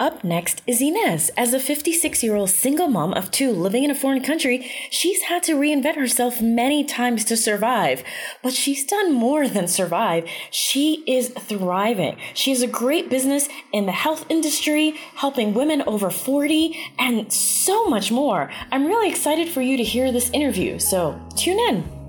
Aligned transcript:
Up 0.00 0.24
next 0.24 0.62
is 0.66 0.80
Inez. 0.80 1.30
As 1.36 1.52
a 1.52 1.60
56 1.60 2.22
year 2.22 2.34
old 2.34 2.48
single 2.48 2.88
mom 2.88 3.12
of 3.12 3.30
two 3.30 3.50
living 3.50 3.84
in 3.84 3.90
a 3.90 3.94
foreign 3.94 4.22
country, 4.22 4.66
she's 4.88 5.20
had 5.24 5.42
to 5.42 5.56
reinvent 5.56 5.96
herself 5.96 6.40
many 6.40 6.84
times 6.84 7.22
to 7.26 7.36
survive. 7.36 8.02
But 8.42 8.54
she's 8.54 8.86
done 8.86 9.12
more 9.12 9.46
than 9.46 9.68
survive. 9.68 10.26
She 10.50 11.04
is 11.06 11.28
thriving. 11.28 12.16
She 12.32 12.50
has 12.50 12.62
a 12.62 12.66
great 12.66 13.10
business 13.10 13.50
in 13.74 13.84
the 13.84 13.92
health 13.92 14.24
industry, 14.30 14.94
helping 15.16 15.52
women 15.52 15.82
over 15.82 16.08
40, 16.08 16.74
and 16.98 17.30
so 17.30 17.84
much 17.84 18.10
more. 18.10 18.50
I'm 18.72 18.86
really 18.86 19.10
excited 19.10 19.50
for 19.50 19.60
you 19.60 19.76
to 19.76 19.84
hear 19.84 20.10
this 20.12 20.30
interview, 20.30 20.78
so 20.78 21.20
tune 21.36 21.58
in. 21.58 21.99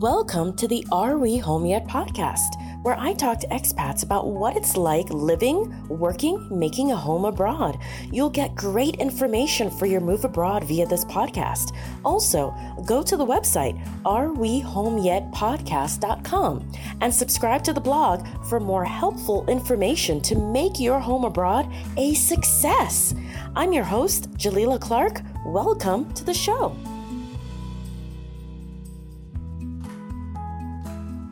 Welcome 0.00 0.56
to 0.56 0.66
the 0.66 0.82
Are 0.90 1.18
We 1.18 1.36
Home 1.36 1.66
Yet 1.66 1.84
podcast 1.84 2.56
where 2.82 2.98
I 2.98 3.12
talk 3.12 3.38
to 3.40 3.46
expats 3.48 4.02
about 4.02 4.28
what 4.28 4.56
it's 4.56 4.74
like 4.76 5.10
living, 5.10 5.86
working, 5.88 6.48
making 6.50 6.92
a 6.92 6.96
home 6.96 7.26
abroad. 7.26 7.78
You'll 8.10 8.30
get 8.30 8.54
great 8.54 8.96
information 8.96 9.68
for 9.70 9.84
your 9.84 10.00
move 10.00 10.24
abroad 10.24 10.64
via 10.64 10.86
this 10.86 11.04
podcast. 11.04 11.76
Also, 12.04 12.54
go 12.86 13.02
to 13.02 13.18
the 13.18 13.26
website 13.26 13.78
arewehomeyetpodcast.com 14.04 16.72
and 17.02 17.14
subscribe 17.14 17.62
to 17.64 17.74
the 17.74 17.80
blog 17.80 18.26
for 18.48 18.58
more 18.58 18.86
helpful 18.86 19.44
information 19.46 20.22
to 20.22 20.38
make 20.38 20.80
your 20.80 20.98
home 20.98 21.24
abroad 21.24 21.70
a 21.98 22.14
success. 22.14 23.14
I'm 23.54 23.74
your 23.74 23.84
host, 23.84 24.30
Jalila 24.32 24.80
Clark. 24.80 25.20
Welcome 25.44 26.10
to 26.14 26.24
the 26.24 26.32
show. 26.32 26.74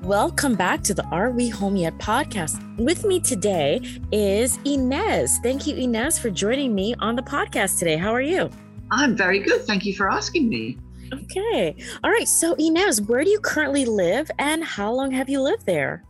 Welcome 0.09 0.55
back 0.55 0.83
to 0.85 0.95
the 0.95 1.05
Are 1.09 1.31
We 1.33 1.51
Home 1.51 1.77
Yet 1.77 1.99
podcast. 1.99 2.79
With 2.79 3.05
me 3.05 3.21
today 3.21 3.83
is 4.11 4.59
Inez. 4.65 5.39
Thank 5.43 5.67
you, 5.67 5.77
Inez, 5.77 6.19
for 6.19 6.31
joining 6.31 6.75
me 6.75 6.95
on 6.99 7.15
the 7.15 7.21
podcast 7.21 7.79
today. 7.79 7.99
How 7.99 8.15
are 8.15 8.23
you? 8.23 8.49
I'm 8.91 9.15
very 9.15 9.39
good. 9.39 9.67
Thank 9.67 9.85
you 9.85 9.95
for 9.95 10.11
asking 10.11 10.49
me. 10.49 10.79
Okay. 11.13 11.77
All 12.03 12.11
right. 12.11 12.27
So, 12.27 12.55
Inez, 12.55 13.03
where 13.03 13.23
do 13.23 13.29
you 13.29 13.39
currently 13.39 13.85
live 13.85 14.31
and 14.39 14.65
how 14.65 14.91
long 14.95 15.11
have 15.11 15.29
you 15.29 15.43
lived 15.43 15.67
there? 15.67 16.03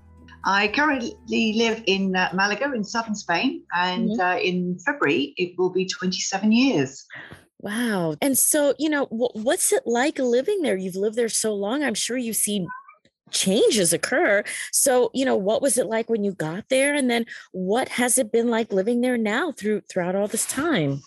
I 0.45 0.69
currently 0.69 1.17
live 1.57 1.83
in 1.87 2.15
uh, 2.15 2.31
Malaga 2.33 2.73
in 2.73 2.85
southern 2.85 3.17
Spain, 3.17 3.65
and 3.75 4.11
mm-hmm. 4.11 4.21
uh, 4.21 4.37
in 4.37 4.79
February 4.87 5.35
it 5.39 5.59
will 5.59 5.71
be 5.71 5.87
27 5.87 6.53
years. 6.53 7.05
Wow. 7.59 8.15
And 8.23 8.39
so, 8.39 8.75
you 8.79 8.91
know, 8.91 9.07
what's 9.11 9.73
it 9.73 9.83
like 9.87 10.21
living 10.21 10.63
there? 10.63 10.77
You've 10.77 10.95
lived 10.95 11.17
there 11.17 11.29
so 11.29 11.53
long. 11.53 11.83
I'm 11.83 11.95
sure 11.95 12.17
you've 12.17 12.37
seen 12.37 12.69
changes 13.31 13.93
occur. 13.93 14.45
So, 14.73 15.11
you 15.15 15.25
know, 15.25 15.37
what 15.37 15.63
was 15.63 15.79
it 15.79 15.87
like 15.87 16.09
when 16.11 16.25
you 16.25 16.33
got 16.33 16.69
there? 16.69 16.95
And 16.95 17.11
then 17.11 17.27
what 17.53 17.89
has 17.89 18.19
it 18.19 18.33
been 18.33 18.49
like 18.49 18.73
living 18.73 19.01
there 19.01 19.19
now 19.19 19.53
through 19.53 19.83
throughout 19.91 20.17
all 20.17 20.29
this 20.29 20.47
time? 20.47 21.03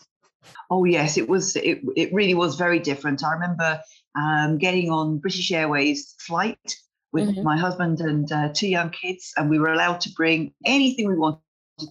Oh 0.70 0.86
yes, 0.86 1.18
it 1.18 1.30
was 1.30 1.56
it, 1.56 1.82
it 1.96 2.14
really 2.14 2.34
was 2.34 2.56
very 2.56 2.80
different. 2.80 3.24
I 3.24 3.34
remember 3.34 3.82
um, 4.16 4.58
getting 4.58 4.90
on 4.90 5.20
British 5.20 5.52
Airways 5.52 6.16
flight 6.20 6.76
with 7.12 7.30
mm-hmm. 7.30 7.44
my 7.44 7.58
husband 7.58 8.00
and 8.00 8.32
uh, 8.32 8.50
two 8.54 8.68
young 8.68 8.90
kids, 8.90 9.34
and 9.38 9.50
we 9.50 9.60
were 9.60 9.72
allowed 9.72 10.02
to 10.02 10.10
bring 10.16 10.54
anything 10.66 11.08
we 11.08 11.18
wanted 11.18 11.42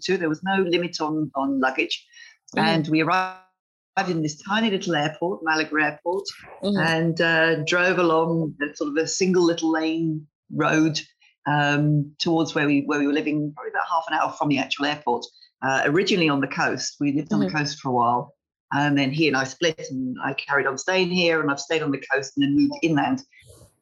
to. 0.03 0.17
There 0.17 0.29
was 0.29 0.43
no 0.43 0.63
limit 0.63 1.01
on 1.01 1.31
on 1.35 1.61
luggage. 1.61 2.07
Mm-hmm. 2.57 2.67
And 2.67 2.89
we 2.89 3.03
arrived 3.03 3.39
in 4.09 4.23
this 4.23 4.41
tiny 4.43 4.71
little 4.71 4.95
airport, 4.95 5.41
Malaga 5.43 5.77
Airport, 5.81 6.25
mm-hmm. 6.63 6.79
and 6.79 7.21
uh, 7.21 7.57
drove 7.65 7.99
along 7.99 8.55
sort 8.75 8.91
of 8.91 8.97
a 8.97 9.07
single 9.07 9.45
little 9.45 9.71
lane 9.71 10.27
road 10.55 11.01
um, 11.47 12.13
towards 12.19 12.55
where 12.55 12.67
we 12.67 12.83
where 12.83 12.99
we 12.99 13.07
were 13.07 13.13
living, 13.13 13.53
probably 13.55 13.71
about 13.71 13.89
half 13.91 14.05
an 14.09 14.15
hour 14.15 14.33
from 14.39 14.49
the 14.49 14.59
actual 14.59 14.87
airport. 14.87 15.25
Uh, 15.63 15.83
originally 15.85 16.29
on 16.29 16.41
the 16.41 16.47
coast, 16.47 16.97
we 17.01 17.13
lived 17.13 17.33
on 17.33 17.41
mm-hmm. 17.41 17.49
the 17.49 17.59
coast 17.59 17.81
for 17.81 17.91
a 17.91 17.93
while, 17.93 18.35
and 18.73 18.97
then 18.97 19.11
he 19.11 19.29
and 19.29 19.37
I 19.37 19.45
split, 19.45 19.87
and 19.91 20.17
I 20.25 20.33
carried 20.35 20.67
on 20.67 20.79
staying 20.79 21.11
here, 21.11 21.41
and 21.41 21.51
I've 21.51 21.61
stayed 21.61 21.83
on 21.83 21.91
the 21.91 22.03
coast, 22.13 22.33
and 22.37 22.45
then 22.45 22.57
moved 22.57 22.75
inland 22.83 23.23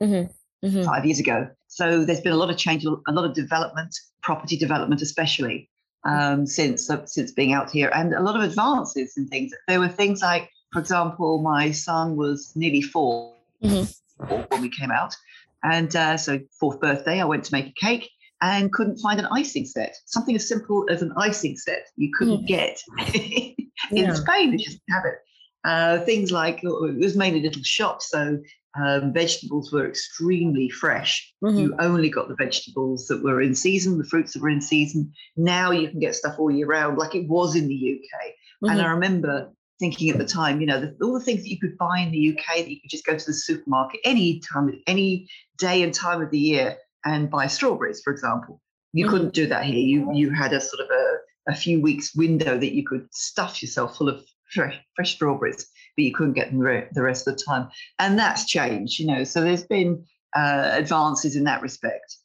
mm-hmm. 0.03 0.67
mm-hmm. 0.67 0.85
five 0.85 1.05
years 1.05 1.21
ago. 1.21 1.49
So 1.69 2.05
there's 2.05 2.21
been 2.21 2.33
a 2.33 2.37
lot 2.37 2.51
of 2.51 2.57
change, 2.57 2.85
a 2.85 3.13
lot 3.13 3.25
of 3.25 3.35
development, 3.35 3.95
property 4.23 4.57
development 4.57 5.03
especially 5.03 5.71
um, 6.09 6.47
since 6.47 6.91
since 7.07 7.33
being 7.33 7.53
out 7.53 7.71
here, 7.71 7.91
and 7.95 8.15
a 8.15 8.23
lot 8.23 8.37
of 8.37 8.43
advances 8.43 9.17
in 9.17 9.29
things. 9.29 9.53
There 9.69 9.81
were 9.81 9.89
things 9.89 10.23
like, 10.23 10.51
for 10.73 10.81
example, 10.81 11.41
my 11.43 11.71
son 11.71 12.17
was 12.17 12.53
nearly 12.57 12.83
4 12.83 13.35
mm-hmm. 13.63 14.35
when 14.49 14.63
we 14.63 14.71
came 14.71 14.91
out, 14.91 15.15
and 15.63 15.95
uh, 15.95 16.17
so 16.17 16.41
fourth 16.59 16.81
birthday, 16.81 17.21
I 17.21 17.25
went 17.25 17.45
to 17.45 17.53
make 17.53 17.67
a 17.67 17.87
cake 17.87 18.11
and 18.41 18.73
couldn't 18.73 18.99
find 18.99 19.19
an 19.19 19.27
icing 19.27 19.67
set. 19.67 19.97
Something 20.07 20.37
as 20.37 20.49
simple 20.49 20.87
as 20.91 21.03
an 21.03 21.13
icing 21.17 21.57
set 21.57 21.89
you 21.97 22.11
couldn't 22.17 22.45
mm. 22.45 22.47
get 22.47 22.81
in 23.15 23.55
yeah. 23.91 24.15
Spain. 24.15 24.53
They 24.53 24.57
just 24.59 24.81
have 24.91 25.05
it. 25.05 25.17
Uh, 25.65 25.99
things 26.05 26.31
like 26.31 26.63
it 26.63 26.99
was 26.99 27.17
mainly 27.17 27.43
little 27.43 27.63
shops, 27.63 28.11
so 28.11 28.39
um, 28.77 29.13
vegetables 29.13 29.73
were 29.73 29.89
extremely 29.89 30.69
fresh. 30.69 31.33
Mm-hmm. 31.43 31.59
You 31.59 31.77
only 31.79 32.11
got 32.11 32.29
the 32.29 32.37
vegetables 32.37 33.07
that 33.07 33.23
were 33.23 33.41
in 33.41 33.55
season, 33.55 33.99
the 33.99 34.05
fruits 34.05 34.33
that 34.33 34.43
were 34.43 34.51
in 34.51 34.61
season. 34.61 35.13
Now 35.37 35.71
you 35.71 35.89
can 35.89 36.01
get 36.01 36.15
stuff 36.15 36.39
all 36.39 36.51
year 36.51 36.67
round, 36.67 36.99
like 36.99 37.15
it 37.15 37.29
was 37.29 37.57
in 37.57 37.69
the 37.69 37.75
UK. 37.75 38.27
Mm-hmm. 38.29 38.71
And 38.71 38.83
I 38.83 38.91
remember 38.91 39.53
thinking 39.79 40.11
at 40.11 40.19
the 40.19 40.27
time, 40.27 40.61
you 40.61 40.67
know, 40.67 40.81
the, 40.81 40.97
all 41.03 41.15
the 41.15 41.25
things 41.25 41.43
that 41.43 41.51
you 41.51 41.59
could 41.59 41.79
buy 41.79 42.01
in 42.01 42.11
the 42.11 42.37
UK 42.37 42.57
that 42.57 42.71
you 42.71 42.81
could 42.81 42.91
just 42.91 43.07
go 43.07 43.17
to 43.17 43.25
the 43.25 43.33
supermarket 43.33 44.01
any 44.05 44.41
time, 44.41 44.71
any 44.87 45.29
day 45.57 45.83
and 45.83 45.95
time 45.95 46.21
of 46.21 46.31
the 46.31 46.39
year 46.39 46.77
and 47.05 47.31
buy 47.31 47.47
strawberries, 47.47 48.03
for 48.03 48.13
example. 48.13 48.61
You 48.93 49.05
mm-hmm. 49.05 49.13
couldn't 49.13 49.35
do 49.35 49.47
that 49.47 49.65
here. 49.65 49.77
You 49.77 50.13
you 50.15 50.31
had 50.31 50.53
a 50.53 50.61
sort 50.61 50.81
of 50.81 50.91
a, 50.91 51.53
a 51.53 51.55
few 51.55 51.81
weeks 51.81 52.15
window 52.15 52.59
that 52.59 52.75
you 52.75 52.85
could 52.85 53.07
stuff 53.13 53.63
yourself 53.63 53.97
full 53.97 54.09
of 54.09 54.25
fresh, 54.53 54.79
fresh 54.97 55.15
strawberries 55.15 55.69
but 55.99 56.05
you 56.05 56.15
couldn't 56.15 56.35
get 56.35 56.53
them 56.53 56.61
the 56.93 57.03
rest 57.03 57.27
of 57.27 57.37
the 57.37 57.43
time. 57.43 57.69
And 57.99 58.17
that's 58.17 58.47
changed, 58.47 59.01
you 59.01 59.07
know. 59.07 59.25
So 59.25 59.43
there's 59.43 59.65
been 59.65 60.05
uh, 60.37 60.71
advances 60.73 61.35
in 61.35 61.43
that 61.45 61.61
respect. 61.61 62.17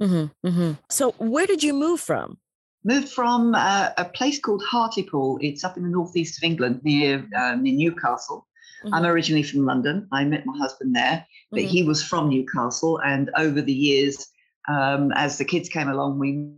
Mm-hmm, 0.00 0.46
mm-hmm. 0.48 0.72
So 0.88 1.10
where 1.18 1.46
did 1.46 1.64
you 1.64 1.74
move 1.74 1.98
from? 1.98 2.38
Moved 2.84 3.08
from 3.08 3.56
uh, 3.56 3.90
a 3.98 4.04
place 4.04 4.38
called 4.38 4.62
Hartlepool. 4.64 5.38
It's 5.42 5.64
up 5.64 5.76
in 5.76 5.82
the 5.82 5.88
northeast 5.88 6.38
of 6.38 6.44
England, 6.44 6.80
near 6.84 7.26
um, 7.36 7.64
near 7.64 7.74
Newcastle. 7.74 8.46
Mm-hmm. 8.84 8.94
I'm 8.94 9.04
originally 9.04 9.42
from 9.42 9.66
London. 9.66 10.06
I 10.12 10.24
met 10.24 10.46
my 10.46 10.56
husband 10.56 10.94
there, 10.94 11.26
but 11.50 11.62
he 11.62 11.80
mm-hmm. 11.80 11.88
was 11.88 12.04
from 12.04 12.28
Newcastle. 12.28 13.00
And 13.04 13.30
over 13.36 13.60
the 13.60 13.72
years, 13.72 14.28
um, 14.68 15.10
as 15.16 15.38
the 15.38 15.44
kids 15.44 15.68
came 15.68 15.88
along, 15.88 16.20
we 16.20 16.52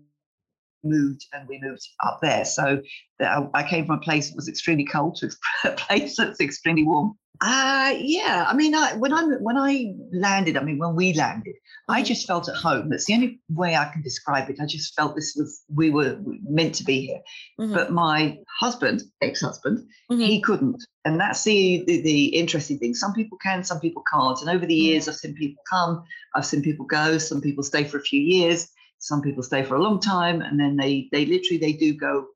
moved 0.83 1.27
and 1.33 1.49
we 1.49 1.61
moved 1.63 1.87
up 2.05 2.21
there. 2.23 2.45
So 2.45 2.81
I 3.21 3.67
came 3.69 3.87
from 3.87 3.99
a 3.99 4.01
place 4.01 4.31
that 4.31 4.37
was 4.37 4.49
extremely 4.49 4.85
cold 4.85 5.17
to 5.17 5.31
a 5.65 5.73
place 5.73 6.17
that's 6.17 6.41
extremely 6.41 6.85
warm. 6.85 7.17
Uh, 7.43 7.95
yeah. 7.99 8.45
I 8.47 8.55
mean, 8.55 8.75
I, 8.75 8.95
when 8.97 9.15
I 9.15 9.23
when 9.41 9.57
I 9.57 9.95
landed, 10.13 10.59
I 10.59 10.63
mean, 10.63 10.79
when 10.79 10.95
we 10.95 11.15
landed, 11.15 11.55
I 11.89 12.01
mm-hmm. 12.01 12.05
just 12.05 12.27
felt 12.27 12.51
at 12.51 12.55
home. 12.55 12.91
That's 12.91 13.07
the 13.07 13.15
only 13.15 13.41
way 13.49 13.77
I 13.77 13.87
can 13.87 14.03
describe 14.03 14.51
it. 14.51 14.59
I 14.61 14.67
just 14.67 14.95
felt 14.95 15.15
this 15.15 15.35
was 15.37 15.63
we 15.75 15.89
were 15.89 16.19
meant 16.47 16.75
to 16.77 16.85
be 16.85 17.07
here. 17.07 17.21
Mm-hmm. 17.59 17.73
But 17.73 17.93
my 17.93 18.37
husband, 18.61 19.03
ex-husband, 19.23 19.79
mm-hmm. 19.79 20.21
he 20.21 20.43
couldn't, 20.43 20.85
and 21.07 21.19
that's 21.19 21.43
the, 21.45 21.83
the, 21.87 22.03
the 22.03 22.27
interesting 22.27 22.79
thing. 22.79 22.95
Some 22.95 23.15
people 23.15 23.39
can, 23.39 23.65
some 23.65 23.81
people 23.81 24.03
can't. 24.13 24.39
And 24.43 24.51
over 24.51 24.67
the 24.67 24.75
mm-hmm. 24.75 24.93
years, 24.93 25.09
I've 25.09 25.17
seen 25.17 25.35
people 25.35 25.63
come, 25.71 26.05
I've 26.35 26.45
seen 26.45 26.61
people 26.61 26.85
go. 26.85 27.17
Some 27.17 27.41
people 27.41 27.65
stay 27.65 27.85
for 27.85 27.97
a 27.97 28.03
few 28.03 28.21
years 28.21 28.71
some 29.01 29.23
people 29.23 29.43
stay 29.43 29.63
for 29.63 29.75
a 29.75 29.83
long 29.83 30.01
time, 30.01 30.41
and 30.41 30.61
then 30.61 30.77
they 30.77 31.09
they 31.11 31.27
literally 31.27 31.59
they 31.59 31.73
do 31.73 31.95
go 31.95 32.27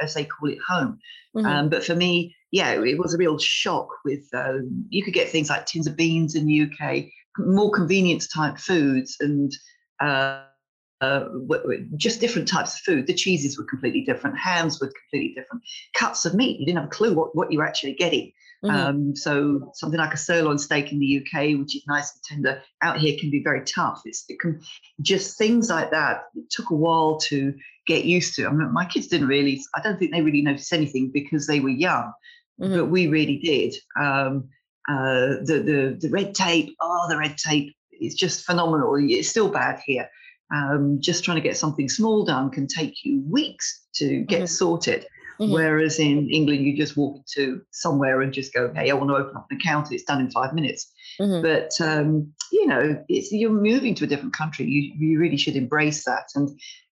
as 0.00 0.14
they 0.14 0.24
call 0.24 0.50
it 0.50 0.58
home. 0.66 0.98
Mm-hmm. 1.36 1.46
Um, 1.46 1.68
but 1.68 1.84
for 1.84 1.94
me, 1.94 2.34
yeah, 2.50 2.72
it 2.72 2.98
was 2.98 3.14
a 3.14 3.18
real 3.18 3.38
shock. 3.38 3.88
With 4.04 4.24
um, 4.34 4.86
you 4.88 5.04
could 5.04 5.14
get 5.14 5.28
things 5.28 5.50
like 5.50 5.66
tins 5.66 5.86
of 5.86 5.96
beans 5.96 6.34
in 6.34 6.46
the 6.46 6.62
UK, 6.62 7.04
more 7.38 7.70
convenience 7.70 8.26
type 8.26 8.58
foods, 8.58 9.16
and 9.20 9.52
uh, 10.00 10.44
uh, 11.00 11.24
just 11.96 12.20
different 12.20 12.48
types 12.48 12.74
of 12.74 12.80
food. 12.80 13.06
The 13.06 13.14
cheeses 13.14 13.58
were 13.58 13.64
completely 13.64 14.02
different, 14.02 14.38
hams 14.38 14.80
were 14.80 14.92
completely 15.10 15.34
different, 15.34 15.62
cuts 15.94 16.24
of 16.24 16.34
meat. 16.34 16.60
You 16.60 16.66
didn't 16.66 16.78
have 16.78 16.88
a 16.88 16.90
clue 16.90 17.14
what, 17.14 17.34
what 17.34 17.52
you 17.52 17.58
were 17.58 17.66
actually 17.66 17.94
getting. 17.94 18.32
Mm-hmm. 18.64 18.76
Um, 18.76 19.16
so 19.16 19.70
something 19.74 19.98
like 19.98 20.14
a 20.14 20.18
sirloin 20.18 20.56
steak 20.56 20.90
in 20.90 20.98
the 20.98 21.18
UK, 21.18 21.58
which 21.58 21.76
is 21.76 21.84
nice 21.86 22.12
and 22.14 22.22
tender, 22.24 22.62
out 22.82 22.98
here 22.98 23.16
can 23.20 23.30
be 23.30 23.42
very 23.42 23.62
tough. 23.62 24.02
It's 24.06 24.24
it 24.28 24.40
can 24.40 24.60
just 25.02 25.36
things 25.36 25.68
like 25.68 25.90
that. 25.90 26.24
It 26.34 26.48
took 26.50 26.70
a 26.70 26.74
while 26.74 27.18
to 27.28 27.54
get 27.86 28.06
used 28.06 28.34
to. 28.36 28.46
I 28.46 28.52
mean, 28.52 28.72
my 28.72 28.86
kids 28.86 29.08
didn't 29.08 29.28
really. 29.28 29.60
I 29.74 29.82
don't 29.82 29.98
think 29.98 30.12
they 30.12 30.22
really 30.22 30.40
noticed 30.40 30.72
anything 30.72 31.10
because 31.12 31.46
they 31.46 31.60
were 31.60 31.68
young, 31.68 32.12
mm-hmm. 32.58 32.74
but 32.74 32.86
we 32.86 33.06
really 33.08 33.36
did. 33.38 33.74
Um, 34.00 34.48
uh, 34.88 35.44
the 35.44 35.62
the 35.62 35.98
the 36.00 36.10
red 36.10 36.34
tape. 36.34 36.74
Oh, 36.80 37.06
the 37.10 37.18
red 37.18 37.36
tape 37.36 37.74
is 38.00 38.14
just 38.14 38.46
phenomenal. 38.46 38.94
It's 38.98 39.28
still 39.28 39.50
bad 39.50 39.80
here. 39.84 40.08
Um, 40.52 40.98
just 41.00 41.24
trying 41.24 41.36
to 41.36 41.40
get 41.40 41.56
something 41.56 41.88
small 41.88 42.24
done 42.24 42.50
can 42.50 42.66
take 42.66 43.04
you 43.04 43.24
weeks 43.28 43.86
to 43.94 44.20
get 44.22 44.38
mm-hmm. 44.38 44.46
sorted. 44.46 45.06
Mm-hmm. 45.40 45.52
Whereas 45.52 45.98
in 45.98 46.30
England, 46.30 46.64
you 46.64 46.76
just 46.76 46.96
walk 46.96 47.16
into 47.16 47.62
somewhere 47.72 48.20
and 48.20 48.32
just 48.32 48.54
go, 48.54 48.72
"Hey, 48.74 48.90
I 48.90 48.94
want 48.94 49.10
to 49.10 49.16
open 49.16 49.36
up 49.36 49.46
an 49.50 49.56
account." 49.56 49.90
It's 49.90 50.04
done 50.04 50.20
in 50.20 50.30
five 50.30 50.54
minutes. 50.54 50.92
Mm-hmm. 51.20 51.42
But 51.42 51.72
um, 51.80 52.32
you 52.52 52.66
know, 52.66 53.02
it's 53.08 53.32
you're 53.32 53.50
moving 53.50 53.94
to 53.96 54.04
a 54.04 54.06
different 54.06 54.34
country. 54.34 54.66
You 54.66 54.92
you 54.96 55.18
really 55.18 55.36
should 55.36 55.56
embrace 55.56 56.04
that. 56.04 56.28
And 56.36 56.50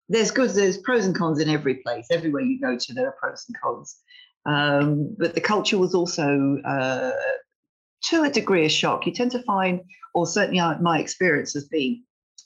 there's 0.08 0.30
good, 0.30 0.50
there's 0.50 0.78
pros 0.78 1.06
and 1.06 1.16
cons 1.16 1.40
in 1.40 1.48
every 1.48 1.76
place. 1.76 2.06
Everywhere 2.10 2.42
you 2.42 2.60
go 2.60 2.76
to, 2.76 2.94
there 2.94 3.06
are 3.06 3.16
pros 3.18 3.44
and 3.48 3.56
cons. 3.60 3.96
Um, 4.44 5.14
but 5.18 5.34
the 5.34 5.40
culture 5.40 5.78
was 5.78 5.94
also, 5.94 6.58
uh, 6.64 7.12
to 8.04 8.22
a 8.22 8.30
degree, 8.30 8.66
a 8.66 8.68
shock. 8.68 9.06
You 9.06 9.12
tend 9.12 9.30
to 9.32 9.42
find, 9.44 9.80
or 10.14 10.26
certainly 10.26 10.60
my 10.80 10.98
experience 10.98 11.54
has 11.54 11.64
been, 11.64 12.02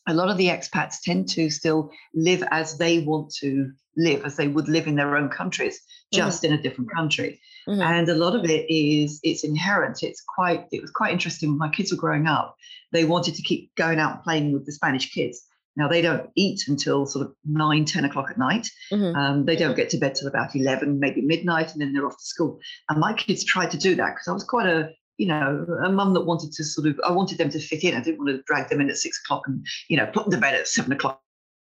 a 0.07 0.15
lot 0.15 0.31
of 0.31 0.37
the 0.37 0.49
expats 0.49 1.01
tend 1.03 1.29
to 1.31 1.51
still 1.51 1.91
live 2.15 2.45
as 2.51 2.79
they 2.79 3.01
want 3.01 3.33
to 3.41 3.71
live, 3.97 4.25
as 4.25 4.37
they 4.37 4.49
would 4.49 4.69
live 4.69 4.87
in 4.87 4.97
their 4.97 5.17
own 5.17 5.29
countries, 5.29 5.79
mm-hmm. 5.79 6.19
just 6.19 6.43
mm-hmm. 6.43 6.53
in 6.53 6.59
a 6.59 6.63
different 6.63 6.93
country. 6.93 7.41
Mm-hmm. 7.69 7.81
And 7.81 8.09
a 8.09 8.15
lot 8.15 8.37
of 8.37 8.45
it 8.45 8.71
is 8.71 9.19
it's 9.23 9.43
inherent. 9.43 10.03
It's 10.03 10.23
quite 10.23 10.67
it 10.71 10.81
was 10.81 10.91
quite 10.91 11.13
interesting 11.13 11.51
when 11.51 11.59
my 11.59 11.71
kids 11.71 11.91
were 11.91 11.99
growing 11.99 12.27
up. 12.27 12.57
They 12.93 13.05
wanted 13.05 13.35
to 13.35 13.43
keep 13.43 13.75
going 13.75 13.99
out 13.99 14.15
and 14.15 14.23
playing 14.23 14.53
with 14.53 14.67
the 14.67 14.73
Spanish 14.73 15.13
kids. 15.13 15.43
Now 15.77 15.89
they 15.89 16.01
don't 16.01 16.31
eat 16.37 16.69
until 16.69 17.07
sort 17.07 17.27
of 17.27 17.35
nine, 17.45 17.85
10 17.85 18.05
o'clock 18.05 18.31
at 18.31 18.39
night. 18.39 18.71
Mm-hmm. 18.91 19.17
Um, 19.17 19.45
they 19.45 19.57
don't 19.57 19.77
get 19.77 19.91
to 19.91 19.99
bed 19.99 20.15
till 20.15 20.29
about 20.29 20.55
11, 20.57 20.99
maybe 20.99 21.21
midnight, 21.21 21.73
and 21.73 21.81
then 21.81 21.93
they're 21.93 22.07
off 22.07 22.17
to 22.17 22.25
school. 22.25 22.59
And 22.89 22.99
my 22.99 23.13
kids 23.13 23.45
tried 23.45 23.73
to 23.73 23.79
do 23.79 23.95
that 23.97 24.15
because 24.15 24.29
I 24.29 24.33
was 24.33 24.45
quite 24.45 24.67
a, 24.67 24.91
you 25.19 25.27
know, 25.27 25.67
a 25.85 25.91
mum 25.91 26.15
that 26.15 26.23
wanted 26.23 26.53
to 26.53 26.65
sort 26.65 26.87
of, 26.87 27.01
I 27.05 27.11
wanted 27.11 27.39
them 27.39 27.51
to 27.51 27.59
fit 27.59 27.85
in. 27.85 27.95
I 27.95 28.01
didn't 28.01 28.19
want 28.19 28.31
to 28.31 28.43
drag 28.43 28.69
them 28.69 28.81
in 28.81 28.91
at 28.91 28.97
six 28.97 29.21
o'clock 29.25 29.45
and, 29.47 29.67
you 29.89 29.97
know, 29.97 30.07
put 30.07 30.25
them 30.25 30.33
to 30.33 30.39
bed 30.39 30.55
at 30.55 30.69
seven 30.69 30.93
o'clock 30.93 31.23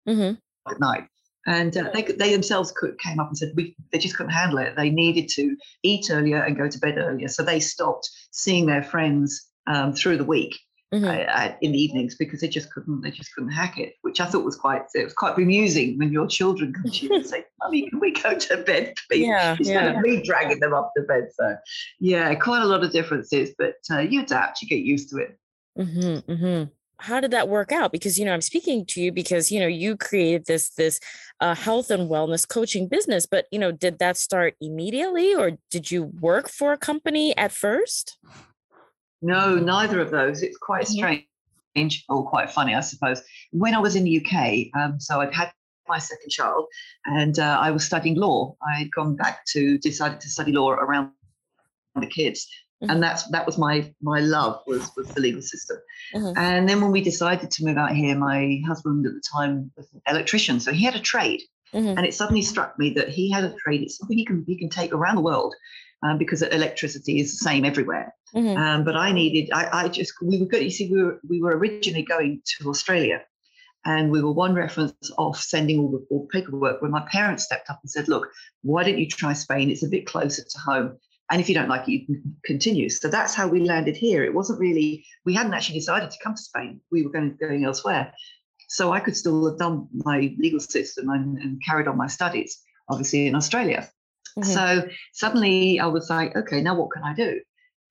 mm-hmm. 0.08 0.36
at 0.70 0.80
night. 0.80 1.08
And 1.46 1.76
uh, 1.78 1.90
they, 1.94 2.02
they 2.02 2.34
themselves 2.34 2.74
could, 2.76 3.00
came 3.00 3.20
up 3.20 3.30
and 3.30 3.38
said 3.38 3.54
we, 3.56 3.76
they 3.92 4.00
just 4.00 4.18
couldn't 4.18 4.34
handle 4.34 4.58
it. 4.60 4.76
They 4.76 4.90
needed 4.90 5.30
to 5.30 5.56
eat 5.82 6.10
earlier 6.12 6.42
and 6.44 6.58
go 6.58 6.68
to 6.68 6.80
bed 6.80 6.98
earlier. 6.98 7.30
So 7.30 7.42
they 7.42 7.62
stopped 7.62 8.10
seeing 8.32 8.66
their 8.66 8.84
friends 8.84 9.48
um, 9.66 9.94
through 9.94 10.18
the 10.18 10.26
week 10.26 10.60
mm-hmm. 10.94 11.06
uh, 11.06 11.56
in 11.62 11.72
the 11.72 11.82
evenings 11.82 12.16
because 12.16 12.42
they 12.42 12.48
just 12.48 12.72
couldn't 12.72 13.02
they 13.02 13.12
just 13.12 13.34
couldn't 13.34 13.52
hack 13.52 13.78
it, 13.78 13.96
which 14.02 14.20
I 14.20 14.26
thought 14.26 14.46
was 14.46 14.56
quite 14.56 14.84
it 14.94 15.04
was 15.04 15.14
quite 15.14 15.36
bemusing 15.36 15.98
when 15.98 16.12
your 16.12 16.28
children 16.28 16.74
come 16.74 16.92
to 16.92 17.06
you 17.06 17.16
and 17.16 17.26
say, 17.34 17.46
"Mummy, 17.62 17.90
can 17.90 18.00
we 18.00 18.12
go 18.12 18.38
to 18.38 18.58
bed, 18.58 18.94
please?" 19.10 19.28
Yeah, 19.28 19.56
Instead 19.58 19.74
yeah. 19.74 19.98
of 19.98 20.02
me 20.02 20.22
dragging 20.24 20.60
them 20.60 20.74
up 20.74 20.92
to 20.98 21.04
bed. 21.04 21.30
So, 21.36 21.58
yeah, 22.00 22.34
quite 22.36 22.62
a 22.62 22.66
lot 22.66 22.84
of 22.84 22.92
differences, 22.92 23.52
but 23.58 23.76
uh, 23.92 24.00
you 24.00 24.22
adapt, 24.22 24.62
you 24.62 24.68
get 24.68 24.84
used 24.84 25.10
to 25.10 25.18
it. 25.18 25.38
Mm-hmm, 25.78 26.32
mm-hmm. 26.32 26.64
How 27.00 27.20
did 27.20 27.30
that 27.32 27.48
work 27.48 27.72
out? 27.72 27.92
Because 27.92 28.18
you 28.18 28.26
know, 28.26 28.34
I'm 28.34 28.42
speaking 28.42 28.86
to 28.88 29.02
you 29.02 29.12
because 29.12 29.52
you 29.52 29.60
know 29.60 29.68
you 29.68 29.98
created 29.98 30.46
this 30.46 30.70
this 30.72 31.00
uh, 31.40 31.54
health 31.54 31.92
and 31.92 32.10
wellness 32.10 32.48
coaching 32.48 32.88
business, 32.88 33.28
but 33.28 33.46
you 33.52 33.60
know, 33.60 33.72
did 33.72 34.00
that 34.00 34.18
start 34.18 34.56
immediately, 34.60 35.36
or 35.36 35.58
did 35.70 35.92
you 35.92 36.04
work 36.04 36.50
for 36.50 36.74
a 36.74 36.78
company 36.78 37.38
at 37.38 37.52
first? 37.52 38.18
No, 39.22 39.56
neither 39.56 40.00
of 40.00 40.12
those. 40.12 40.44
It's 40.44 40.58
quite 40.58 40.86
mm-hmm. 40.86 41.22
strange 41.76 42.06
or 42.10 42.28
quite 42.28 42.52
funny, 42.52 42.76
I 42.76 42.82
suppose. 42.82 43.22
When 43.52 43.74
I 43.74 43.80
was 43.80 43.96
in 43.96 44.04
the 44.04 44.26
UK, 44.26 44.68
um, 44.80 45.00
so 45.00 45.22
I'd 45.22 45.34
had 45.34 45.52
my 45.88 46.00
second 46.00 46.30
child 46.30 46.66
and 47.06 47.40
uh, 47.40 47.58
I 47.60 47.72
was 47.72 47.86
studying 47.86 48.16
law. 48.16 48.56
I 48.62 48.80
had 48.80 48.92
gone 48.92 49.16
back 49.16 49.46
to 49.54 49.78
decided 49.78 50.20
to 50.22 50.30
study 50.30 50.52
law 50.52 50.72
around 50.72 51.12
the 51.96 52.08
kids. 52.08 52.48
Mm-hmm. 52.84 52.92
And 52.92 53.04
that's 53.04 53.28
that 53.32 53.46
was 53.46 53.58
my 53.58 53.92
my 54.02 54.20
love 54.20 54.62
was 54.68 54.92
was 54.96 55.08
the 55.08 55.22
legal 55.22 55.42
system. 55.42 55.78
Mm-hmm. 56.14 56.38
And 56.38 56.70
then 56.70 56.80
when 56.80 56.92
we 56.92 57.02
decided 57.02 57.50
to 57.50 57.66
move 57.66 57.78
out 57.78 57.96
here, 57.96 58.16
my 58.16 58.62
husband 58.68 59.06
at 59.08 59.14
the 59.14 59.22
time 59.34 59.72
was 59.76 59.90
an 59.94 60.02
electrician, 60.08 60.60
so 60.60 60.72
he 60.72 60.86
had 60.86 60.96
a 60.96 61.00
trade. 61.00 61.42
Mm-hmm. 61.74 61.98
And 61.98 62.06
it 62.06 62.14
suddenly 62.14 62.44
struck 62.44 62.78
me 62.78 62.92
that 62.92 63.10
he 63.10 63.32
had 63.32 63.44
a 63.44 63.54
trade. 63.56 63.82
It's 63.82 63.98
something 63.98 64.18
he 64.18 64.26
can 64.26 64.46
he 64.48 64.56
can 64.56 64.70
take 64.70 64.94
around 64.94 65.16
the 65.16 65.22
world 65.22 65.56
um, 66.04 66.20
because 66.20 66.44
electricity 66.44 67.20
is 67.20 67.32
the 67.32 67.44
same 67.44 67.66
everywhere. 67.66 68.14
Mm-hmm. 68.36 68.58
Um, 68.58 68.84
but 68.84 68.96
I 68.96 69.12
needed, 69.12 69.50
I, 69.54 69.86
I 69.86 69.88
just, 69.88 70.14
we 70.22 70.40
were 70.40 70.46
good. 70.46 70.64
You 70.64 70.70
see, 70.70 70.92
we 70.92 71.02
were, 71.02 71.20
we 71.28 71.42
were 71.42 71.58
originally 71.58 72.04
going 72.04 72.42
to 72.60 72.70
Australia 72.70 73.22
and 73.86 74.12
we 74.12 74.22
were 74.22 74.32
one 74.32 74.54
reference 74.54 75.12
off 75.18 75.40
sending 75.40 75.80
all 75.80 75.92
the, 75.92 76.06
all 76.10 76.28
the 76.30 76.40
paperwork 76.40 76.82
when 76.82 76.92
my 76.92 77.08
parents 77.12 77.46
stepped 77.46 77.70
up 77.70 77.80
and 77.82 77.90
said, 77.90 78.08
look, 78.08 78.28
why 78.64 78.84
don't 78.84 78.98
you 78.98 79.08
try 79.08 79.34
Spain? 79.34 79.70
It's 79.70 79.84
a 79.84 79.90
bit 79.90 80.06
closer 80.06 80.44
to 80.44 80.60
home. 80.60 80.98
And 81.30 81.42
if 81.42 81.50
you 81.50 81.56
don't 81.56 81.70
like 81.70 81.88
it, 81.88 81.92
you 81.92 82.06
can 82.06 82.36
continue. 82.46 82.90
So 82.90 83.08
that's 83.08 83.34
how 83.34 83.48
we 83.48 83.62
landed 83.62 83.98
here. 83.98 84.24
It 84.24 84.34
wasn't 84.34 84.60
really, 84.60 85.06
we 85.26 85.34
hadn't 85.34 85.54
actually 85.54 85.80
decided 85.80 86.12
to 86.12 86.18
come 86.24 86.36
to 86.36 86.42
Spain. 86.42 86.82
We 86.92 87.04
were 87.04 87.12
going, 87.12 87.38
going 87.40 87.66
elsewhere. 87.66 88.14
So 88.70 88.92
I 88.92 89.00
could 89.00 89.16
still 89.16 89.50
have 89.50 89.58
done 89.58 89.88
my 89.94 90.36
legal 90.38 90.60
system 90.60 91.10
and, 91.10 91.38
and 91.38 91.62
carried 91.66 91.88
on 91.88 91.98
my 91.98 92.08
studies, 92.08 92.62
obviously 92.90 93.28
in 93.28 93.36
Australia. 93.36 93.90
Mm-hmm. 94.38 94.52
So 94.52 94.90
suddenly 95.14 95.80
I 95.80 95.88
was 95.88 96.10
like, 96.10 96.36
okay, 96.36 96.62
now 96.62 96.76
what 96.76 96.92
can 96.92 97.04
I 97.04 97.14
do? 97.14 97.40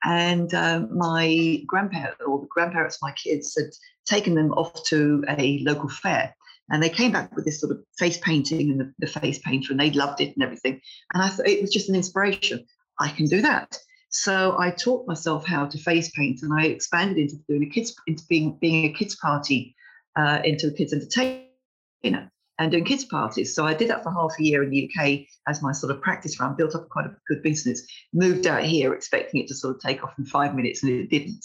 And 0.05 0.53
um, 0.55 0.97
my 0.97 1.63
grandparents, 1.67 2.21
or 2.27 2.41
the 2.41 2.47
grandparents 2.49 2.97
of 2.97 3.03
my 3.03 3.13
kids, 3.13 3.57
had 3.57 3.71
taken 4.07 4.35
them 4.35 4.53
off 4.53 4.85
to 4.87 5.25
a 5.29 5.61
local 5.65 5.89
fair. 5.89 6.35
And 6.71 6.83
they 6.83 6.89
came 6.89 7.13
back 7.13 7.35
with 7.35 7.45
this 7.45 7.61
sort 7.61 7.73
of 7.73 7.83
face 7.99 8.19
painting 8.19 8.71
and 8.71 8.81
the, 8.81 8.93
the 8.99 9.07
face 9.07 9.39
painter, 9.39 9.73
and 9.73 9.81
they 9.81 9.91
loved 9.91 10.21
it 10.21 10.35
and 10.35 10.43
everything. 10.43 10.81
And 11.15 11.23
I 11.23 11.29
thought 11.29 11.49
it 11.49 11.61
was 11.61 11.73
just 11.73 11.89
an 11.89 11.95
inspiration. 11.95 12.65
I 12.99 13.09
can 13.09 13.27
do 13.27 13.41
that. 13.43 13.79
So 14.09 14.57
I 14.59 14.71
taught 14.71 15.07
myself 15.07 15.47
how 15.47 15.67
to 15.67 15.79
face 15.79 16.11
paint, 16.11 16.43
and 16.43 16.53
I 16.53 16.67
expanded 16.67 17.19
into 17.19 17.37
doing 17.49 17.65
a 17.65 17.71
kids, 17.71 17.95
into 18.07 18.25
being 18.29 18.59
being 18.61 18.85
a 18.87 18.93
kids 18.93 19.17
party, 19.17 19.75
uh, 20.17 20.41
into 20.45 20.69
a 20.69 20.73
kids 20.73 20.93
entertainer 20.93 22.31
and 22.59 22.71
doing 22.71 22.85
kids 22.85 23.05
parties. 23.05 23.55
So 23.55 23.67
I 23.67 23.75
did 23.75 23.89
that 23.89 24.03
for 24.03 24.11
half 24.11 24.33
a 24.39 24.43
year 24.43 24.63
in 24.63 24.71
the 24.71 24.91
UK 24.91 25.21
as 25.47 25.63
my 25.63 25.73
sort 25.73 25.95
of 25.95 26.01
practice 26.01 26.41
run, 26.41 26.57
built 26.57 26.75
up 26.75 26.89
quite 26.89 27.07
a 27.07 27.15
good 27.29 27.43
business, 27.43 27.87
moved 28.13 28.47
out 28.47 28.65
here 28.65 28.95
expecting 28.95 29.41
it 29.41 29.49
to 29.49 29.55
sort 29.55 29.77
of 29.77 29.83
take 29.83 30.03
off 30.03 30.19
in 30.19 30.25
five 30.25 30.55
minutes 30.55 30.83
and 30.83 30.93
it 30.93 31.11
didn't. 31.11 31.45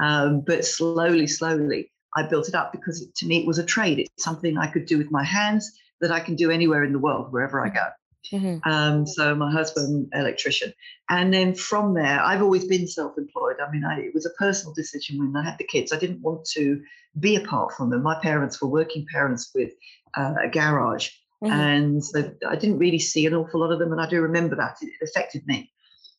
Um, 0.00 0.42
but 0.46 0.64
slowly, 0.64 1.26
slowly, 1.26 1.90
I 2.16 2.22
built 2.24 2.48
it 2.48 2.54
up 2.54 2.72
because 2.72 3.06
to 3.16 3.26
me 3.26 3.40
it 3.40 3.46
was 3.46 3.58
a 3.58 3.64
trade. 3.64 3.98
It's 3.98 4.24
something 4.24 4.56
I 4.56 4.68
could 4.68 4.86
do 4.86 4.98
with 4.98 5.10
my 5.10 5.24
hands 5.24 5.70
that 6.00 6.12
I 6.12 6.20
can 6.20 6.36
do 6.36 6.50
anywhere 6.50 6.84
in 6.84 6.92
the 6.92 6.98
world, 6.98 7.32
wherever 7.32 7.64
I 7.64 7.68
go. 7.68 7.86
Mm-hmm. 8.32 8.68
Um, 8.70 9.06
so 9.06 9.34
my 9.34 9.50
husband, 9.50 10.08
electrician, 10.14 10.72
and 11.10 11.34
then 11.34 11.54
from 11.54 11.94
there, 11.94 12.20
I've 12.20 12.42
always 12.42 12.64
been 12.66 12.86
self-employed. 12.86 13.56
I 13.60 13.70
mean, 13.70 13.84
I, 13.84 14.00
it 14.00 14.14
was 14.14 14.26
a 14.26 14.30
personal 14.30 14.72
decision 14.74 15.18
when 15.18 15.36
I 15.36 15.44
had 15.44 15.58
the 15.58 15.64
kids. 15.64 15.92
I 15.92 15.98
didn't 15.98 16.22
want 16.22 16.44
to 16.54 16.80
be 17.18 17.36
apart 17.36 17.72
from 17.76 17.90
them. 17.90 18.02
My 18.02 18.18
parents 18.22 18.62
were 18.62 18.68
working 18.68 19.06
parents 19.12 19.50
with 19.54 19.72
uh, 20.16 20.34
a 20.44 20.48
garage. 20.48 21.10
Mm-hmm. 21.42 21.52
And 21.52 22.04
so 22.04 22.32
I 22.48 22.56
didn't 22.56 22.78
really 22.78 22.98
see 22.98 23.26
an 23.26 23.34
awful 23.34 23.60
lot 23.60 23.72
of 23.72 23.78
them. 23.78 23.92
And 23.92 24.00
I 24.00 24.08
do 24.08 24.20
remember 24.20 24.56
that 24.56 24.76
it 24.80 24.92
affected 25.02 25.46
me. 25.46 25.70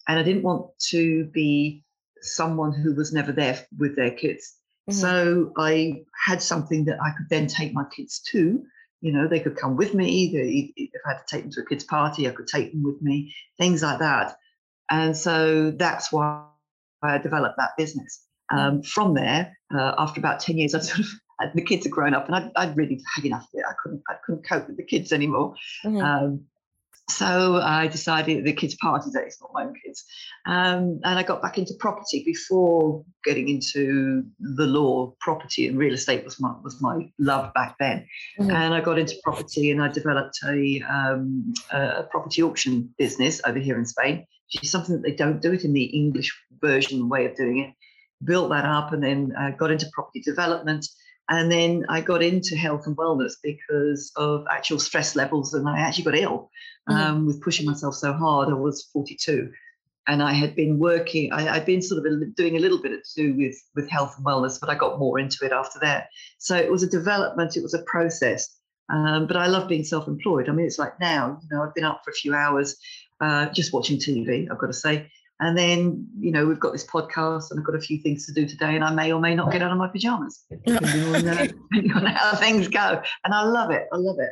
And 0.07 0.19
I 0.19 0.24
didn't 0.24 0.44
want 0.44 0.68
to 0.90 1.25
be 1.25 1.84
someone 2.22 2.74
who 2.74 2.94
was 2.94 3.13
never 3.13 3.31
there 3.31 3.66
with 3.78 3.95
their 3.95 4.12
kids. 4.12 4.54
Mm-hmm. 4.90 5.00
So 5.00 5.54
I 5.57 6.04
had 6.25 6.42
something 6.42 6.86
that 6.86 7.01
I 7.01 7.12
could 7.12 7.30
then 7.30 7.48
take 7.48 7.74
my 7.74 7.86
kids 7.95 8.22
to. 8.31 8.63
You 9.00 9.12
know, 9.12 9.28
they 9.28 9.40
could 9.40 9.57
come 9.57 9.75
with 9.75 9.94
me. 9.94 10.31
They, 10.34 10.74
if 10.75 11.01
I 11.06 11.13
had 11.13 11.19
to 11.19 11.36
take 11.36 11.44
them 11.44 11.51
to 11.51 11.62
a 11.62 11.66
kids' 11.66 11.84
party, 11.84 12.28
I 12.28 12.31
could 12.31 12.48
take 12.48 12.72
them 12.72 12.84
with 12.84 13.01
me, 13.01 13.34
things 13.58 13.84
like 13.84 14.00
that. 14.00 14.36
And 14.89 15.15
so 15.15 15.72
that's 15.72 16.12
why 16.12 16.46
I 17.01 17.18
developed 17.18 17.58
that 17.58 17.77
business. 17.77 18.25
Mm-hmm. 18.51 18.60
Um, 18.60 18.84
from 18.84 19.13
there, 19.13 19.58
uh, 19.74 19.96
after 19.98 20.20
about 20.20 20.41
10 20.41 20.58
years, 20.58 20.75
I 20.75 20.79
sort 20.79 21.00
of 21.00 21.08
the 21.54 21.62
kids 21.62 21.86
had 21.86 21.92
grown 21.92 22.14
up 22.14 22.28
and 22.28 22.36
I'd, 22.36 22.52
I'd 22.56 22.78
really 22.78 23.02
had 23.16 23.26
enough 23.26 23.44
of 23.44 23.60
it. 23.60 23.66
I 23.68 23.74
couldn't, 23.82 24.02
I 24.10 24.16
couldn't 24.26 24.48
cope 24.48 24.68
with 24.68 24.78
the 24.78 24.84
kids 24.84 25.12
anymore. 25.12 25.56
Mm-hmm. 25.84 26.02
Um, 26.02 26.46
so 27.10 27.58
I 27.58 27.88
decided 27.88 28.46
the 28.46 28.54
kids' 28.54 28.76
party 28.76 29.12
days, 29.12 29.38
not 29.42 29.52
my 29.54 29.64
own 29.66 29.74
kids. 29.84 30.06
Um, 30.46 31.02
and 31.04 31.20
I 31.20 31.24
got 31.24 31.42
back 31.42 31.58
into 31.58 31.74
property 31.78 32.24
before 32.26 33.04
getting 33.26 33.50
into 33.50 34.24
the 34.40 34.66
law. 34.66 35.14
Property 35.20 35.68
and 35.68 35.78
real 35.78 35.94
estate 35.94 36.24
was 36.24 36.40
my 36.40 36.54
was 36.64 36.82
my 36.82 37.10
love 37.20 37.54
back 37.54 37.76
then. 37.78 38.08
Mm-hmm. 38.40 38.52
And 38.52 38.74
I 38.74 38.80
got 38.80 38.98
into 38.98 39.16
property 39.22 39.70
and 39.70 39.82
I 39.82 39.90
developed 39.90 40.40
a, 40.46 40.82
um, 40.90 41.54
a 41.72 42.04
property 42.04 42.42
auction 42.42 42.94
business 42.98 43.42
over 43.46 43.60
here 43.60 43.78
in 43.78 43.86
Spain, 43.86 44.26
which 44.54 44.64
is 44.64 44.72
something 44.72 44.96
that 44.96 45.04
they 45.04 45.16
don't 45.16 45.42
do 45.42 45.52
it 45.52 45.66
in 45.66 45.74
the 45.74 45.84
English 45.84 46.34
version 46.62 47.10
way 47.10 47.26
of 47.26 47.36
doing 47.36 47.60
it. 47.60 47.74
Built 48.24 48.50
that 48.52 48.64
up 48.64 48.94
and 48.94 49.04
then 49.04 49.34
uh, 49.38 49.52
got 49.52 49.72
into 49.72 49.90
property 49.94 50.22
development 50.22 50.88
and 51.30 51.51
then 51.51 51.86
I 51.89 52.01
got 52.01 52.22
into 52.22 52.56
health 52.56 52.86
and 52.86 52.98
wellness 52.98 53.34
because 53.42 54.12
of 54.15 54.46
actual 54.51 54.80
stress 54.80 55.15
levels, 55.15 55.53
and 55.53 55.68
I 55.68 55.80
actually 55.80 56.03
got 56.03 56.15
ill 56.15 56.50
mm-hmm. 56.89 57.00
um, 57.00 57.25
with 57.25 57.42
pushing 57.42 57.65
myself 57.65 57.96
so 57.96 58.13
hard. 58.13 58.50
I 58.50 58.53
was 58.53 58.89
42, 58.94 59.51
and 60.08 60.22
I 60.22 60.34
had 60.34 60.56
been 60.56 60.80
working. 60.80 61.32
I, 61.32 61.42
had 61.42 61.65
been 61.65 61.82
sort 61.82 62.06
of 62.06 62.36
doing 62.36 62.58
a 62.58 62.60
little 62.60 62.82
bit 62.82 62.92
to 62.92 63.22
do 63.22 63.36
with 63.36 63.56
with 63.75 63.89
health 63.89 64.15
and 64.18 64.25
wellness, 64.25 64.60
but 64.60 64.70
I 64.70 64.75
got 64.75 65.00
more 65.00 65.18
into 65.20 65.46
it 65.46 65.51
after 65.51 65.80
that. 65.80 66.10
So 66.39 66.56
it 66.56 66.72
was 66.72 66.84
a 66.84 66.89
development. 66.89 67.56
It 67.56 67.63
was 67.63 67.74
a 67.74 67.84
process. 67.84 68.58
Um, 68.89 69.27
but 69.27 69.38
I 69.38 69.48
love 69.48 69.70
being 69.70 69.86
self-employed. 69.86 70.50
I 70.50 70.51
mean, 70.51 70.65
it's 70.65 70.77
like 70.77 71.00
now, 71.00 71.39
you 71.42 71.56
know, 71.56 71.63
I've 71.63 71.74
been 71.74 71.86
up 71.86 72.01
for 72.03 72.12
a 72.12 72.13
few 72.13 72.36
hours, 72.36 72.75
uh, 73.22 73.48
just 73.48 73.72
watching 73.72 73.98
TV. 73.98 74.51
I've 74.51 74.58
got 74.58 74.68
to 74.68 74.74
say, 74.74 75.10
and 75.40 75.58
then, 75.58 76.08
you 76.20 76.32
know, 76.32 76.46
we've 76.46 76.60
got 76.60 76.74
this 76.74 76.86
podcast 76.86 77.52
and 77.52 77.60
I've 77.60 77.66
got 77.66 77.75
a 77.75 77.82
few 77.82 78.00
things 78.00 78.25
to 78.28 78.34
do 78.34 78.48
today, 78.48 78.75
and 78.75 78.84
I 78.84 78.94
may 78.94 79.12
or 79.12 79.20
may 79.20 79.36
not 79.36 79.52
get 79.52 79.62
out 79.62 79.72
of 79.72 79.78
my 79.78 79.88
pajamas, 79.88 80.46
depending 80.66 81.16
on, 81.16 81.28
uh, 81.28 81.48
depending 81.48 81.92
on 81.94 82.06
how 82.06 82.36
things 82.36 82.68
go. 82.68 83.02
And 83.25 83.34
I 83.34 83.44
love 83.44 83.72
it. 83.72 83.88
I 83.92 83.98
love 83.98 84.18
it. 84.20 84.30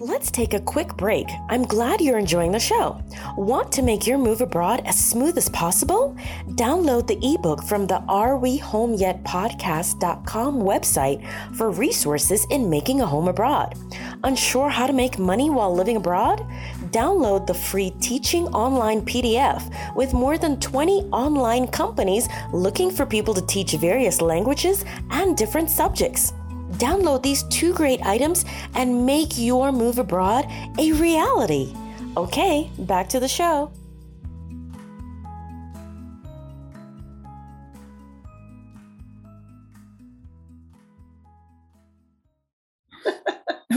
Let's 0.00 0.32
take 0.32 0.54
a 0.54 0.60
quick 0.60 0.96
break. 0.96 1.28
I'm 1.48 1.62
glad 1.62 2.00
you're 2.00 2.18
enjoying 2.18 2.50
the 2.50 2.58
show. 2.58 3.00
Want 3.36 3.70
to 3.72 3.82
make 3.82 4.08
your 4.08 4.18
move 4.18 4.40
abroad 4.40 4.82
as 4.84 4.98
smooth 4.98 5.38
as 5.38 5.48
possible? 5.50 6.16
Download 6.56 7.06
the 7.06 7.18
ebook 7.22 7.62
from 7.62 7.86
the 7.86 8.00
Are 8.08 8.36
We 8.36 8.56
Home 8.56 8.94
Yet 8.94 9.22
podcast.com 9.22 10.56
website 10.60 11.24
for 11.54 11.70
resources 11.70 12.44
in 12.50 12.68
making 12.68 13.02
a 13.02 13.06
home 13.06 13.28
abroad. 13.28 13.78
Unsure 14.24 14.68
how 14.68 14.88
to 14.88 14.92
make 14.92 15.20
money 15.20 15.48
while 15.48 15.72
living 15.72 15.96
abroad? 15.96 16.44
Download 16.90 17.46
the 17.46 17.54
free 17.54 17.90
Teaching 18.00 18.48
Online 18.48 19.00
PDF 19.00 19.94
with 19.94 20.12
more 20.12 20.38
than 20.38 20.58
20 20.58 21.02
online 21.12 21.68
companies 21.68 22.28
looking 22.52 22.90
for 22.90 23.06
people 23.06 23.32
to 23.32 23.46
teach 23.46 23.74
various 23.74 24.20
languages 24.20 24.84
and 25.12 25.36
different 25.36 25.70
subjects. 25.70 26.32
Download 26.78 27.22
these 27.22 27.44
two 27.44 27.72
great 27.72 28.04
items 28.04 28.44
and 28.74 29.06
make 29.06 29.38
your 29.38 29.72
move 29.72 29.98
abroad 29.98 30.46
a 30.78 30.92
reality. 30.92 31.74
Okay, 32.16 32.70
back 32.78 33.08
to 33.10 33.20
the 33.20 33.28
show. 33.28 33.70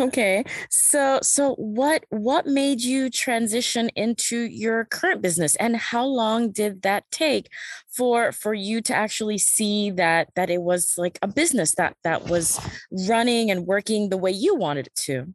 Okay. 0.08 0.44
So 0.70 1.20
so 1.22 1.54
what 1.56 2.06
what 2.10 2.46
made 2.46 2.82
you 2.82 3.10
transition 3.10 3.90
into 3.96 4.42
your 4.42 4.86
current 4.86 5.22
business 5.22 5.56
and 5.58 5.76
how 5.78 6.06
long 6.06 6.52
did 6.52 6.82
that 6.84 7.04
take 7.12 7.50
for 7.90 8.32
for 8.32 8.54
you 8.54 8.82
to 8.82 8.96
actually 8.96 9.38
see 9.38 9.92
that 9.92 10.30
that 10.36 10.50
it 10.50 10.62
was 10.62 10.96
like 10.98 11.20
a 11.22 11.28
business 11.28 11.76
that 11.76 11.96
that 12.04 12.28
was 12.28 12.60
running 13.08 13.52
and 13.52 13.66
working 13.66 14.10
the 14.10 14.18
way 14.18 14.32
you 14.32 14.56
wanted 14.56 14.88
it 14.88 14.96
to? 14.96 15.34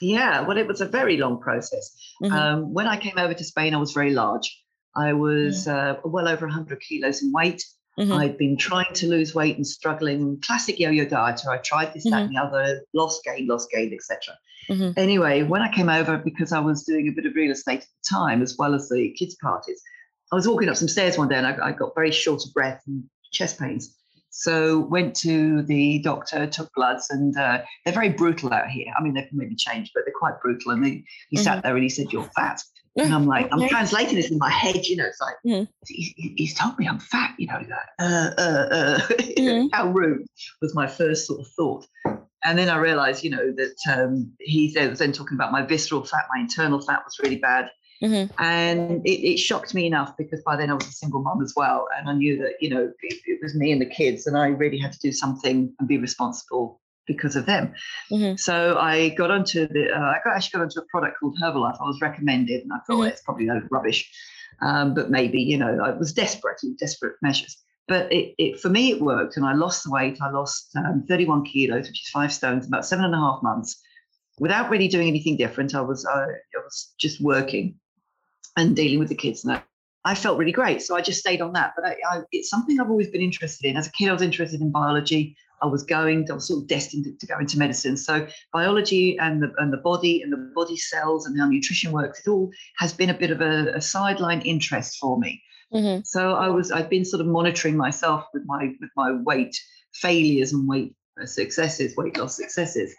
Yeah 0.00 0.40
well 0.40 0.58
it 0.58 0.66
was 0.66 0.80
a 0.80 0.86
very 0.86 1.16
long 1.16 1.40
process. 1.40 1.96
Mm-hmm. 2.22 2.34
um, 2.34 2.72
when 2.72 2.86
i 2.86 2.96
came 2.96 3.18
over 3.18 3.34
to 3.34 3.44
spain 3.44 3.74
i 3.74 3.78
was 3.78 3.92
very 3.92 4.12
large. 4.12 4.58
I 4.94 5.14
was 5.14 5.66
mm-hmm. 5.66 6.06
uh, 6.06 6.10
well 6.10 6.28
over 6.28 6.46
100 6.46 6.78
kilos 6.80 7.22
in 7.22 7.32
weight 7.32 7.64
Mm-hmm. 7.98 8.12
I've 8.12 8.38
been 8.38 8.56
trying 8.56 8.92
to 8.94 9.06
lose 9.06 9.34
weight 9.34 9.56
and 9.56 9.66
struggling. 9.66 10.40
Classic 10.40 10.78
yo-yo 10.78 11.04
dieter. 11.04 11.48
I 11.48 11.58
tried 11.58 11.92
this, 11.92 12.06
mm-hmm. 12.06 12.10
that, 12.10 12.22
and 12.22 12.34
the 12.34 12.40
other. 12.40 12.80
Lost 12.94 13.22
gain, 13.24 13.46
lost 13.46 13.70
gain, 13.70 13.92
etc. 13.92 14.34
Mm-hmm. 14.70 14.98
Anyway, 14.98 15.42
when 15.42 15.60
I 15.60 15.72
came 15.72 15.88
over, 15.88 16.16
because 16.16 16.52
I 16.52 16.60
was 16.60 16.84
doing 16.84 17.08
a 17.08 17.12
bit 17.12 17.26
of 17.26 17.34
real 17.34 17.50
estate 17.50 17.80
at 17.80 17.86
the 17.86 18.08
time, 18.08 18.42
as 18.42 18.56
well 18.58 18.74
as 18.74 18.88
the 18.88 19.12
kids' 19.18 19.36
parties, 19.42 19.82
I 20.32 20.34
was 20.34 20.48
walking 20.48 20.68
up 20.68 20.76
some 20.76 20.88
stairs 20.88 21.18
one 21.18 21.28
day 21.28 21.36
and 21.36 21.46
I, 21.46 21.68
I 21.68 21.72
got 21.72 21.94
very 21.94 22.10
short 22.10 22.42
of 22.46 22.54
breath 22.54 22.82
and 22.86 23.04
chest 23.32 23.58
pains. 23.58 23.94
So 24.34 24.80
went 24.80 25.14
to 25.16 25.62
the 25.62 25.98
doctor, 25.98 26.46
took 26.46 26.72
bloods, 26.74 27.10
and 27.10 27.36
uh, 27.36 27.60
they're 27.84 27.94
very 27.94 28.08
brutal 28.08 28.52
out 28.52 28.68
here. 28.68 28.92
I 28.98 29.02
mean, 29.02 29.12
they've 29.12 29.28
maybe 29.30 29.54
changed, 29.54 29.92
but 29.94 30.04
they're 30.06 30.14
quite 30.18 30.40
brutal. 30.40 30.72
And 30.72 31.04
he 31.28 31.36
sat 31.36 31.58
mm-hmm. 31.58 31.60
there 31.66 31.74
and 31.74 31.82
he 31.82 31.90
said, 31.90 32.12
"You're 32.12 32.30
fat." 32.34 32.62
And 32.96 33.14
I'm 33.14 33.26
like, 33.26 33.48
I'm 33.50 33.68
translating 33.68 34.16
this 34.16 34.30
in 34.30 34.38
my 34.38 34.50
head, 34.50 34.84
you 34.86 34.96
know, 34.96 35.06
it's 35.06 35.20
like, 35.20 35.36
mm. 35.46 35.66
he, 35.86 36.34
he's 36.36 36.54
told 36.54 36.78
me 36.78 36.86
I'm 36.86 36.98
fat, 36.98 37.34
you 37.38 37.46
know, 37.46 37.54
like, 37.54 37.70
uh, 37.98 38.30
uh, 38.36 38.68
uh. 38.70 38.98
Mm. 39.38 39.70
how 39.72 39.88
rude 39.88 40.26
was 40.60 40.74
my 40.74 40.86
first 40.86 41.26
sort 41.26 41.40
of 41.40 41.46
thought. 41.56 41.86
And 42.44 42.58
then 42.58 42.68
I 42.68 42.76
realized, 42.76 43.24
you 43.24 43.30
know, 43.30 43.52
that 43.56 43.76
um, 43.90 44.32
he 44.40 44.74
was 44.76 44.98
then 44.98 45.12
talking 45.12 45.36
about 45.36 45.52
my 45.52 45.62
visceral 45.62 46.04
fat, 46.04 46.26
my 46.34 46.40
internal 46.40 46.80
fat 46.80 47.02
was 47.04 47.18
really 47.22 47.36
bad. 47.36 47.70
Mm-hmm. 48.02 48.42
And 48.42 49.06
it, 49.06 49.32
it, 49.32 49.36
shocked 49.38 49.74
me 49.74 49.86
enough 49.86 50.16
because 50.16 50.42
by 50.42 50.56
then 50.56 50.70
I 50.70 50.74
was 50.74 50.86
a 50.88 50.92
single 50.92 51.22
mom 51.22 51.40
as 51.40 51.52
well. 51.56 51.86
And 51.96 52.08
I 52.08 52.14
knew 52.14 52.36
that, 52.38 52.54
you 52.60 52.68
know, 52.68 52.92
it, 53.00 53.20
it 53.26 53.38
was 53.40 53.54
me 53.54 53.70
and 53.70 53.80
the 53.80 53.86
kids, 53.86 54.26
and 54.26 54.36
I 54.36 54.48
really 54.48 54.78
had 54.78 54.92
to 54.92 54.98
do 54.98 55.12
something 55.12 55.72
and 55.78 55.88
be 55.88 55.98
responsible 55.98 56.80
because 57.06 57.36
of 57.36 57.46
them. 57.46 57.72
Mm-hmm. 58.10 58.36
So 58.36 58.76
I 58.76 59.10
got 59.10 59.30
onto 59.30 59.68
the, 59.68 59.92
uh, 59.92 60.00
I 60.00 60.18
got, 60.24 60.34
actually 60.34 60.58
got 60.58 60.62
onto 60.64 60.80
a 60.80 60.86
product 60.86 61.20
called 61.20 61.38
Herbalife. 61.40 61.80
I 61.80 61.84
was 61.84 62.00
recommended, 62.00 62.62
and 62.62 62.72
I 62.72 62.76
thought 62.78 62.94
mm-hmm. 62.94 62.98
well, 63.00 63.08
it's 63.08 63.22
probably 63.22 63.44
no 63.46 63.62
rubbish, 63.70 64.10
um, 64.60 64.94
but 64.94 65.10
maybe 65.10 65.40
you 65.40 65.56
know 65.56 65.78
I 65.82 65.90
was 65.90 66.12
desperate, 66.12 66.58
in 66.64 66.76
desperate 66.76 67.14
measures. 67.22 67.56
But 67.88 68.12
it, 68.12 68.34
it, 68.38 68.60
for 68.60 68.68
me 68.68 68.90
it 68.90 69.00
worked, 69.00 69.36
and 69.36 69.46
I 69.46 69.54
lost 69.54 69.84
the 69.84 69.90
weight. 69.90 70.18
I 70.20 70.30
lost 70.30 70.70
um, 70.76 71.04
31 71.08 71.44
kilos, 71.44 71.88
which 71.88 72.02
is 72.02 72.08
five 72.08 72.32
stones, 72.32 72.66
about 72.66 72.86
seven 72.86 73.04
and 73.04 73.14
a 73.14 73.18
half 73.18 73.42
months, 73.42 73.80
without 74.38 74.70
really 74.70 74.88
doing 74.88 75.08
anything 75.08 75.36
different. 75.36 75.74
I 75.74 75.80
was 75.80 76.04
I, 76.06 76.22
I 76.22 76.60
was 76.64 76.94
just 76.98 77.20
working 77.20 77.76
and 78.56 78.76
dealing 78.76 78.98
with 78.98 79.08
the 79.08 79.14
kids, 79.14 79.44
and 79.44 79.54
I, 79.54 79.62
I 80.04 80.14
felt 80.14 80.38
really 80.38 80.52
great. 80.52 80.82
So 80.82 80.96
I 80.96 81.00
just 81.00 81.20
stayed 81.20 81.40
on 81.40 81.52
that. 81.52 81.72
But 81.76 81.86
I, 81.86 81.96
I, 82.10 82.20
it's 82.32 82.50
something 82.50 82.80
I've 82.80 82.90
always 82.90 83.08
been 83.08 83.20
interested 83.20 83.68
in. 83.68 83.76
As 83.76 83.86
a 83.86 83.92
kid, 83.92 84.08
I 84.08 84.12
was 84.12 84.22
interested 84.22 84.60
in 84.60 84.70
biology. 84.70 85.36
I 85.62 85.66
was 85.66 85.84
going, 85.84 86.28
I 86.28 86.34
was 86.34 86.48
sort 86.48 86.62
of 86.62 86.68
destined 86.68 87.04
to, 87.04 87.12
to 87.16 87.26
go 87.26 87.38
into 87.38 87.56
medicine. 87.56 87.96
So 87.96 88.26
biology 88.52 89.16
and 89.18 89.42
the 89.42 89.52
and 89.58 89.72
the 89.72 89.76
body 89.76 90.20
and 90.20 90.32
the 90.32 90.52
body 90.54 90.76
cells 90.76 91.26
and 91.26 91.38
how 91.38 91.46
nutrition 91.46 91.92
works, 91.92 92.26
it 92.26 92.30
all 92.30 92.50
has 92.78 92.92
been 92.92 93.10
a 93.10 93.14
bit 93.14 93.30
of 93.30 93.40
a, 93.40 93.72
a 93.74 93.80
sideline 93.80 94.40
interest 94.40 94.98
for 94.98 95.18
me. 95.18 95.40
Mm-hmm. 95.72 96.00
So 96.04 96.34
I 96.34 96.48
was 96.48 96.72
I've 96.72 96.90
been 96.90 97.04
sort 97.04 97.20
of 97.20 97.28
monitoring 97.28 97.76
myself 97.76 98.26
with 98.34 98.42
my 98.44 98.74
with 98.80 98.90
my 98.96 99.12
weight 99.12 99.56
failures 99.94 100.52
and 100.52 100.68
weight 100.68 100.94
successes, 101.24 101.96
weight 101.96 102.16
loss 102.18 102.36
successes. 102.36 102.94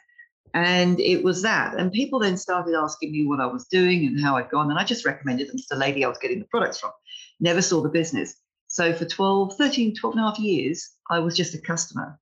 And 0.53 0.99
it 0.99 1.23
was 1.23 1.41
that. 1.41 1.75
And 1.75 1.91
people 1.91 2.19
then 2.19 2.37
started 2.37 2.75
asking 2.75 3.11
me 3.11 3.25
what 3.25 3.39
I 3.39 3.47
was 3.47 3.65
doing 3.65 4.05
and 4.05 4.21
how 4.21 4.37
I'd 4.37 4.49
gone. 4.49 4.69
And 4.69 4.79
I 4.79 4.83
just 4.83 5.05
recommended 5.05 5.49
them 5.49 5.57
to 5.57 5.65
the 5.69 5.75
lady 5.75 6.05
I 6.05 6.07
was 6.07 6.19
getting 6.19 6.39
the 6.39 6.45
products 6.45 6.79
from. 6.79 6.91
Never 7.39 7.61
saw 7.61 7.81
the 7.81 7.89
business. 7.89 8.35
So 8.67 8.93
for 8.93 9.05
12, 9.05 9.55
13, 9.57 9.95
12 9.95 10.15
and 10.15 10.23
a 10.23 10.29
half 10.29 10.39
years, 10.39 10.91
I 11.09 11.19
was 11.19 11.35
just 11.35 11.55
a 11.55 11.61
customer. 11.61 12.19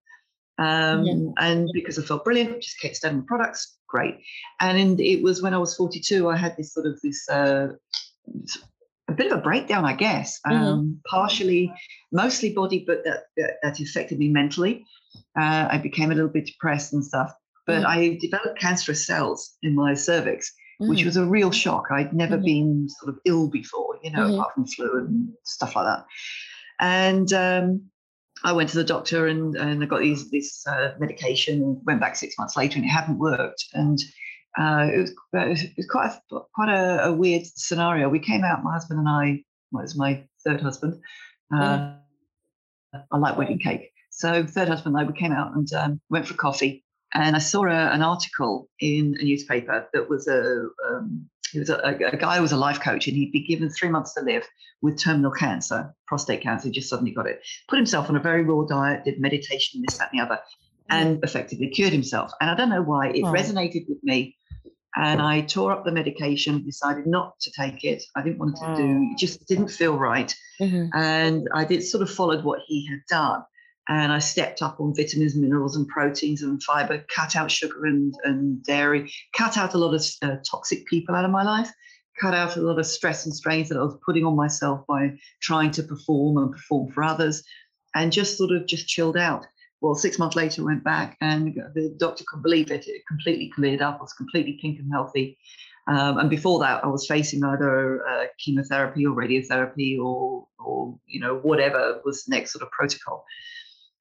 Um, 0.58 1.04
yeah. 1.04 1.32
And 1.40 1.70
because 1.74 1.98
I 2.00 2.04
felt 2.04 2.24
brilliant, 2.24 2.62
just 2.62 2.80
kept 2.80 2.96
studying 2.96 3.26
products, 3.26 3.78
great. 3.88 4.20
And 4.60 5.00
it 5.00 5.24
was 5.24 5.42
when 5.42 5.54
I 5.54 5.58
was 5.58 5.76
42, 5.76 6.30
I 6.30 6.38
had 6.38 6.56
this 6.56 6.74
sort 6.74 6.86
of 6.86 7.00
this 7.02 7.28
uh, 7.30 7.70
a 9.12 9.14
bit 9.14 9.32
of 9.32 9.40
a 9.40 9.42
breakdown, 9.42 9.86
I 9.86 9.94
guess. 9.94 10.40
Mm-hmm. 10.48 10.64
Um, 10.64 11.02
partially, 11.10 11.74
mostly 12.12 12.54
body, 12.54 12.84
but 12.86 13.04
that, 13.04 13.24
that, 13.38 13.56
that 13.62 13.80
affected 13.80 14.20
me 14.20 14.30
mentally. 14.30 14.86
Uh, 15.38 15.68
I 15.70 15.78
became 15.78 16.12
a 16.12 16.16
little 16.16 16.30
bit 16.30 16.46
depressed 16.46 16.94
and 16.94 17.04
stuff. 17.04 17.34
But 17.72 17.84
mm-hmm. 17.84 17.88
I 17.88 18.18
developed 18.20 18.60
cancerous 18.60 19.06
cells 19.08 19.56
in 19.64 19.76
my 19.76 19.94
cervix, 19.94 20.54
which 20.80 21.06
was 21.06 21.16
a 21.16 21.26
real 21.26 21.52
shock. 21.52 21.86
I'd 21.90 22.14
never 22.14 22.36
mm-hmm. 22.36 22.46
been 22.46 22.90
sort 23.00 23.14
of 23.14 23.20
ill 23.24 23.48
before, 23.48 23.98
you 24.04 24.12
know, 24.12 24.24
mm-hmm. 24.24 24.34
apart 24.34 24.54
from 24.54 24.66
flu 24.66 24.98
and 24.98 25.30
stuff 25.46 25.76
like 25.76 25.86
that. 25.86 26.06
And 26.82 27.32
um, 27.32 27.84
I 28.44 28.52
went 28.52 28.70
to 28.72 28.78
the 28.78 28.84
doctor 28.84 29.28
and, 29.28 29.56
and 29.56 29.82
I 29.82 29.86
got 29.86 30.02
these, 30.02 30.30
this 30.32 30.68
uh, 30.68 30.96
medication 31.00 31.80
went 31.86 32.02
back 32.02 32.18
six 32.18 32.38
months 32.38 32.58
later 32.58 32.76
and 32.76 32.86
it 32.86 32.90
hadn't 32.90 33.20
worked. 33.20 33.64
And 33.74 34.00
uh, 34.60 34.90
it, 34.94 35.00
was, 35.00 35.12
it 35.64 35.74
was 35.78 35.88
quite 35.88 36.12
a, 36.12 36.40
quite 36.54 36.70
a, 36.70 37.06
a, 37.06 37.14
weird 37.14 37.44
scenario. 37.46 38.10
We 38.10 38.20
came 38.20 38.44
out, 38.44 38.66
my 38.66 38.74
husband 38.74 39.00
and 39.00 39.08
I, 39.08 39.44
well, 39.72 39.80
it 39.80 39.84
was 39.84 39.96
my 39.96 40.26
third 40.46 40.60
husband. 40.60 41.00
Uh, 41.54 41.78
mm. 41.78 41.98
I 43.12 43.18
like 43.18 43.38
wedding 43.38 43.60
cake. 43.60 43.92
So 44.10 44.46
third 44.46 44.68
husband 44.68 44.96
and 44.96 45.06
I, 45.06 45.10
we 45.10 45.18
came 45.18 45.32
out 45.32 45.56
and 45.56 45.72
um, 45.74 46.02
went 46.10 46.28
for 46.28 46.34
coffee. 46.34 46.84
And 47.14 47.36
I 47.36 47.40
saw 47.40 47.66
a, 47.66 47.92
an 47.92 48.02
article 48.02 48.70
in 48.80 49.18
a 49.20 49.24
newspaper 49.24 49.88
that 49.94 50.10
was 50.10 50.28
a 50.28 50.68
um, 50.88 51.30
he 51.52 51.60
was 51.60 51.70
a, 51.70 51.78
a, 51.78 52.18
guy 52.18 52.38
who 52.38 52.42
was 52.42 52.54
a 52.54 52.58
life 52.58 52.80
coach 52.80 53.08
and 53.08 53.16
he'd 53.16 53.32
be 53.32 53.46
given 53.46 53.70
three 53.70 53.90
months 53.90 54.14
to 54.14 54.22
live 54.22 54.48
with 54.82 54.98
terminal 54.98 55.32
cancer, 55.32 55.94
prostate 56.08 56.42
cancer, 56.42 56.70
he 56.70 56.72
just 56.72 56.90
suddenly 56.90 57.12
got 57.12 57.28
it. 57.28 57.42
Put 57.68 57.78
himself 57.78 58.10
on 58.10 58.16
a 58.16 58.22
very 58.22 58.44
raw 58.44 58.64
diet, 58.64 59.04
did 59.04 59.20
meditation, 59.20 59.84
this, 59.86 59.98
that, 59.98 60.10
and 60.12 60.20
the 60.20 60.26
other, 60.26 60.40
and 60.90 61.24
effectively 61.24 61.68
cured 61.68 61.92
himself. 61.92 62.32
And 62.40 62.50
I 62.50 62.56
don't 62.56 62.70
know 62.70 62.82
why, 62.82 63.10
it 63.10 63.24
oh. 63.24 63.34
resonated 63.34 63.88
with 63.90 64.02
me. 64.02 64.38
And 64.96 65.22
I 65.22 65.42
tore 65.42 65.72
up 65.72 65.86
the 65.86 65.92
medication, 65.92 66.64
decided 66.66 67.08
not 67.08 67.40
to 67.42 67.52
take 67.52 67.86
it. 67.86 68.04
I 68.16 68.22
didn't 68.22 68.40
want 68.40 68.58
to 68.58 68.76
do, 68.76 69.10
it 69.12 69.18
just 69.18 69.48
didn't 69.48 69.70
feel 69.70 69.98
right. 69.98 70.34
Mm-hmm. 70.60 70.98
And 70.98 71.48
I 71.54 71.64
did 71.64 71.84
sort 71.84 72.02
of 72.02 72.10
followed 72.10 72.44
what 72.44 72.60
he 72.66 72.88
had 72.88 73.00
done 73.10 73.44
and 73.90 74.12
I 74.12 74.20
stepped 74.20 74.62
up 74.62 74.80
on 74.80 74.96
vitamins, 74.96 75.36
minerals, 75.36 75.76
and 75.76 75.88
proteins 75.88 76.44
and 76.44 76.62
fiber, 76.62 77.04
cut 77.14 77.36
out 77.36 77.52
sugar 77.52 77.86
and, 77.86 78.14
and 78.24 78.64
dairy, 78.64 79.12
cut 79.36 79.58
out 79.58 79.74
a 79.74 79.78
lot 79.78 79.94
of 79.94 80.06
uh, 80.22 80.38
toxic 80.50 80.86
people 80.86 81.16
out 81.16 81.26
of 81.26 81.32
my 81.32 81.44
life, 81.44 81.72
cut 82.20 82.34
out 82.34 82.58
a 82.58 82.62
lot 82.62 82.80
of 82.80 82.86
stress 82.86 83.26
and 83.26 83.34
strains 83.34 83.70
that 83.70 83.78
I 83.78 83.84
was 83.84 83.98
putting 84.06 84.26
on 84.26 84.36
myself 84.36 84.86
by 84.88 85.14
trying 85.42 85.72
to 85.72 85.84
perform 85.84 86.38
and 86.38 86.52
perform 86.52 86.92
for 86.92 87.04
others, 87.04 87.44
and 87.96 88.12
just 88.12 88.38
sort 88.38 88.52
of 88.52 88.68
just 88.68 88.88
chilled 88.88 89.18
out. 89.18 89.46
Well, 89.82 89.96
six 89.96 90.20
months 90.20 90.36
later, 90.36 90.64
went 90.64 90.84
back, 90.84 91.18
and 91.22 91.56
the 91.74 91.96
doctor 91.98 92.24
couldn't 92.28 92.44
believe 92.44 92.70
it. 92.70 92.88
It 92.88 93.02
completely 93.08 93.52
cleared 93.54 93.82
up. 93.82 93.98
I 93.98 94.04
was 94.04 94.14
completely 94.14 94.60
pink 94.62 94.80
and 94.80 94.92
healthy. 94.92 95.40
Um, 95.88 96.20
and 96.20 96.30
before 96.30 96.60
that, 96.60 96.86
I 96.86 96.88
was 96.88 97.08
facing 97.08 97.44
either 97.44 98.08
uh, 98.08 98.26
chemotherapy 98.38 99.06
or 99.06 99.16
radiotherapy 99.16 99.98
or, 100.00 100.48
or 100.60 101.00
you 101.08 101.20
know, 101.20 101.40
whatever 101.40 102.00
was 102.06 102.24
the 102.24 102.36
next 102.36 102.54
sort 102.54 102.62
of 102.62 102.70
protocol. 102.70 103.26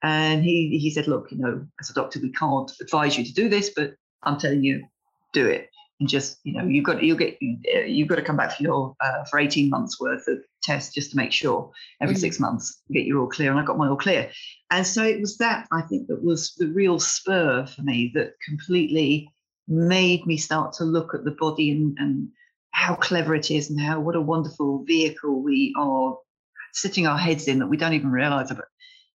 And 0.02 0.42
he, 0.42 0.78
he 0.78 0.90
said, 0.90 1.06
look, 1.06 1.30
you 1.30 1.38
know, 1.38 1.66
as 1.80 1.90
a 1.90 1.94
doctor, 1.94 2.20
we 2.20 2.32
can't 2.32 2.70
advise 2.80 3.18
you 3.18 3.24
to 3.24 3.32
do 3.32 3.48
this, 3.48 3.70
but 3.74 3.94
I'm 4.22 4.38
telling 4.38 4.64
you, 4.64 4.86
do 5.32 5.46
it. 5.46 5.68
And 5.98 6.08
just, 6.08 6.38
you 6.44 6.54
know, 6.54 6.64
you've 6.64 6.84
got, 6.84 7.02
you'll 7.02 7.18
get, 7.18 7.36
you've 7.40 8.08
got 8.08 8.16
to 8.16 8.22
come 8.22 8.36
back 8.36 8.56
for 8.56 8.62
your, 8.62 8.96
uh, 9.00 9.24
for 9.24 9.38
18 9.38 9.68
months 9.68 10.00
worth 10.00 10.26
of 10.28 10.38
tests 10.62 10.94
just 10.94 11.10
to 11.10 11.16
make 11.18 11.32
sure 11.32 11.70
every 12.00 12.14
mm-hmm. 12.14 12.20
six 12.20 12.40
months, 12.40 12.80
get 12.90 13.04
your 13.04 13.20
all 13.20 13.28
clear. 13.28 13.50
And 13.50 13.60
I 13.60 13.64
got 13.64 13.76
my 13.76 13.88
all 13.88 13.96
clear. 13.96 14.30
And 14.70 14.86
so 14.86 15.04
it 15.04 15.20
was 15.20 15.36
that, 15.36 15.68
I 15.70 15.82
think, 15.82 16.08
that 16.08 16.24
was 16.24 16.54
the 16.54 16.68
real 16.68 16.98
spur 16.98 17.66
for 17.66 17.82
me 17.82 18.10
that 18.14 18.32
completely 18.46 19.30
made 19.68 20.26
me 20.26 20.38
start 20.38 20.72
to 20.74 20.84
look 20.84 21.14
at 21.14 21.24
the 21.24 21.32
body 21.32 21.70
and, 21.70 21.96
and 21.98 22.28
how 22.72 22.94
clever 22.94 23.34
it 23.34 23.50
is 23.50 23.70
and 23.70 23.80
how 23.80 24.00
what 24.00 24.16
a 24.16 24.20
wonderful 24.20 24.84
vehicle 24.84 25.42
we 25.42 25.74
are 25.78 26.16
sitting 26.72 27.06
our 27.06 27.18
heads 27.18 27.48
in 27.48 27.58
that 27.58 27.66
we 27.66 27.76
don't 27.76 27.92
even 27.92 28.10
realize 28.10 28.50
about 28.50 28.64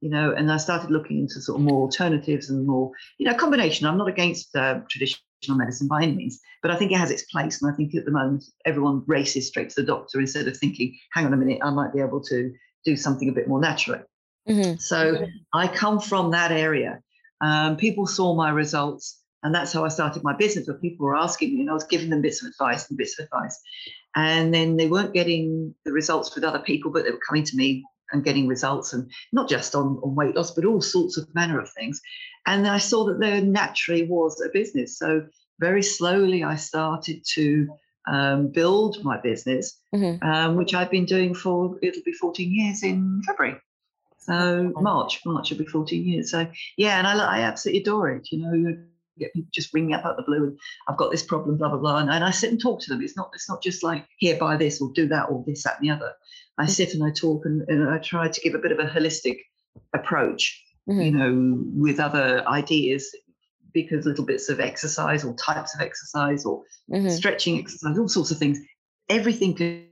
you 0.01 0.09
know 0.09 0.33
and 0.33 0.51
i 0.51 0.57
started 0.57 0.91
looking 0.91 1.19
into 1.19 1.41
sort 1.41 1.59
of 1.59 1.65
more 1.65 1.81
alternatives 1.81 2.49
and 2.49 2.67
more 2.67 2.91
you 3.17 3.25
know 3.25 3.33
combination 3.33 3.87
i'm 3.87 3.97
not 3.97 4.07
against 4.07 4.55
uh, 4.55 4.79
traditional 4.89 5.21
medicine 5.57 5.87
by 5.87 6.03
any 6.03 6.13
means 6.13 6.39
but 6.61 6.71
i 6.71 6.75
think 6.75 6.91
it 6.91 6.97
has 6.97 7.11
its 7.11 7.23
place 7.23 7.61
and 7.61 7.71
i 7.71 7.75
think 7.75 7.95
at 7.95 8.05
the 8.05 8.11
moment 8.11 8.43
everyone 8.65 9.03
races 9.07 9.47
straight 9.47 9.69
to 9.69 9.81
the 9.81 9.87
doctor 9.87 10.19
instead 10.19 10.47
of 10.47 10.57
thinking 10.57 10.95
hang 11.13 11.25
on 11.25 11.33
a 11.33 11.37
minute 11.37 11.59
i 11.63 11.69
might 11.69 11.93
be 11.93 12.01
able 12.01 12.21
to 12.21 12.51
do 12.83 12.97
something 12.97 13.29
a 13.29 13.33
bit 13.33 13.47
more 13.47 13.61
naturally 13.61 14.01
mm-hmm. 14.49 14.75
so 14.77 15.25
i 15.53 15.67
come 15.67 15.99
from 15.99 16.31
that 16.31 16.51
area 16.51 16.99
um, 17.41 17.75
people 17.77 18.05
saw 18.05 18.35
my 18.35 18.51
results 18.51 19.21
and 19.43 19.55
that's 19.55 19.73
how 19.73 19.83
I 19.83 19.87
started 19.87 20.23
my 20.23 20.35
business, 20.35 20.67
where 20.67 20.77
people 20.77 21.05
were 21.05 21.15
asking 21.17 21.55
me, 21.55 21.61
and 21.61 21.69
I 21.69 21.73
was 21.73 21.83
giving 21.83 22.09
them 22.09 22.21
bits 22.21 22.43
of 22.43 22.49
advice 22.49 22.87
and 22.87 22.97
bits 22.97 23.17
of 23.19 23.25
advice. 23.25 23.59
And 24.15 24.53
then 24.53 24.77
they 24.77 24.87
weren't 24.87 25.13
getting 25.13 25.73
the 25.83 25.91
results 25.91 26.35
with 26.35 26.43
other 26.43 26.59
people, 26.59 26.91
but 26.91 27.05
they 27.05 27.11
were 27.11 27.19
coming 27.27 27.43
to 27.45 27.55
me 27.55 27.83
and 28.11 28.23
getting 28.23 28.47
results, 28.47 28.93
and 28.93 29.09
not 29.31 29.49
just 29.49 29.75
on, 29.75 29.99
on 30.03 30.15
weight 30.15 30.35
loss, 30.35 30.51
but 30.51 30.65
all 30.65 30.81
sorts 30.81 31.17
of 31.17 31.33
manner 31.33 31.59
of 31.59 31.69
things. 31.71 32.01
And 32.45 32.67
I 32.67 32.77
saw 32.77 33.05
that 33.05 33.19
there 33.19 33.41
naturally 33.41 34.07
was 34.07 34.41
a 34.41 34.49
business. 34.49 34.97
So 34.97 35.25
very 35.59 35.83
slowly, 35.83 36.43
I 36.43 36.55
started 36.55 37.23
to 37.33 37.69
um, 38.07 38.47
build 38.47 39.03
my 39.03 39.19
business, 39.19 39.79
mm-hmm. 39.93 40.27
um, 40.27 40.55
which 40.55 40.73
I've 40.73 40.91
been 40.91 41.05
doing 41.05 41.35
for 41.35 41.77
it'll 41.81 42.03
be 42.03 42.13
14 42.13 42.51
years 42.51 42.83
in 42.83 43.21
February. 43.25 43.57
So 44.17 44.71
March, 44.75 45.21
March 45.25 45.49
will 45.49 45.57
be 45.57 45.65
14 45.65 46.03
years. 46.07 46.31
So 46.31 46.47
yeah, 46.77 46.97
and 46.97 47.07
I, 47.07 47.39
I 47.39 47.39
absolutely 47.41 47.81
adore 47.81 48.09
it. 48.09 48.31
You 48.31 48.39
know, 48.39 48.77
get 49.21 49.33
people 49.33 49.49
just 49.53 49.73
ring 49.73 49.87
me 49.87 49.93
up 49.93 50.05
out 50.05 50.17
the 50.17 50.23
blue 50.23 50.43
and 50.43 50.59
I've 50.87 50.97
got 50.97 51.11
this 51.11 51.23
problem, 51.23 51.57
blah 51.57 51.69
blah 51.69 51.79
blah, 51.79 51.97
and, 51.97 52.09
and 52.09 52.23
I 52.23 52.31
sit 52.31 52.51
and 52.51 52.61
talk 52.61 52.81
to 52.81 52.89
them. 52.89 53.01
It's 53.01 53.17
not 53.17 53.31
it's 53.33 53.49
not 53.49 53.61
just 53.61 53.83
like 53.83 54.05
here 54.17 54.37
buy 54.37 54.57
this 54.57 54.81
or 54.81 54.91
do 54.93 55.07
that 55.07 55.29
or 55.29 55.43
this 55.45 55.63
that 55.63 55.79
and 55.79 55.89
the 55.89 55.93
other. 55.93 56.13
I 56.57 56.63
mm-hmm. 56.63 56.71
sit 56.71 56.93
and 56.93 57.03
I 57.03 57.11
talk 57.11 57.45
and, 57.45 57.61
and 57.67 57.89
I 57.89 57.97
try 57.99 58.27
to 58.27 58.41
give 58.41 58.55
a 58.55 58.59
bit 58.59 58.71
of 58.71 58.79
a 58.79 58.85
holistic 58.85 59.39
approach, 59.93 60.63
mm-hmm. 60.89 61.01
you 61.01 61.11
know, 61.11 61.63
with 61.75 61.99
other 61.99 62.47
ideas 62.47 63.09
because 63.73 64.05
little 64.05 64.25
bits 64.25 64.49
of 64.49 64.59
exercise 64.59 65.23
or 65.23 65.33
types 65.35 65.73
of 65.73 65.81
exercise 65.81 66.45
or 66.45 66.63
mm-hmm. 66.91 67.09
stretching 67.09 67.59
exercise, 67.59 67.97
all 67.97 68.09
sorts 68.09 68.31
of 68.31 68.37
things. 68.37 68.59
Everything 69.09 69.55
can 69.55 69.87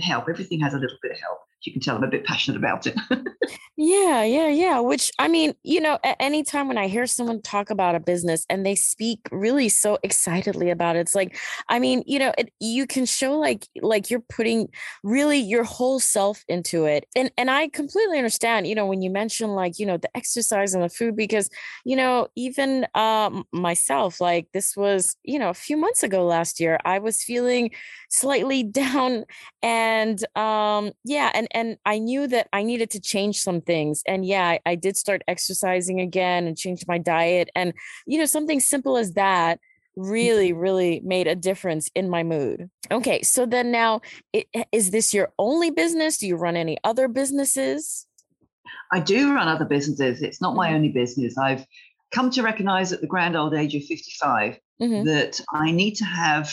help. 0.00 0.28
Everything 0.28 0.60
has 0.60 0.74
a 0.74 0.78
little 0.78 0.96
bit 1.02 1.12
of 1.12 1.20
help 1.20 1.38
you 1.66 1.72
can 1.72 1.80
tell 1.80 1.96
I'm 1.96 2.04
a 2.04 2.08
bit 2.08 2.24
passionate 2.24 2.58
about 2.58 2.86
it. 2.86 2.94
yeah, 3.76 4.22
yeah, 4.22 4.48
yeah. 4.48 4.80
Which 4.80 5.10
I 5.18 5.28
mean, 5.28 5.54
you 5.62 5.80
know, 5.80 5.98
at 6.04 6.16
any 6.20 6.42
time 6.42 6.68
when 6.68 6.78
I 6.78 6.88
hear 6.88 7.06
someone 7.06 7.40
talk 7.42 7.70
about 7.70 7.94
a 7.94 8.00
business 8.00 8.44
and 8.50 8.64
they 8.64 8.74
speak 8.74 9.20
really 9.30 9.68
so 9.68 9.98
excitedly 10.02 10.70
about 10.70 10.96
it, 10.96 11.00
it's 11.00 11.14
like, 11.14 11.36
I 11.68 11.78
mean, 11.78 12.02
you 12.06 12.18
know, 12.18 12.32
it, 12.36 12.52
you 12.60 12.86
can 12.86 13.06
show 13.06 13.38
like 13.38 13.66
like 13.80 14.10
you're 14.10 14.24
putting 14.28 14.68
really 15.02 15.38
your 15.38 15.64
whole 15.64 16.00
self 16.00 16.44
into 16.48 16.84
it, 16.84 17.06
and 17.16 17.30
and 17.38 17.50
I 17.50 17.68
completely 17.68 18.18
understand. 18.18 18.66
You 18.66 18.74
know, 18.74 18.86
when 18.86 19.02
you 19.02 19.10
mention 19.10 19.50
like 19.50 19.78
you 19.78 19.86
know 19.86 19.96
the 19.96 20.14
exercise 20.16 20.74
and 20.74 20.82
the 20.82 20.88
food, 20.88 21.16
because 21.16 21.48
you 21.84 21.96
know 21.96 22.28
even 22.36 22.86
um, 22.94 23.44
myself, 23.52 24.20
like 24.20 24.48
this 24.52 24.76
was 24.76 25.16
you 25.24 25.38
know 25.38 25.50
a 25.50 25.54
few 25.54 25.76
months 25.76 26.02
ago 26.02 26.24
last 26.26 26.60
year, 26.60 26.78
I 26.84 26.98
was 26.98 27.22
feeling 27.22 27.70
slightly 28.10 28.62
down, 28.84 29.24
and 29.62 30.24
um, 30.36 30.92
yeah, 31.04 31.30
and 31.34 31.48
and 31.54 31.78
I 31.86 31.98
knew 31.98 32.26
that 32.26 32.48
I 32.52 32.62
needed 32.62 32.90
to 32.90 33.00
change 33.00 33.38
some 33.38 33.60
things. 33.60 34.02
And 34.06 34.26
yeah, 34.26 34.48
I, 34.48 34.60
I 34.66 34.74
did 34.74 34.96
start 34.96 35.22
exercising 35.28 36.00
again 36.00 36.46
and 36.46 36.56
changed 36.56 36.86
my 36.88 36.98
diet. 36.98 37.48
And, 37.54 37.72
you 38.06 38.18
know, 38.18 38.26
something 38.26 38.60
simple 38.60 38.96
as 38.96 39.12
that 39.12 39.60
really 39.96 40.52
really 40.52 41.00
made 41.04 41.28
a 41.28 41.36
difference 41.36 41.88
in 41.94 42.10
my 42.10 42.24
mood 42.24 42.68
okay 42.90 43.22
so 43.22 43.46
then 43.46 43.70
now 43.70 44.00
it, 44.32 44.48
is 44.72 44.90
this 44.90 45.14
your 45.14 45.32
only 45.38 45.70
business 45.70 46.18
do 46.18 46.26
you 46.26 46.34
run 46.34 46.56
any 46.56 46.76
other 46.82 47.06
businesses 47.06 48.04
i 48.90 48.98
do 48.98 49.32
run 49.32 49.46
other 49.46 49.64
businesses 49.64 50.20
it's 50.20 50.40
not 50.40 50.56
my 50.56 50.66
mm-hmm. 50.66 50.76
only 50.76 50.88
business 50.88 51.38
i've 51.38 51.64
come 52.12 52.28
to 52.28 52.42
recognize 52.42 52.92
at 52.92 53.00
the 53.00 53.06
grand 53.06 53.36
old 53.36 53.54
age 53.54 53.76
of 53.76 53.84
55 53.84 54.58
mm-hmm. 54.82 55.04
that 55.06 55.40
i 55.52 55.70
need 55.70 55.94
to 55.94 56.04
have 56.04 56.52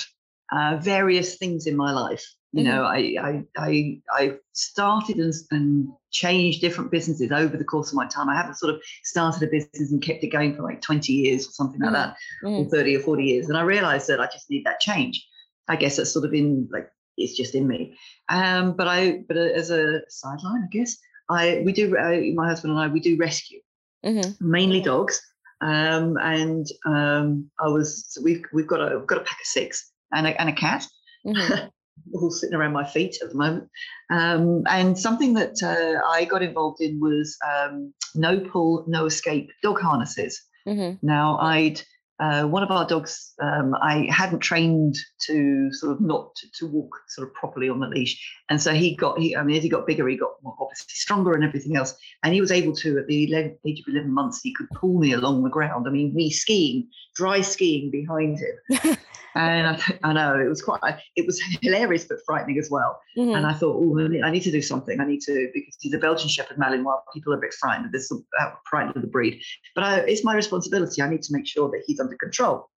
uh, 0.51 0.77
various 0.79 1.37
things 1.37 1.65
in 1.65 1.75
my 1.75 1.91
life 1.91 2.23
you 2.53 2.63
know, 2.63 2.83
mm-hmm. 2.83 3.25
I, 3.25 3.43
I, 3.57 3.69
I, 3.69 4.01
I 4.11 4.37
started 4.51 5.17
and, 5.17 5.33
and 5.51 5.87
changed 6.11 6.59
different 6.59 6.91
businesses 6.91 7.31
over 7.31 7.55
the 7.55 7.63
course 7.63 7.89
of 7.89 7.95
my 7.95 8.05
time. 8.07 8.27
I 8.27 8.35
haven't 8.35 8.57
sort 8.57 8.73
of 8.75 8.81
started 9.03 9.43
a 9.43 9.51
business 9.51 9.91
and 9.91 10.01
kept 10.01 10.23
it 10.23 10.27
going 10.27 10.55
for 10.55 10.63
like 10.63 10.81
20 10.81 11.13
years 11.13 11.47
or 11.47 11.51
something 11.51 11.79
like 11.79 11.93
that, 11.93 12.15
mm-hmm. 12.43 12.67
or 12.67 12.69
30 12.69 12.97
or 12.97 12.99
40 12.99 13.23
years. 13.23 13.47
And 13.47 13.57
I 13.57 13.61
realized 13.61 14.07
that 14.09 14.19
I 14.19 14.25
just 14.25 14.49
need 14.49 14.65
that 14.65 14.81
change. 14.81 15.25
I 15.69 15.77
guess 15.77 15.95
that's 15.95 16.11
sort 16.11 16.25
of 16.25 16.33
in 16.33 16.67
like, 16.71 16.89
it's 17.15 17.37
just 17.37 17.55
in 17.55 17.67
me. 17.67 17.95
Um, 18.27 18.73
but 18.73 18.87
I, 18.87 19.23
but 19.27 19.37
as 19.37 19.71
a 19.71 20.01
sideline, 20.09 20.63
I 20.65 20.67
guess, 20.71 20.97
I, 21.29 21.61
we 21.63 21.71
do, 21.71 21.95
uh, 21.95 22.19
my 22.35 22.49
husband 22.49 22.71
and 22.71 22.81
I, 22.81 22.87
we 22.87 22.99
do 22.99 23.15
rescue, 23.15 23.61
mm-hmm. 24.05 24.31
mainly 24.49 24.81
dogs. 24.81 25.21
Um, 25.61 26.17
and 26.17 26.67
um, 26.85 27.49
I 27.61 27.69
was, 27.69 28.07
so 28.09 28.21
we've, 28.21 28.43
we've 28.51 28.67
got 28.67 28.81
a, 28.81 28.97
we've 28.97 29.07
got 29.07 29.19
a 29.19 29.23
pack 29.23 29.39
of 29.39 29.45
six 29.45 29.89
and 30.11 30.27
a, 30.27 30.41
and 30.41 30.49
a 30.49 30.53
cat. 30.53 30.85
Mm-hmm. 31.25 31.67
All 32.13 32.31
sitting 32.31 32.55
around 32.55 32.73
my 32.73 32.85
feet 32.85 33.17
at 33.21 33.29
the 33.29 33.35
moment. 33.35 33.69
Um, 34.09 34.63
and 34.69 34.97
something 34.97 35.33
that 35.33 35.61
uh, 35.63 36.05
I 36.07 36.25
got 36.25 36.41
involved 36.41 36.81
in 36.81 36.99
was 36.99 37.37
um, 37.47 37.93
no 38.15 38.39
pull, 38.39 38.85
no 38.87 39.05
escape 39.05 39.49
dog 39.63 39.79
harnesses. 39.79 40.41
Mm-hmm. 40.67 41.05
Now, 41.05 41.39
I'd 41.39 41.81
uh, 42.21 42.43
one 42.43 42.61
of 42.61 42.69
our 42.69 42.85
dogs, 42.85 43.33
um, 43.41 43.73
I 43.81 44.07
hadn't 44.11 44.41
trained 44.41 44.95
to 45.21 45.73
sort 45.73 45.91
of 45.91 46.01
not 46.01 46.35
to, 46.35 46.47
to, 46.59 46.67
walk 46.67 46.95
sort 47.07 47.27
of 47.27 47.33
properly 47.33 47.67
on 47.67 47.79
the 47.79 47.87
leash, 47.87 48.23
and 48.47 48.61
so 48.61 48.73
he 48.73 48.95
got. 48.95 49.19
He, 49.19 49.35
I 49.35 49.43
mean, 49.43 49.57
as 49.57 49.63
he 49.63 49.69
got 49.69 49.87
bigger, 49.87 50.07
he 50.07 50.17
got 50.17 50.33
more 50.43 50.55
obviously 50.61 50.89
stronger 50.89 51.33
and 51.33 51.43
everything 51.43 51.75
else, 51.75 51.95
and 52.21 52.31
he 52.31 52.39
was 52.39 52.51
able 52.51 52.75
to 52.75 52.99
at 52.99 53.07
the 53.07 53.27
11, 53.27 53.57
age 53.65 53.79
of 53.79 53.91
eleven 53.91 54.13
months, 54.13 54.39
he 54.43 54.53
could 54.53 54.69
pull 54.69 54.99
me 54.99 55.13
along 55.13 55.41
the 55.41 55.49
ground. 55.49 55.87
I 55.87 55.89
mean, 55.89 56.13
me 56.13 56.29
skiing, 56.29 56.87
dry 57.15 57.41
skiing 57.41 57.89
behind 57.89 58.37
him, 58.37 58.97
and 59.35 59.67
I, 59.67 60.09
I, 60.09 60.13
know 60.13 60.39
it 60.39 60.47
was 60.47 60.61
quite 60.61 60.81
it 61.15 61.25
was 61.25 61.41
hilarious 61.61 62.05
but 62.05 62.19
frightening 62.25 62.57
as 62.59 62.69
well. 62.69 62.99
Mm-hmm. 63.17 63.35
and 63.35 63.45
i 63.45 63.53
thought 63.53 63.75
oh 63.75 63.99
i 64.23 64.31
need 64.31 64.43
to 64.43 64.51
do 64.51 64.61
something 64.61 64.99
i 64.99 65.05
need 65.05 65.21
to 65.21 65.49
because 65.53 65.77
he's 65.79 65.93
a 65.93 65.97
belgian 65.97 66.29
shepherd 66.29 66.57
malinois 66.57 66.99
people 67.13 67.33
are 67.33 67.37
a 67.37 67.41
bit 67.41 67.53
frightened 67.53 67.91
there's 67.91 68.07
some 68.07 68.25
uh, 68.39 68.51
frightened 68.69 68.95
of 68.95 69.01
the 69.01 69.07
breed. 69.07 69.41
But 69.75 69.83
I, 69.83 69.97
it's 69.99 70.23
my 70.23 70.35
responsibility 70.35 71.01
i 71.01 71.09
need 71.09 71.23
to 71.23 71.33
make 71.33 71.47
sure 71.47 71.69
that 71.69 71.83
he's 71.85 71.99
under 71.99 72.15
control. 72.15 72.69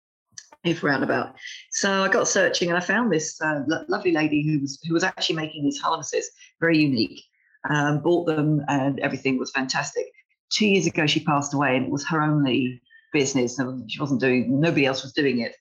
If 0.63 0.81
we're 0.81 0.89
out 0.89 1.01
roundabout 1.01 1.35
so 1.71 2.03
i 2.03 2.07
got 2.07 2.27
searching 2.27 2.69
and 2.69 2.77
i 2.77 2.81
found 2.81 3.11
this 3.11 3.39
uh, 3.41 3.61
lo- 3.67 3.85
lovely 3.89 4.11
lady 4.11 4.43
who 4.43 4.59
was 4.59 4.79
who 4.87 4.93
was 4.93 5.03
actually 5.03 5.35
making 5.35 5.63
these 5.63 5.79
harnesses 5.79 6.29
very 6.61 6.77
unique 6.77 7.21
um, 7.69 7.99
bought 7.99 8.25
them 8.25 8.61
and 8.67 8.99
everything 8.99 9.37
was 9.37 9.51
fantastic. 9.51 10.05
Two 10.51 10.67
years 10.67 10.85
ago 10.85 11.07
she 11.07 11.23
passed 11.23 11.53
away 11.53 11.75
and 11.75 11.85
it 11.85 11.91
was 11.91 12.05
her 12.07 12.21
only 12.21 12.81
business 13.11 13.59
and 13.59 13.89
she 13.91 13.99
wasn't 13.99 14.21
doing 14.21 14.59
nobody 14.59 14.85
else 14.85 15.03
was 15.03 15.13
doing 15.13 15.39
it 15.39 15.55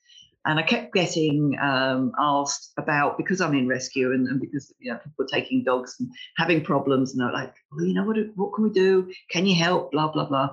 and 0.45 0.59
I 0.59 0.63
kept 0.63 0.93
getting 0.93 1.57
um, 1.59 2.11
asked 2.19 2.73
about 2.77 3.17
because 3.17 3.39
I'm 3.39 3.55
in 3.55 3.67
rescue 3.67 4.11
and, 4.11 4.27
and, 4.27 4.41
because 4.41 4.73
you 4.79 4.91
know 4.91 4.99
people 4.99 5.25
are 5.25 5.27
taking 5.27 5.63
dogs 5.63 5.95
and 5.99 6.09
having 6.37 6.63
problems, 6.63 7.11
and 7.11 7.21
they're 7.21 7.31
like, 7.31 7.53
well, 7.71 7.85
you 7.85 7.93
know, 7.93 8.03
what 8.03 8.17
what 8.35 8.53
can 8.53 8.65
we 8.65 8.69
do? 8.71 9.11
Can 9.29 9.45
you 9.45 9.55
help? 9.55 9.91
Blah 9.91 10.11
blah 10.11 10.25
blah. 10.25 10.49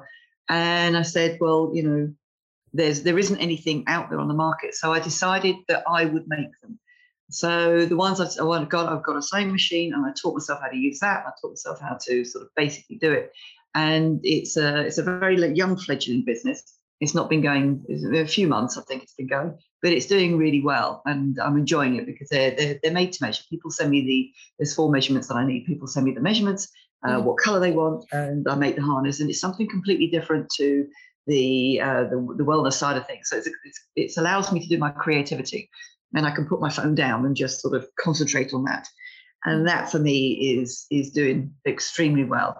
And 0.49 0.97
I 0.97 1.03
said, 1.03 1.39
well, 1.41 1.71
you 1.75 1.83
know, 1.83 2.13
there's 2.73 3.03
there 3.03 3.19
isn't 3.19 3.39
anything 3.39 3.85
out 3.89 4.11
there 4.11 4.21
on 4.21 4.29
the 4.29 4.35
market, 4.35 4.75
so 4.75 4.93
I 4.93 5.01
decided 5.01 5.57
that 5.69 5.85
I 5.89 6.05
would 6.05 6.29
make 6.29 6.59
them. 6.63 6.79
So 7.33 7.87
the 7.87 7.97
ones 7.97 8.21
I've, 8.21 8.31
I've 8.45 8.69
got, 8.69 8.93
I've 8.93 9.05
got 9.05 9.17
a 9.17 9.23
sewing 9.23 9.53
machine, 9.53 9.93
and 9.95 10.05
I 10.05 10.11
taught 10.21 10.35
myself 10.35 10.61
how 10.61 10.69
to 10.69 10.77
use 10.77 10.99
that. 11.01 11.25
I 11.27 11.31
taught 11.41 11.53
myself 11.53 11.81
how 11.81 11.97
to 12.07 12.25
sort 12.25 12.45
of 12.45 12.51
basically 12.57 12.97
do 12.97 13.13
it, 13.13 13.33
and 13.75 14.21
it's 14.23 14.57
a 14.57 14.83
it's 14.83 14.99
a 14.99 15.03
very 15.03 15.37
young 15.53 15.77
fledgling 15.77 16.25
business 16.25 16.80
it's 17.01 17.15
not 17.15 17.31
been 17.31 17.41
going 17.41 17.85
a 18.15 18.27
few 18.27 18.47
months 18.47 18.77
i 18.77 18.83
think 18.83 19.03
it's 19.03 19.15
been 19.15 19.27
going 19.27 19.57
but 19.83 19.93
it's 19.93 20.07
doing 20.07 20.37
really 20.37 20.61
well 20.61 21.03
and 21.07 21.39
i'm 21.41 21.57
enjoying 21.57 21.97
it 21.97 22.07
because 22.07 22.29
they're, 22.29 22.53
they're, 22.53 22.79
they're 22.83 22.93
made 22.93 23.13
to 23.13 23.25
measure. 23.25 23.43
People 23.49 23.71
send 23.71 23.91
me 23.91 24.03
the 24.03 24.31
there's 24.59 24.75
four 24.75 24.91
measurements 24.91 25.29
that 25.29 25.35
i 25.35 25.47
need. 25.47 25.67
People 25.67 25.87
send 25.87 26.05
me 26.07 26.13
the 26.13 26.21
measurements 26.21 26.69
uh, 27.05 27.17
mm. 27.17 27.23
what 27.25 27.39
color 27.39 27.61
they 27.61 27.73
want 27.73 28.05
and 28.13 28.47
i 28.49 28.55
make 28.55 28.77
the 28.77 28.83
harness 28.83 29.21
and 29.21 29.31
it's 29.31 29.41
something 29.41 29.69
completely 29.69 30.07
different 30.07 30.49
to 30.51 30.87
the 31.27 31.81
uh, 31.81 32.05
the, 32.05 32.35
the, 32.39 32.45
wellness 32.45 32.75
side 32.75 32.97
of 32.97 33.07
things. 33.07 33.29
So 33.29 33.37
it's, 33.37 33.49
it's, 33.65 33.81
it 33.97 34.21
allows 34.21 34.53
me 34.53 34.61
to 34.61 34.69
do 34.69 34.79
my 34.79 34.91
creativity 34.91 35.71
and 36.15 36.27
i 36.27 36.31
can 36.31 36.47
put 36.47 36.61
my 36.61 36.71
phone 36.71 36.95
down 36.95 37.25
and 37.25 37.37
just 37.37 37.61
sort 37.61 37.75
of 37.75 37.87
concentrate 37.99 38.53
on 38.53 38.65
that. 38.65 38.89
And 39.45 39.67
that 39.69 39.91
for 39.91 39.99
me 39.99 40.33
is 40.59 40.87
is 40.91 41.11
doing 41.11 41.55
extremely 41.67 42.25
well. 42.25 42.57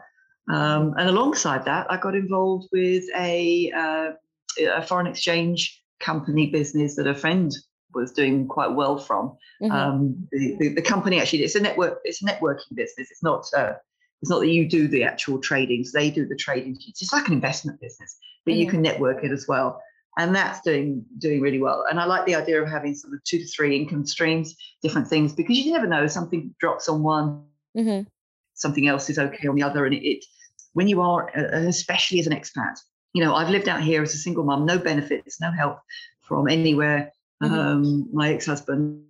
Um, 0.51 0.95
and 0.97 1.09
alongside 1.09 1.65
that, 1.67 1.91
I 1.91 1.97
got 1.97 2.15
involved 2.15 2.69
with 2.73 3.05
a 3.17 3.71
uh, 3.73 4.13
a 4.59 4.83
foreign 4.83 5.07
exchange 5.07 5.83
company 6.01 6.51
business 6.51 6.97
that 6.97 7.07
a 7.07 7.15
friend 7.15 7.53
was 7.95 8.13
doing 8.13 8.47
quite 8.47 8.73
well 8.73 8.99
from. 8.99 9.37
Mm-hmm. 9.63 9.73
Um, 9.73 10.29
the, 10.33 10.57
the, 10.59 10.75
the, 10.75 10.83
company 10.83 11.21
actually 11.21 11.43
it's 11.43 11.55
a 11.55 11.61
network 11.61 11.99
it's 12.05 12.23
a 12.23 12.27
networking 12.27 12.75
business. 12.75 13.11
It's 13.11 13.23
not 13.23 13.47
uh, 13.57 13.75
it's 14.23 14.31
not 14.31 14.41
that 14.41 14.49
you 14.49 14.69
do 14.69 14.89
the 14.89 15.05
actual 15.05 15.39
trading. 15.39 15.85
So 15.85 15.99
they 15.99 16.11
do 16.11 16.27
the 16.27 16.37
trading. 16.37 16.77
It's 16.87 17.01
just 17.01 17.13
like 17.13 17.27
an 17.27 17.35
investment 17.35 17.81
business, 17.81 18.19
but 18.45 18.53
mm-hmm. 18.53 18.61
you 18.61 18.69
can 18.69 18.83
network 18.83 19.25
it 19.25 19.33
as 19.33 19.47
well. 19.49 19.81
and 20.19 20.35
that's 20.35 20.61
doing 20.61 21.05
doing 21.19 21.41
really 21.41 21.61
well. 21.61 21.85
And 21.89 22.01
I 22.01 22.05
like 22.05 22.27
the 22.27 22.35
idea 22.35 22.63
of 22.63 22.69
having 22.69 22.95
sort 22.95 23.15
of 23.15 23.23
two 23.25 23.39
to 23.39 23.47
three 23.47 23.77
income 23.77 24.07
streams, 24.07 24.57
different 24.83 25.09
things, 25.09 25.33
because 25.33 25.57
you 25.59 25.73
never 25.73 25.87
know 25.87 26.07
something 26.07 26.55
drops 26.61 26.89
on 26.89 27.03
one, 27.03 27.45
mm-hmm. 27.77 28.09
something 28.55 28.89
else 28.89 29.09
is 29.11 29.19
okay 29.19 29.49
on 29.49 29.55
the 29.55 29.63
other, 29.63 29.85
and 29.87 29.95
it, 29.95 30.07
it 30.07 30.25
when 30.73 30.89
you 30.89 31.01
are, 31.01 31.31
uh, 31.37 31.67
especially 31.67 32.21
as 32.21 32.27
an 32.27 32.33
expat, 32.33 32.79
you 33.13 33.25
know, 33.25 33.35
I've 33.35 33.51
lived 33.51 33.69
out 33.69 33.83
here 33.83 34.03
as 34.03 34.15
a 34.15 34.19
single 34.19 34.45
mum, 34.45 34.67
no 34.67 34.79
benefits, 34.79 35.41
no 35.41 35.51
help 35.51 35.79
from 36.23 36.49
anywhere. 36.49 37.13
Mm-hmm. 37.43 37.55
Um, 37.55 38.09
my 38.13 38.33
ex-husband, 38.33 39.03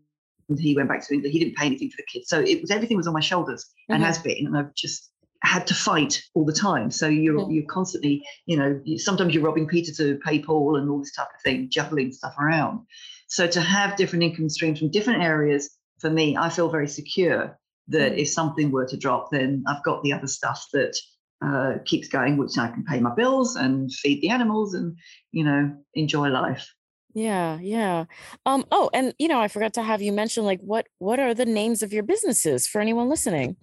he 0.59 0.75
went 0.75 0.89
back 0.89 1.07
to 1.07 1.15
England. 1.15 1.33
He 1.33 1.39
didn't 1.39 1.57
pay 1.57 1.67
anything 1.67 1.91
for 1.91 1.97
the 1.99 2.07
kids, 2.11 2.29
so 2.29 2.41
it 2.41 2.61
was 2.61 2.71
everything 2.71 2.97
was 2.97 3.07
on 3.07 3.15
my 3.15 3.21
shoulders 3.21 3.65
mm-hmm. 3.65 3.95
and 3.95 4.05
has 4.05 4.19
been, 4.19 4.47
and 4.47 4.57
I've 4.57 4.75
just 4.75 5.11
had 5.43 5.67
to 5.67 5.75
fight 5.75 6.23
all 6.35 6.45
the 6.45 6.53
time. 6.53 6.91
So 6.91 7.09
you're 7.09 7.41
mm-hmm. 7.41 7.51
you're 7.51 7.67
constantly, 7.67 8.25
you 8.47 8.57
know, 8.57 8.81
sometimes 8.97 9.35
you're 9.35 9.43
robbing 9.43 9.67
Peter 9.67 9.93
to 9.95 10.19
pay 10.25 10.41
Paul 10.41 10.77
and 10.77 10.89
all 10.91 10.99
this 10.99 11.15
type 11.15 11.29
of 11.35 11.41
thing, 11.43 11.69
juggling 11.71 12.13
stuff 12.13 12.35
around. 12.39 12.81
So 13.29 13.47
to 13.47 13.61
have 13.61 13.97
different 13.97 14.25
income 14.25 14.49
streams 14.49 14.79
from 14.79 14.91
different 14.91 15.23
areas, 15.23 15.71
for 15.99 16.11
me, 16.11 16.37
I 16.37 16.49
feel 16.49 16.69
very 16.69 16.89
secure 16.89 17.59
that 17.89 18.13
mm-hmm. 18.13 18.21
if 18.21 18.29
something 18.29 18.71
were 18.71 18.87
to 18.87 18.97
drop, 18.97 19.31
then 19.31 19.65
I've 19.67 19.83
got 19.83 20.03
the 20.03 20.13
other 20.13 20.27
stuff 20.27 20.67
that 20.73 20.97
uh, 21.45 21.75
keeps 21.85 22.09
going, 22.09 22.37
which 22.37 22.59
I 22.59 22.69
can 22.69 22.85
pay 22.85 23.01
my 23.01 23.15
bills 23.15 23.57
and 23.57 23.93
feed 23.93 24.21
the 24.21 24.31
animals 24.31 24.75
and, 24.75 24.97
you 25.33 25.45
know, 25.45 25.75
enjoy 25.95 26.29
life. 26.29 26.73
Yeah, 27.15 27.59
yeah. 27.61 28.05
Um, 28.47 28.65
oh, 28.71 28.91
and 28.93 29.15
you 29.19 29.29
know, 29.29 29.41
I 29.41 29.49
forgot 29.49 29.75
to 29.75 29.83
have 29.83 30.01
you 30.01 30.13
mention 30.13 30.45
like 30.45 30.61
what 30.61 30.87
what 30.99 31.19
are 31.19 31.35
the 31.35 31.45
names 31.45 31.83
of 31.83 31.93
your 31.93 32.05
businesses 32.05 32.67
for 32.67 32.81
anyone 32.81 33.09
listening? 33.09 33.57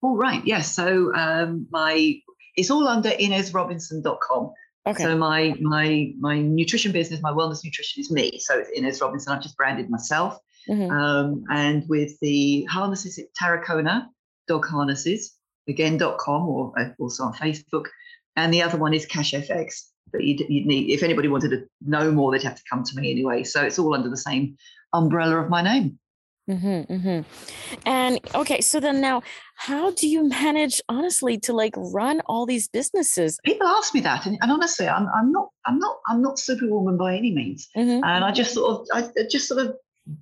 All 0.00 0.16
right. 0.16 0.42
Yes. 0.46 0.74
So 0.74 1.14
um, 1.14 1.66
my 1.70 2.14
it's 2.56 2.70
all 2.70 2.88
under 2.88 3.10
inesrobinson.com. 3.10 4.52
Okay. 4.86 5.02
So 5.02 5.16
my 5.18 5.54
my 5.60 6.12
my 6.18 6.40
nutrition 6.40 6.92
business, 6.92 7.20
my 7.20 7.32
wellness 7.32 7.62
nutrition 7.62 8.00
is 8.00 8.10
me. 8.10 8.38
So 8.38 8.58
it's 8.58 8.70
Ines 8.70 9.00
Robinson. 9.00 9.34
I've 9.34 9.42
just 9.42 9.56
branded 9.56 9.90
myself. 9.90 10.38
Mm-hmm. 10.68 10.90
Um, 10.90 11.44
and 11.50 11.84
with 11.88 12.18
the 12.20 12.64
harnesses, 12.64 13.18
at 13.18 13.26
Tarracona 13.40 14.06
dog 14.48 14.66
harnesses 14.66 15.37
again.com 15.68 16.48
or 16.48 16.72
uh, 16.78 16.88
also 16.98 17.24
on 17.24 17.34
Facebook. 17.34 17.86
And 18.36 18.52
the 18.52 18.62
other 18.62 18.78
one 18.78 18.94
is 18.94 19.06
Cash 19.06 19.32
FX. 19.32 19.82
But 20.10 20.24
you'd, 20.24 20.40
you'd 20.48 20.66
need, 20.66 20.90
if 20.90 21.02
anybody 21.02 21.28
wanted 21.28 21.50
to 21.50 21.66
know 21.84 22.10
more, 22.10 22.32
they'd 22.32 22.42
have 22.42 22.56
to 22.56 22.62
come 22.70 22.82
to 22.82 22.96
me 22.96 23.10
anyway. 23.10 23.44
So 23.44 23.62
it's 23.62 23.78
all 23.78 23.94
under 23.94 24.08
the 24.08 24.16
same 24.16 24.56
umbrella 24.92 25.36
of 25.36 25.50
my 25.50 25.60
name. 25.60 25.98
Mm-hmm, 26.48 26.92
mm-hmm. 26.92 27.78
And 27.86 28.20
okay, 28.34 28.62
so 28.62 28.80
then 28.80 29.02
now, 29.02 29.22
how 29.56 29.90
do 29.90 30.08
you 30.08 30.26
manage, 30.28 30.80
honestly, 30.88 31.36
to 31.40 31.52
like 31.52 31.74
run 31.76 32.22
all 32.24 32.46
these 32.46 32.68
businesses? 32.68 33.38
People 33.44 33.66
ask 33.66 33.92
me 33.92 34.00
that, 34.00 34.24
and, 34.24 34.38
and 34.40 34.50
honestly, 34.50 34.88
I'm, 34.88 35.08
I'm 35.14 35.30
not, 35.30 35.50
I'm 35.66 35.78
not, 35.78 35.98
I'm 36.06 36.22
not 36.22 36.38
superwoman 36.38 36.96
by 36.96 37.16
any 37.16 37.34
means, 37.34 37.68
mm-hmm. 37.76 38.02
and 38.02 38.24
I 38.24 38.32
just 38.32 38.54
sort 38.54 38.80
of, 38.80 38.86
I 38.94 39.10
just 39.30 39.46
sort 39.46 39.60
of 39.60 39.76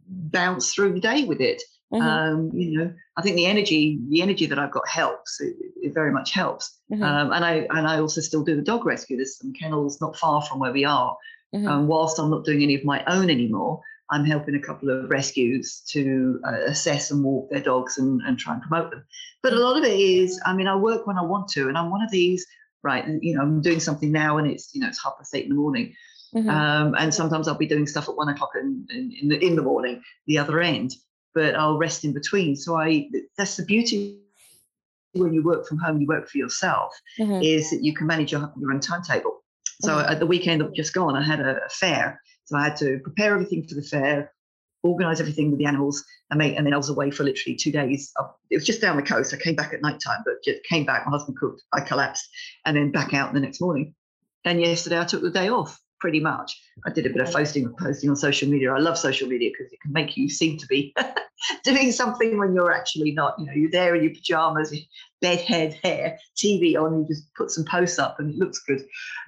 bounce 0.08 0.74
through 0.74 0.94
the 0.94 1.00
day 1.00 1.22
with 1.24 1.40
it. 1.40 1.62
Mm-hmm. 1.92 2.02
Um, 2.02 2.50
you 2.52 2.78
know, 2.78 2.92
I 3.16 3.22
think 3.22 3.36
the 3.36 3.46
energy, 3.46 4.00
the 4.08 4.20
energy 4.20 4.46
that 4.46 4.58
I've 4.58 4.72
got 4.72 4.88
helps. 4.88 5.40
It, 5.40 5.56
it 5.82 5.94
very 5.94 6.10
much 6.10 6.32
helps. 6.32 6.78
Mm-hmm. 6.92 7.02
Um, 7.02 7.32
and 7.32 7.44
I 7.44 7.66
and 7.70 7.86
I 7.86 8.00
also 8.00 8.20
still 8.20 8.42
do 8.42 8.56
the 8.56 8.62
dog 8.62 8.84
rescue. 8.84 9.16
There's 9.16 9.38
some 9.38 9.52
kennels 9.52 10.00
not 10.00 10.16
far 10.16 10.42
from 10.42 10.58
where 10.58 10.72
we 10.72 10.84
are. 10.84 11.16
Mm-hmm. 11.54 11.68
Um, 11.68 11.86
whilst 11.86 12.18
I'm 12.18 12.30
not 12.30 12.44
doing 12.44 12.62
any 12.62 12.74
of 12.74 12.84
my 12.84 13.04
own 13.06 13.30
anymore, 13.30 13.80
I'm 14.10 14.24
helping 14.24 14.56
a 14.56 14.60
couple 14.60 14.90
of 14.90 15.08
rescues 15.08 15.80
to 15.90 16.40
uh, 16.44 16.64
assess 16.66 17.12
and 17.12 17.22
walk 17.22 17.50
their 17.50 17.62
dogs 17.62 17.98
and, 17.98 18.20
and 18.26 18.36
try 18.36 18.54
and 18.54 18.62
promote 18.62 18.90
them. 18.90 19.04
But 19.42 19.52
a 19.52 19.60
lot 19.60 19.78
of 19.78 19.84
it 19.84 19.98
is, 19.98 20.40
I 20.44 20.54
mean, 20.54 20.66
I 20.66 20.74
work 20.74 21.06
when 21.06 21.18
I 21.18 21.22
want 21.22 21.48
to, 21.50 21.68
and 21.68 21.78
I'm 21.78 21.90
one 21.90 22.02
of 22.02 22.10
these. 22.10 22.44
Right, 22.82 23.04
you 23.20 23.34
know, 23.34 23.42
I'm 23.42 23.62
doing 23.62 23.80
something 23.80 24.12
now, 24.12 24.38
and 24.38 24.48
it's 24.48 24.74
you 24.74 24.80
know 24.80 24.88
it's 24.88 25.02
half 25.02 25.18
past 25.18 25.34
eight 25.34 25.44
in 25.44 25.50
the 25.50 25.56
morning. 25.56 25.94
Mm-hmm. 26.34 26.48
Um, 26.50 26.94
and 26.98 27.14
sometimes 27.14 27.46
I'll 27.46 27.54
be 27.54 27.66
doing 27.66 27.86
stuff 27.86 28.08
at 28.08 28.16
one 28.16 28.28
o'clock 28.28 28.50
in, 28.60 28.86
in, 28.90 29.12
in, 29.22 29.28
the, 29.28 29.44
in 29.44 29.56
the 29.56 29.62
morning, 29.62 30.02
the 30.26 30.38
other 30.38 30.60
end 30.60 30.92
but 31.36 31.54
I'll 31.54 31.76
rest 31.76 32.02
in 32.02 32.14
between. 32.14 32.56
So 32.56 32.76
I 32.76 33.08
that's 33.36 33.56
the 33.58 33.64
beauty 33.64 34.18
when 35.12 35.34
you 35.34 35.44
work 35.44 35.66
from 35.66 35.78
home, 35.78 36.00
you 36.00 36.06
work 36.06 36.28
for 36.28 36.38
yourself, 36.38 36.94
mm-hmm. 37.18 37.42
is 37.42 37.70
that 37.70 37.84
you 37.84 37.94
can 37.94 38.06
manage 38.06 38.32
your, 38.32 38.52
your 38.58 38.72
own 38.72 38.80
timetable. 38.80 39.44
So 39.82 39.92
mm-hmm. 39.92 40.12
at 40.12 40.18
the 40.18 40.26
weekend 40.26 40.60
that 40.60 40.74
just 40.74 40.94
gone, 40.94 41.14
I 41.14 41.22
had 41.22 41.40
a, 41.40 41.58
a, 41.64 41.68
fair. 41.68 42.20
So 42.44 42.56
I 42.56 42.64
had 42.64 42.76
to 42.78 42.98
prepare 43.02 43.34
everything 43.34 43.66
for 43.66 43.74
the 43.74 43.82
fair, 43.82 44.32
organize 44.82 45.20
everything 45.20 45.50
with 45.50 45.58
the 45.58 45.66
animals, 45.66 46.02
and 46.30 46.38
make. 46.38 46.56
And 46.56 46.66
then 46.66 46.72
I 46.72 46.78
was 46.78 46.88
away 46.88 47.10
for 47.10 47.24
literally 47.24 47.56
two 47.56 47.72
days. 47.72 48.12
It 48.50 48.56
was 48.56 48.66
just 48.66 48.80
down 48.80 48.96
the 48.96 49.02
coast. 49.02 49.34
I 49.34 49.36
came 49.36 49.56
back 49.56 49.74
at 49.74 49.82
night 49.82 50.00
time, 50.00 50.22
but 50.24 50.42
just 50.42 50.64
came 50.64 50.84
back. 50.84 51.06
My 51.06 51.12
husband 51.12 51.38
cooked. 51.38 51.62
I 51.72 51.80
collapsed, 51.80 52.26
and 52.64 52.76
then 52.76 52.92
back 52.92 53.12
out 53.12 53.34
the 53.34 53.40
next 53.40 53.60
morning. 53.60 53.94
And 54.44 54.60
yesterday 54.60 55.00
I 55.00 55.04
took 55.04 55.22
the 55.22 55.30
day 55.30 55.48
off 55.48 55.78
pretty 56.06 56.20
much. 56.20 56.62
I 56.86 56.90
did 56.90 57.04
a 57.04 57.10
bit 57.10 57.22
of 57.22 57.34
posting 57.34 57.68
posting 57.80 58.10
on 58.10 58.14
social 58.14 58.48
media. 58.48 58.72
I 58.72 58.78
love 58.78 58.96
social 58.96 59.26
media 59.26 59.50
because 59.50 59.72
it 59.72 59.80
can 59.80 59.92
make 59.92 60.16
you 60.16 60.28
seem 60.28 60.56
to 60.56 60.66
be 60.68 60.94
doing 61.64 61.90
something 61.90 62.38
when 62.38 62.54
you're 62.54 62.72
actually 62.72 63.10
not. 63.10 63.34
You 63.40 63.46
know, 63.46 63.52
you're 63.52 63.72
there 63.72 63.96
in 63.96 64.04
your 64.04 64.14
pajamas, 64.14 64.72
bed 65.20 65.40
head 65.40 65.76
hair, 65.82 66.16
TV 66.36 66.76
on, 66.76 67.00
you 67.00 67.08
just 67.08 67.24
put 67.34 67.50
some 67.50 67.64
posts 67.64 67.98
up 67.98 68.20
and 68.20 68.32
it 68.32 68.38
looks 68.38 68.60
good. 68.60 68.82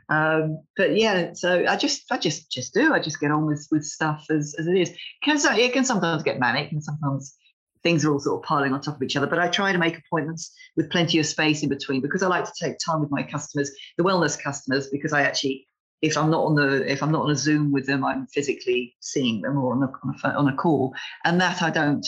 Um, 0.09 0.63
but 0.77 0.97
yeah, 0.97 1.33
so 1.33 1.65
I 1.69 1.75
just 1.75 2.05
I 2.13 2.19
just 2.19 2.49
just 2.49 2.75
do. 2.75 2.95
I 2.95 3.01
just 3.01 3.19
get 3.19 3.33
on 3.33 3.45
with 3.45 3.67
with 3.73 3.85
stuff 3.85 4.27
as, 4.31 4.55
as 4.57 4.69
it 4.69 4.79
is. 4.79 4.93
Can 5.25 5.37
so 5.41 5.53
it 5.53 5.73
can 5.73 5.85
sometimes 5.85 6.23
get 6.23 6.39
manic 6.39 6.71
and 6.71 6.85
sometimes 6.85 7.35
things 7.83 8.05
are 8.05 8.13
all 8.13 8.21
sort 8.21 8.41
of 8.41 8.47
piling 8.47 8.73
on 8.73 8.81
top 8.81 8.97
of 8.97 9.03
each 9.03 9.17
other. 9.17 9.27
But 9.27 9.41
I 9.41 9.49
try 9.49 9.73
to 9.73 9.79
make 9.79 9.99
appointments 9.99 10.55
with 10.77 10.91
plenty 10.91 11.19
of 11.19 11.27
space 11.27 11.65
in 11.65 11.69
between 11.69 12.03
because 12.03 12.23
I 12.23 12.29
like 12.29 12.45
to 12.45 12.53
take 12.63 12.77
time 12.79 13.01
with 13.01 13.11
my 13.11 13.25
customers, 13.25 13.73
the 13.97 14.05
wellness 14.05 14.41
customers, 14.41 14.89
because 14.93 15.13
I 15.13 15.23
actually 15.23 15.68
if 16.03 16.17
I'm 16.17 16.31
not 16.31 16.45
on 16.45 16.55
the 16.55 16.91
if 16.91 17.03
I'm 17.03 17.13
not 17.13 17.23
on 17.25 17.31
a 17.31 17.37
Zoom 17.37 17.73
with 17.73 17.87
them, 17.87 18.05
I'm 18.05 18.27
physically 18.27 18.95
seeing 19.01 19.43
them 19.43 19.59
or 19.59 19.73
on 19.73 19.83
a 19.83 19.87
on 19.87 20.15
a, 20.25 20.39
on 20.39 20.49
a 20.49 20.57
call, 20.57 20.95
and 21.25 21.41
that 21.41 21.63
I 21.63 21.71
don't 21.71 22.07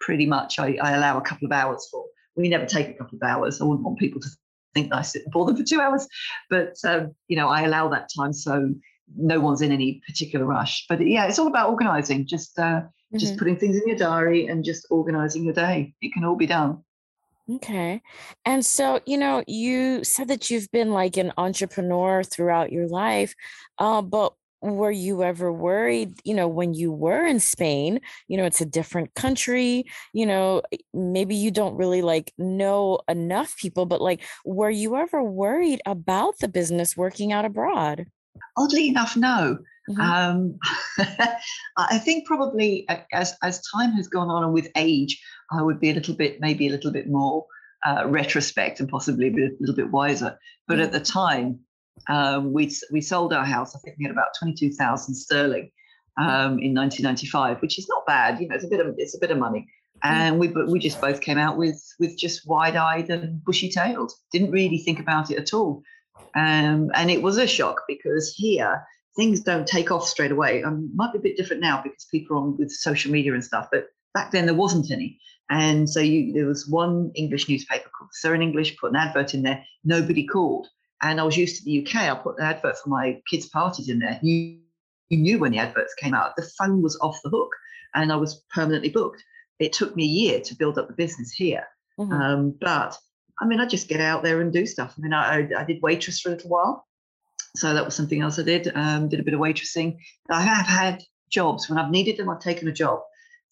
pretty 0.00 0.26
much. 0.26 0.58
I, 0.58 0.76
I 0.82 0.92
allow 0.92 1.18
a 1.18 1.22
couple 1.22 1.46
of 1.46 1.52
hours 1.52 1.86
for. 1.90 2.04
We 2.36 2.48
never 2.48 2.66
take 2.66 2.88
a 2.88 2.94
couple 2.94 3.18
of 3.20 3.28
hours. 3.28 3.60
I 3.60 3.64
wouldn't 3.64 3.84
want 3.84 3.98
people 3.98 4.20
to 4.20 4.28
think 4.74 4.90
that 4.90 4.96
I 4.96 5.02
sit 5.02 5.24
for 5.32 5.44
them 5.44 5.56
for 5.56 5.64
two 5.64 5.80
hours, 5.80 6.06
but 6.48 6.76
um, 6.84 7.14
you 7.28 7.36
know 7.36 7.48
I 7.48 7.62
allow 7.62 7.88
that 7.88 8.08
time 8.16 8.32
so 8.32 8.72
no 9.16 9.40
one's 9.40 9.60
in 9.60 9.72
any 9.72 10.00
particular 10.06 10.46
rush. 10.46 10.86
But 10.88 11.06
yeah, 11.06 11.26
it's 11.26 11.38
all 11.38 11.48
about 11.48 11.70
organising. 11.70 12.26
Just 12.26 12.58
uh, 12.58 12.62
mm-hmm. 12.62 13.18
just 13.18 13.36
putting 13.36 13.56
things 13.56 13.76
in 13.76 13.86
your 13.86 13.96
diary 13.96 14.46
and 14.46 14.64
just 14.64 14.86
organising 14.90 15.44
your 15.44 15.54
day. 15.54 15.94
It 16.00 16.12
can 16.12 16.24
all 16.24 16.36
be 16.36 16.46
done. 16.46 16.82
Okay. 17.50 18.00
And 18.44 18.64
so, 18.64 19.00
you 19.04 19.18
know, 19.18 19.42
you 19.46 20.04
said 20.04 20.28
that 20.28 20.48
you've 20.48 20.70
been 20.70 20.92
like 20.92 21.16
an 21.16 21.32
entrepreneur 21.36 22.22
throughout 22.22 22.70
your 22.70 22.86
life, 22.86 23.34
uh, 23.78 24.00
but 24.00 24.34
were 24.62 24.92
you 24.92 25.24
ever 25.24 25.52
worried, 25.52 26.14
you 26.24 26.34
know, 26.34 26.46
when 26.46 26.72
you 26.72 26.92
were 26.92 27.26
in 27.26 27.40
Spain, 27.40 28.00
you 28.28 28.36
know, 28.36 28.44
it's 28.44 28.60
a 28.60 28.66
different 28.66 29.12
country, 29.14 29.84
you 30.12 30.24
know, 30.24 30.62
maybe 30.94 31.34
you 31.34 31.50
don't 31.50 31.76
really 31.76 32.00
like 32.00 32.32
know 32.38 33.00
enough 33.08 33.56
people, 33.56 33.86
but 33.86 34.00
like, 34.00 34.22
were 34.44 34.70
you 34.70 34.96
ever 34.96 35.22
worried 35.22 35.80
about 35.84 36.38
the 36.38 36.48
business 36.48 36.96
working 36.96 37.32
out 37.32 37.44
abroad? 37.44 38.06
Oddly 38.56 38.88
enough, 38.88 39.16
no. 39.16 39.58
Mm-hmm. 39.90 40.00
Um, 40.00 40.58
I 41.76 41.98
think 41.98 42.26
probably 42.26 42.86
as 43.12 43.34
as 43.42 43.60
time 43.74 43.92
has 43.92 44.06
gone 44.06 44.28
on 44.28 44.44
and 44.44 44.52
with 44.52 44.68
age, 44.76 45.20
I 45.52 45.62
would 45.62 45.80
be 45.80 45.90
a 45.90 45.94
little 45.94 46.14
bit, 46.14 46.40
maybe 46.40 46.66
a 46.66 46.70
little 46.70 46.92
bit 46.92 47.08
more 47.08 47.46
uh, 47.86 48.04
retrospect 48.06 48.80
and 48.80 48.88
possibly 48.88 49.28
a, 49.28 49.50
little 49.60 49.74
bit 49.74 49.90
wiser. 49.90 50.38
But 50.68 50.80
at 50.80 50.92
the 50.92 51.00
time, 51.00 51.60
um, 52.08 52.52
we 52.52 52.72
we 52.90 53.00
sold 53.00 53.32
our 53.32 53.44
house. 53.44 53.74
I 53.74 53.78
think 53.80 53.96
we 53.98 54.04
had 54.04 54.12
about 54.12 54.28
twenty 54.38 54.54
two 54.54 54.72
thousand 54.72 55.14
sterling 55.14 55.70
um, 56.16 56.58
in 56.58 56.74
1995, 56.74 57.60
which 57.60 57.78
is 57.78 57.88
not 57.88 58.06
bad. 58.06 58.40
You 58.40 58.48
know, 58.48 58.54
it's 58.54 58.64
a 58.64 58.68
bit 58.68 58.80
of 58.80 58.94
it's 58.98 59.16
a 59.16 59.20
bit 59.20 59.30
of 59.30 59.38
money. 59.38 59.66
And 60.04 60.38
we 60.38 60.48
we 60.48 60.78
just 60.78 61.00
both 61.00 61.20
came 61.20 61.38
out 61.38 61.56
with 61.56 61.80
with 62.00 62.18
just 62.18 62.46
wide 62.46 62.76
eyed 62.76 63.08
and 63.10 63.44
bushy 63.44 63.68
tailed. 63.68 64.12
Didn't 64.32 64.50
really 64.50 64.78
think 64.78 64.98
about 64.98 65.30
it 65.30 65.38
at 65.38 65.54
all. 65.54 65.82
Um, 66.34 66.90
and 66.94 67.10
it 67.10 67.22
was 67.22 67.38
a 67.38 67.46
shock 67.46 67.82
because 67.86 68.34
here 68.36 68.82
things 69.16 69.40
don't 69.40 69.66
take 69.66 69.90
off 69.90 70.08
straight 70.08 70.32
away. 70.32 70.62
Um, 70.62 70.90
might 70.94 71.12
be 71.12 71.18
a 71.18 71.22
bit 71.22 71.36
different 71.36 71.62
now 71.62 71.82
because 71.82 72.06
people 72.10 72.36
are 72.36 72.40
on 72.40 72.56
with 72.56 72.70
social 72.70 73.12
media 73.12 73.34
and 73.34 73.44
stuff, 73.44 73.68
but 73.70 73.86
back 74.14 74.30
then 74.32 74.46
there 74.46 74.54
wasn't 74.54 74.90
any. 74.90 75.18
And 75.50 75.88
so 75.88 76.00
you, 76.00 76.32
there 76.32 76.46
was 76.46 76.68
one 76.68 77.10
English 77.14 77.48
newspaper 77.48 77.90
called 77.96 78.10
Sur 78.12 78.34
in 78.34 78.42
English, 78.42 78.76
put 78.78 78.90
an 78.90 78.96
advert 78.96 79.34
in 79.34 79.42
there, 79.42 79.64
nobody 79.84 80.26
called. 80.26 80.68
And 81.02 81.20
I 81.20 81.24
was 81.24 81.36
used 81.36 81.56
to 81.58 81.64
the 81.64 81.84
UK, 81.84 81.96
I 81.96 82.14
put 82.14 82.38
an 82.38 82.44
advert 82.44 82.78
for 82.78 82.88
my 82.88 83.20
kids' 83.28 83.48
parties 83.48 83.88
in 83.88 83.98
there. 83.98 84.18
You, 84.22 84.58
you 85.10 85.18
knew 85.18 85.38
when 85.38 85.52
the 85.52 85.58
adverts 85.58 85.94
came 85.94 86.14
out, 86.14 86.36
the 86.36 86.48
phone 86.58 86.80
was 86.82 86.98
off 87.00 87.20
the 87.22 87.30
hook 87.30 87.50
and 87.94 88.12
I 88.12 88.16
was 88.16 88.42
permanently 88.54 88.88
booked. 88.88 89.22
It 89.58 89.72
took 89.72 89.94
me 89.94 90.04
a 90.04 90.06
year 90.06 90.40
to 90.40 90.54
build 90.54 90.78
up 90.78 90.88
the 90.88 90.94
business 90.94 91.32
here. 91.32 91.66
Mm-hmm. 91.98 92.12
Um, 92.12 92.54
but 92.60 92.96
I 93.40 93.46
mean, 93.46 93.60
I 93.60 93.66
just 93.66 93.88
get 93.88 94.00
out 94.00 94.22
there 94.22 94.40
and 94.40 94.52
do 94.52 94.64
stuff. 94.66 94.94
I 94.96 95.00
mean, 95.00 95.12
I, 95.12 95.48
I, 95.58 95.64
did 95.64 95.82
waitress 95.82 96.20
for 96.20 96.30
a 96.30 96.32
little 96.32 96.50
while. 96.50 96.86
So 97.56 97.74
that 97.74 97.84
was 97.84 97.94
something 97.94 98.22
else 98.22 98.38
I 98.38 98.44
did. 98.44 98.70
Um, 98.74 99.08
did 99.08 99.20
a 99.20 99.24
bit 99.24 99.34
of 99.34 99.40
waitressing. 99.40 99.98
I 100.30 100.40
have 100.40 100.66
had 100.66 101.02
jobs 101.30 101.68
when 101.68 101.78
I've 101.78 101.90
needed 101.90 102.16
them. 102.16 102.30
I've 102.30 102.40
taken 102.40 102.68
a 102.68 102.72
job. 102.72 103.00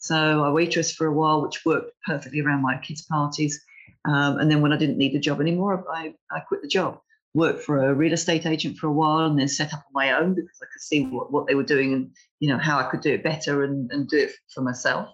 So 0.01 0.43
I 0.45 0.51
waitress 0.51 0.93
for 0.93 1.07
a 1.07 1.13
while, 1.13 1.43
which 1.43 1.65
worked 1.65 1.93
perfectly 2.07 2.41
around 2.41 2.63
my 2.63 2.79
kids' 2.79 3.03
parties. 3.03 3.63
Um, 4.07 4.39
and 4.39 4.51
then 4.51 4.63
when 4.63 4.73
I 4.73 4.79
didn't 4.79 4.99
need 4.99 5.15
the 5.15 5.21
job 5.21 5.41
anymore, 5.41 5.85
I, 5.93 6.15
I 6.31 6.41
quit 6.41 6.63
the 6.63 6.69
job. 6.69 6.99
worked 7.35 7.63
for 7.63 7.85
a 7.85 7.95
real 7.95 8.13
estate 8.13 8.47
agent 8.47 8.79
for 8.79 8.87
a 8.87 8.93
while 8.93 9.27
and 9.27 9.39
then 9.39 9.49
set 9.49 9.73
up 9.73 9.85
on 9.87 9.93
my 9.93 10.13
own 10.13 10.35
because 10.35 10.59
I 10.63 10.67
could 10.73 10.81
see 10.81 11.05
what, 11.05 11.33
what 11.33 11.47
they 11.47 11.55
were 11.55 11.63
doing 11.63 11.93
and 11.93 12.11
you 12.41 12.49
know 12.49 12.59
how 12.59 12.79
I 12.79 12.85
could 12.91 13.03
do 13.03 13.15
it 13.15 13.23
better 13.23 13.63
and, 13.63 13.91
and 13.93 14.09
do 14.09 14.19
it 14.19 14.33
for 14.55 14.63
myself. 14.63 15.09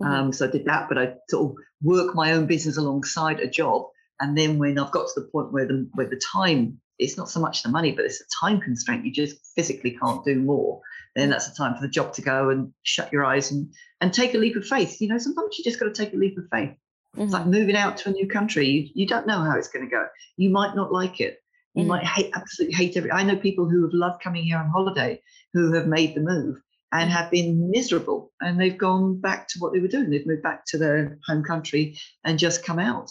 Mm-hmm. 0.00 0.10
Um, 0.10 0.32
so 0.32 0.48
I 0.48 0.50
did 0.50 0.64
that, 0.64 0.88
but 0.88 0.98
I 0.98 1.14
sort 1.28 1.50
of 1.50 1.56
work 1.82 2.14
my 2.14 2.32
own 2.32 2.46
business 2.46 2.76
alongside 2.76 3.40
a 3.40 3.48
job. 3.48 3.84
And 4.20 4.36
then 4.36 4.58
when 4.58 4.78
I've 4.78 4.90
got 4.90 5.06
to 5.08 5.20
the 5.20 5.28
point 5.28 5.52
where 5.52 5.66
the 5.66 5.88
where 5.94 6.08
the 6.08 6.20
time 6.32 6.80
it's 6.98 7.16
not 7.16 7.30
so 7.30 7.40
much 7.40 7.62
the 7.62 7.70
money, 7.70 7.92
but 7.92 8.04
it's 8.04 8.20
a 8.20 8.46
time 8.46 8.60
constraint. 8.60 9.06
You 9.06 9.12
just 9.12 9.36
physically 9.54 9.96
can't 10.02 10.24
do 10.24 10.36
more. 10.36 10.80
Then 11.16 11.30
that's 11.30 11.48
the 11.48 11.56
time 11.56 11.74
for 11.74 11.80
the 11.80 11.88
job 11.88 12.12
to 12.14 12.22
go 12.22 12.50
and 12.50 12.72
shut 12.82 13.12
your 13.12 13.24
eyes 13.24 13.50
and 13.50 13.72
and 14.00 14.12
take 14.12 14.34
a 14.34 14.38
leap 14.38 14.56
of 14.56 14.66
faith. 14.66 15.00
You 15.00 15.08
know, 15.08 15.18
sometimes 15.18 15.58
you 15.58 15.64
just 15.64 15.80
got 15.80 15.86
to 15.86 16.04
take 16.04 16.14
a 16.14 16.16
leap 16.16 16.38
of 16.38 16.44
faith. 16.50 16.70
Mm-hmm. 16.70 17.22
It's 17.22 17.32
like 17.32 17.42
mm-hmm. 17.42 17.50
moving 17.50 17.76
out 17.76 17.96
to 17.98 18.10
a 18.10 18.12
new 18.12 18.28
country. 18.28 18.66
You, 18.66 18.88
you 18.94 19.06
don't 19.06 19.26
know 19.26 19.40
how 19.40 19.56
it's 19.56 19.68
going 19.68 19.84
to 19.84 19.90
go. 19.90 20.06
You 20.36 20.50
might 20.50 20.76
not 20.76 20.92
like 20.92 21.20
it. 21.20 21.38
You 21.74 21.82
mm-hmm. 21.82 21.88
might 21.88 22.04
hate 22.04 22.30
absolutely 22.34 22.76
hate 22.76 22.96
every. 22.96 23.10
I 23.10 23.22
know 23.22 23.36
people 23.36 23.68
who 23.68 23.82
have 23.82 23.92
loved 23.92 24.22
coming 24.22 24.44
here 24.44 24.58
on 24.58 24.70
holiday 24.70 25.20
who 25.52 25.72
have 25.72 25.86
made 25.86 26.14
the 26.14 26.20
move 26.20 26.60
and 26.92 27.10
have 27.10 27.30
been 27.30 27.70
miserable, 27.70 28.32
and 28.40 28.60
they've 28.60 28.76
gone 28.76 29.20
back 29.20 29.46
to 29.48 29.58
what 29.60 29.72
they 29.72 29.78
were 29.78 29.88
doing. 29.88 30.10
They've 30.10 30.26
moved 30.26 30.42
back 30.42 30.64
to 30.66 30.78
their 30.78 31.18
home 31.26 31.44
country 31.44 31.98
and 32.24 32.38
just 32.38 32.64
come 32.64 32.78
out. 32.78 33.10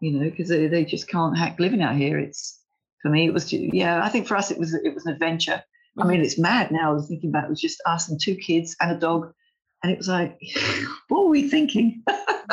You 0.00 0.12
know, 0.12 0.30
because 0.30 0.48
they, 0.48 0.66
they 0.66 0.84
just 0.84 1.08
can't 1.08 1.36
hack 1.36 1.60
living 1.60 1.82
out 1.82 1.94
here. 1.94 2.18
It's 2.18 2.58
for 3.02 3.10
me. 3.10 3.26
It 3.26 3.34
was 3.34 3.52
yeah. 3.52 4.02
I 4.02 4.08
think 4.08 4.26
for 4.26 4.36
us 4.36 4.50
it 4.50 4.58
was 4.58 4.74
it 4.74 4.94
was 4.94 5.06
an 5.06 5.12
adventure. 5.12 5.62
I 5.98 6.04
mean, 6.04 6.18
mm-hmm. 6.18 6.24
it's 6.24 6.38
mad 6.38 6.70
now. 6.70 6.90
I 6.90 6.94
was 6.94 7.08
thinking 7.08 7.30
about 7.30 7.44
it, 7.44 7.46
it 7.46 7.50
was 7.50 7.60
just 7.60 7.82
us 7.86 8.08
and 8.08 8.20
two 8.20 8.36
kids 8.36 8.76
and 8.80 8.92
a 8.92 8.98
dog 8.98 9.32
and 9.82 9.92
it 9.92 9.98
was 9.98 10.08
like, 10.08 10.38
what 11.08 11.24
were 11.24 11.30
we 11.30 11.48
thinking? 11.48 12.02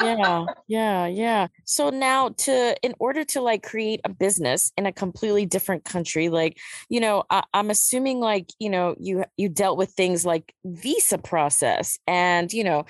yeah, 0.01 0.45
yeah, 0.67 1.07
yeah. 1.07 1.47
So 1.65 1.89
now 1.89 2.29
to 2.29 2.75
in 2.81 2.93
order 2.99 3.23
to 3.25 3.41
like 3.41 3.63
create 3.63 3.99
a 4.05 4.09
business 4.09 4.71
in 4.77 4.85
a 4.85 4.91
completely 4.91 5.45
different 5.45 5.83
country, 5.83 6.29
like, 6.29 6.57
you 6.89 6.99
know, 6.99 7.23
I, 7.29 7.43
I'm 7.53 7.69
assuming 7.69 8.19
like, 8.19 8.49
you 8.59 8.69
know, 8.69 8.95
you 8.99 9.25
you 9.35 9.49
dealt 9.49 9.77
with 9.77 9.91
things 9.91 10.25
like 10.25 10.53
visa 10.65 11.17
process 11.17 11.99
and, 12.07 12.51
you 12.53 12.63
know, 12.63 12.85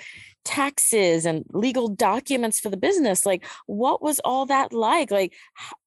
taxes 0.48 1.26
and 1.26 1.44
legal 1.52 1.88
documents 1.88 2.58
for 2.58 2.70
the 2.70 2.76
business 2.78 3.26
like 3.26 3.44
what 3.66 4.00
was 4.00 4.18
all 4.24 4.46
that 4.46 4.72
like 4.72 5.10
like 5.10 5.34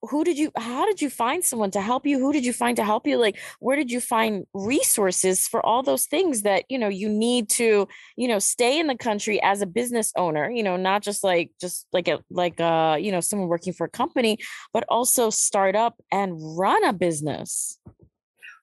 who 0.04 0.24
did 0.24 0.38
you 0.38 0.52
how 0.56 0.86
did 0.86 1.02
you 1.02 1.10
find 1.10 1.44
someone 1.44 1.72
to 1.72 1.82
help 1.82 2.06
you 2.06 2.20
who 2.20 2.32
did 2.32 2.46
you 2.46 2.54
find 2.54 2.78
to 2.78 2.84
help 2.84 3.08
you 3.08 3.18
like 3.18 3.40
where 3.60 3.76
did 3.76 3.90
you 3.90 4.00
find 4.00 4.46
resources 4.54 5.48
for 5.48 5.66
all 5.66 5.82
those 5.82 6.06
things 6.06 6.44
that 6.44 6.64
you 6.70 6.78
know 6.78 6.88
you 6.88 7.10
need 7.10 7.50
to 7.50 7.88
you 8.16 8.28
know 8.28 8.38
stay 8.38 8.80
in 8.80 8.86
the 8.86 8.96
country 8.96 9.42
as 9.42 9.64
a 9.64 9.66
business 9.66 10.14
owner 10.16 10.48
you 10.52 10.62
know 10.62 10.78
not 10.78 11.02
just 11.02 11.24
like 11.24 11.50
just 11.60 11.88
like 11.92 12.08
a 12.08 12.20
like 12.30 12.62
uh 12.62 12.96
you 13.02 13.12
know 13.12 13.20
someone 13.20 13.50
working 13.50 13.74
for 13.74 13.86
a 13.86 13.90
company 13.90 14.38
but 14.74 14.86
also 14.90 15.32
start 15.32 15.76
up 15.76 15.96
and 16.12 16.38
run 16.56 16.84
a 16.84 16.94
business 16.94 17.80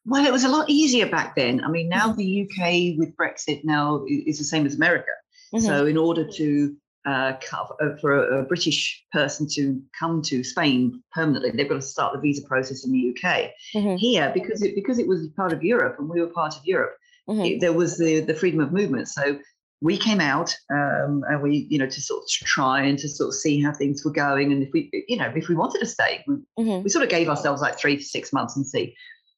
well, 0.08 0.24
it 0.24 0.32
was 0.32 0.44
a 0.44 0.48
lot 0.48 0.70
easier 0.70 1.06
back 1.06 1.36
then. 1.36 1.62
I 1.62 1.68
mean, 1.68 1.90
now 1.90 2.08
mm-hmm. 2.08 2.16
the 2.16 2.42
UK 2.44 2.98
with 2.98 3.14
Brexit 3.14 3.62
now 3.62 4.06
is 4.08 4.38
the 4.38 4.44
same 4.44 4.64
as 4.64 4.74
America. 4.74 5.10
Mm-hmm. 5.54 5.64
So, 5.64 5.86
in 5.86 5.96
order 5.96 6.24
to 6.24 6.76
uh, 7.06 7.32
cover, 7.40 7.74
uh, 7.80 7.96
for 8.00 8.12
a, 8.12 8.40
a, 8.40 8.42
British 8.44 9.04
person 9.12 9.46
to 9.54 9.80
come 9.98 10.20
to 10.22 10.44
Spain 10.44 11.02
permanently, 11.12 11.50
they've 11.50 11.68
got 11.68 11.76
to 11.76 11.82
start 11.82 12.12
the 12.12 12.20
visa 12.20 12.42
process 12.46 12.84
in 12.84 12.92
the 12.92 13.10
UK. 13.10 13.50
Mm-hmm. 13.74 13.96
Here, 13.96 14.30
because 14.34 14.62
it 14.62 14.74
because 14.74 14.98
it 14.98 15.08
was 15.08 15.28
part 15.28 15.52
of 15.52 15.62
Europe 15.62 15.96
and 15.98 16.08
we 16.08 16.20
were 16.20 16.28
part 16.28 16.56
of 16.56 16.64
Europe, 16.64 16.96
mm-hmm. 17.28 17.40
it, 17.40 17.60
there 17.60 17.72
was 17.72 17.98
the 17.98 18.20
the 18.20 18.34
freedom 18.34 18.60
of 18.60 18.72
movement. 18.72 19.08
So 19.08 19.38
we 19.80 19.96
came 19.96 20.20
out 20.20 20.54
um, 20.70 21.22
and 21.28 21.40
we, 21.40 21.68
you 21.70 21.78
know, 21.78 21.86
to 21.86 22.00
sort 22.00 22.24
of 22.24 22.28
try 22.28 22.82
and 22.82 22.98
to 22.98 23.08
sort 23.08 23.28
of 23.28 23.34
see 23.34 23.62
how 23.62 23.72
things 23.72 24.04
were 24.04 24.10
going, 24.10 24.52
and 24.52 24.62
if 24.62 24.70
we, 24.72 24.90
you 25.08 25.16
know, 25.16 25.32
if 25.34 25.48
we 25.48 25.54
wanted 25.54 25.78
to 25.78 25.86
stay, 25.86 26.24
we, 26.26 26.34
mm-hmm. 26.58 26.82
we 26.82 26.90
sort 26.90 27.04
of 27.04 27.10
gave 27.10 27.28
ourselves 27.28 27.62
like 27.62 27.78
three 27.78 27.96
to 27.96 28.02
six 28.02 28.32
months 28.32 28.56
and 28.56 28.66
see, 28.66 28.94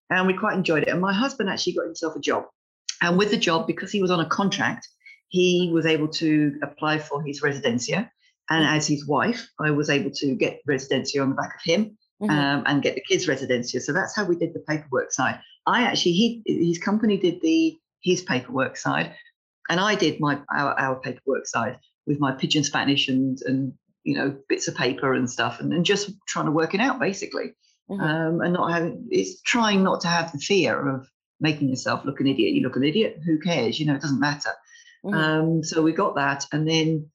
and 0.09 0.27
we 0.27 0.35
quite 0.35 0.57
enjoyed 0.57 0.83
it. 0.83 0.89
And 0.89 1.01
my 1.01 1.13
husband 1.13 1.51
actually 1.51 1.75
got 1.75 1.85
himself 1.85 2.17
a 2.17 2.21
job, 2.21 2.45
and 3.03 3.19
with 3.19 3.31
the 3.31 3.37
job 3.37 3.67
because 3.67 3.93
he 3.93 4.01
was 4.01 4.11
on 4.11 4.21
a 4.21 4.29
contract 4.29 4.89
he 5.31 5.71
was 5.73 5.87
able 5.87 6.09
to 6.09 6.59
apply 6.63 6.99
for 6.99 7.23
his 7.23 7.41
residencia. 7.41 8.11
And 8.51 8.65
as 8.65 8.87
his 8.87 9.07
wife, 9.07 9.49
I 9.61 9.71
was 9.71 9.89
able 9.89 10.11
to 10.11 10.35
get 10.35 10.61
residencia 10.69 11.23
on 11.23 11.31
the 11.31 11.37
back 11.37 11.55
of 11.55 11.63
him 11.63 11.97
mm-hmm. 12.21 12.31
um, 12.31 12.65
and 12.67 12.83
get 12.83 12.97
the 12.97 13.01
kids' 13.01 13.29
residencia. 13.29 13.81
So 13.81 13.93
that's 13.93 14.15
how 14.15 14.25
we 14.25 14.35
did 14.35 14.53
the 14.53 14.65
paperwork 14.69 15.13
side. 15.13 15.41
I 15.67 15.83
actually, 15.83 16.13
he 16.13 16.43
his 16.47 16.79
company 16.79 17.17
did 17.17 17.41
the 17.43 17.79
his 18.03 18.23
paperwork 18.23 18.77
side, 18.77 19.15
and 19.69 19.79
I 19.79 19.95
did 19.95 20.19
my 20.19 20.41
our, 20.53 20.79
our 20.79 21.01
paperwork 21.01 21.47
side 21.47 21.79
with 22.07 22.19
my 22.19 22.33
pidgin 22.33 22.65
Spanish 22.65 23.09
and 23.09 23.39
and 23.43 23.73
you 24.03 24.17
know 24.17 24.37
bits 24.49 24.67
of 24.67 24.75
paper 24.75 25.15
and 25.15 25.31
stuff, 25.31 25.61
and, 25.61 25.73
and 25.73 25.85
just 25.85 26.11
trying 26.27 26.47
to 26.47 26.51
work 26.51 26.75
it 26.75 26.81
out 26.81 26.99
basically, 26.99 27.53
mm-hmm. 27.89 28.01
um, 28.01 28.41
and 28.41 28.55
not 28.55 28.73
having 28.73 29.07
it's 29.11 29.41
trying 29.43 29.85
not 29.85 30.01
to 30.01 30.09
have 30.09 30.33
the 30.33 30.39
fear 30.39 30.89
of 30.89 31.09
making 31.41 31.69
yourself 31.69 32.05
look 32.05 32.19
an 32.21 32.27
idiot. 32.27 32.55
You 32.55 32.63
look 32.63 32.77
an 32.77 32.85
idiot, 32.85 33.21
who 33.25 33.39
cares? 33.39 33.79
You 33.79 33.87
know, 33.87 33.95
it 33.95 34.03
doesn't 34.03 34.19
matter. 34.19 34.51
Mm-hmm. 35.05 35.15
Um, 35.15 35.65
so 35.65 35.83
we 35.83 35.93
got 35.93 36.15
that, 36.17 36.45
and 36.53 36.69
then 36.69 37.11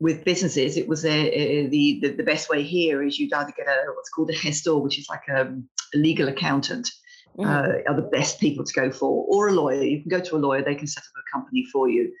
with 0.00 0.24
businesses, 0.24 0.76
it 0.76 0.88
was 0.88 1.04
a, 1.04 1.10
a, 1.10 1.66
the, 1.66 1.98
the, 2.00 2.08
the 2.12 2.22
best 2.22 2.48
way 2.48 2.62
here 2.62 3.02
is 3.02 3.18
you'd 3.18 3.32
either 3.32 3.52
get 3.56 3.66
a 3.66 3.84
what's 3.94 4.10
called 4.10 4.30
a 4.30 4.34
gestor, 4.34 4.80
which 4.80 4.98
is 4.98 5.08
like 5.08 5.26
a, 5.28 5.52
a 5.94 5.98
legal 5.98 6.28
accountant, 6.28 6.90
mm-hmm. 7.36 7.48
uh, 7.48 7.90
are 7.90 7.96
the 7.96 8.08
best 8.10 8.40
people 8.40 8.64
to 8.64 8.72
go 8.72 8.90
for, 8.90 9.26
or 9.28 9.48
a 9.48 9.52
lawyer. 9.52 9.82
You 9.82 10.00
can 10.00 10.08
go 10.08 10.20
to 10.20 10.36
a 10.36 10.38
lawyer; 10.38 10.62
they 10.62 10.74
can 10.74 10.86
set 10.86 11.02
up 11.02 11.22
a 11.22 11.36
company 11.36 11.66
for 11.72 11.88
you 11.88 12.12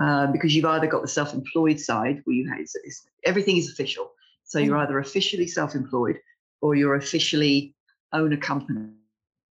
uh, 0.00 0.26
because 0.28 0.54
you've 0.54 0.64
either 0.64 0.86
got 0.86 1.02
the 1.02 1.08
self-employed 1.08 1.80
side 1.80 2.20
where 2.24 2.36
you 2.36 2.48
have 2.48 2.60
it's, 2.60 2.74
it's, 2.84 3.06
everything 3.24 3.56
is 3.56 3.70
official. 3.70 4.12
So 4.44 4.58
mm-hmm. 4.58 4.68
you're 4.68 4.78
either 4.78 4.98
officially 4.98 5.46
self-employed 5.46 6.18
or 6.60 6.74
you're 6.74 6.94
officially 6.94 7.74
own 8.12 8.32
a 8.32 8.36
company 8.36 8.92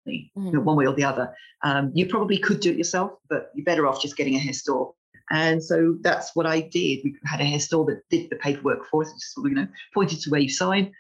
mm-hmm. 0.07 0.47
you 0.47 0.53
know, 0.53 0.61
one 0.61 0.77
way 0.77 0.87
or 0.87 0.95
the 0.95 1.05
other. 1.05 1.35
Um, 1.63 1.91
you 1.95 2.07
probably 2.07 2.39
could 2.39 2.61
do 2.61 2.71
it 2.71 2.79
yourself, 2.79 3.13
but 3.29 3.51
you're 3.55 3.65
better 3.65 3.87
off 3.87 4.01
just 4.01 4.17
getting 4.17 4.37
a 4.37 4.41
gestor. 4.41 4.93
And 5.31 5.63
so 5.63 5.97
that's 6.03 6.37
what 6.37 6.47
I 6.47 6.61
did. 6.61 7.01
We 7.03 7.17
had 7.25 7.41
a 7.41 7.45
gestor 7.45 7.87
that 7.87 8.03
did 8.11 8.31
the 8.31 8.37
paperwork 8.37 8.87
for 8.87 9.03
us, 9.03 9.13
just 9.13 9.37
you 9.39 9.51
know, 9.51 9.67
pointed 9.93 10.21
to 10.21 10.31
where 10.31 10.41
you 10.41 10.49
sign. 10.49 10.93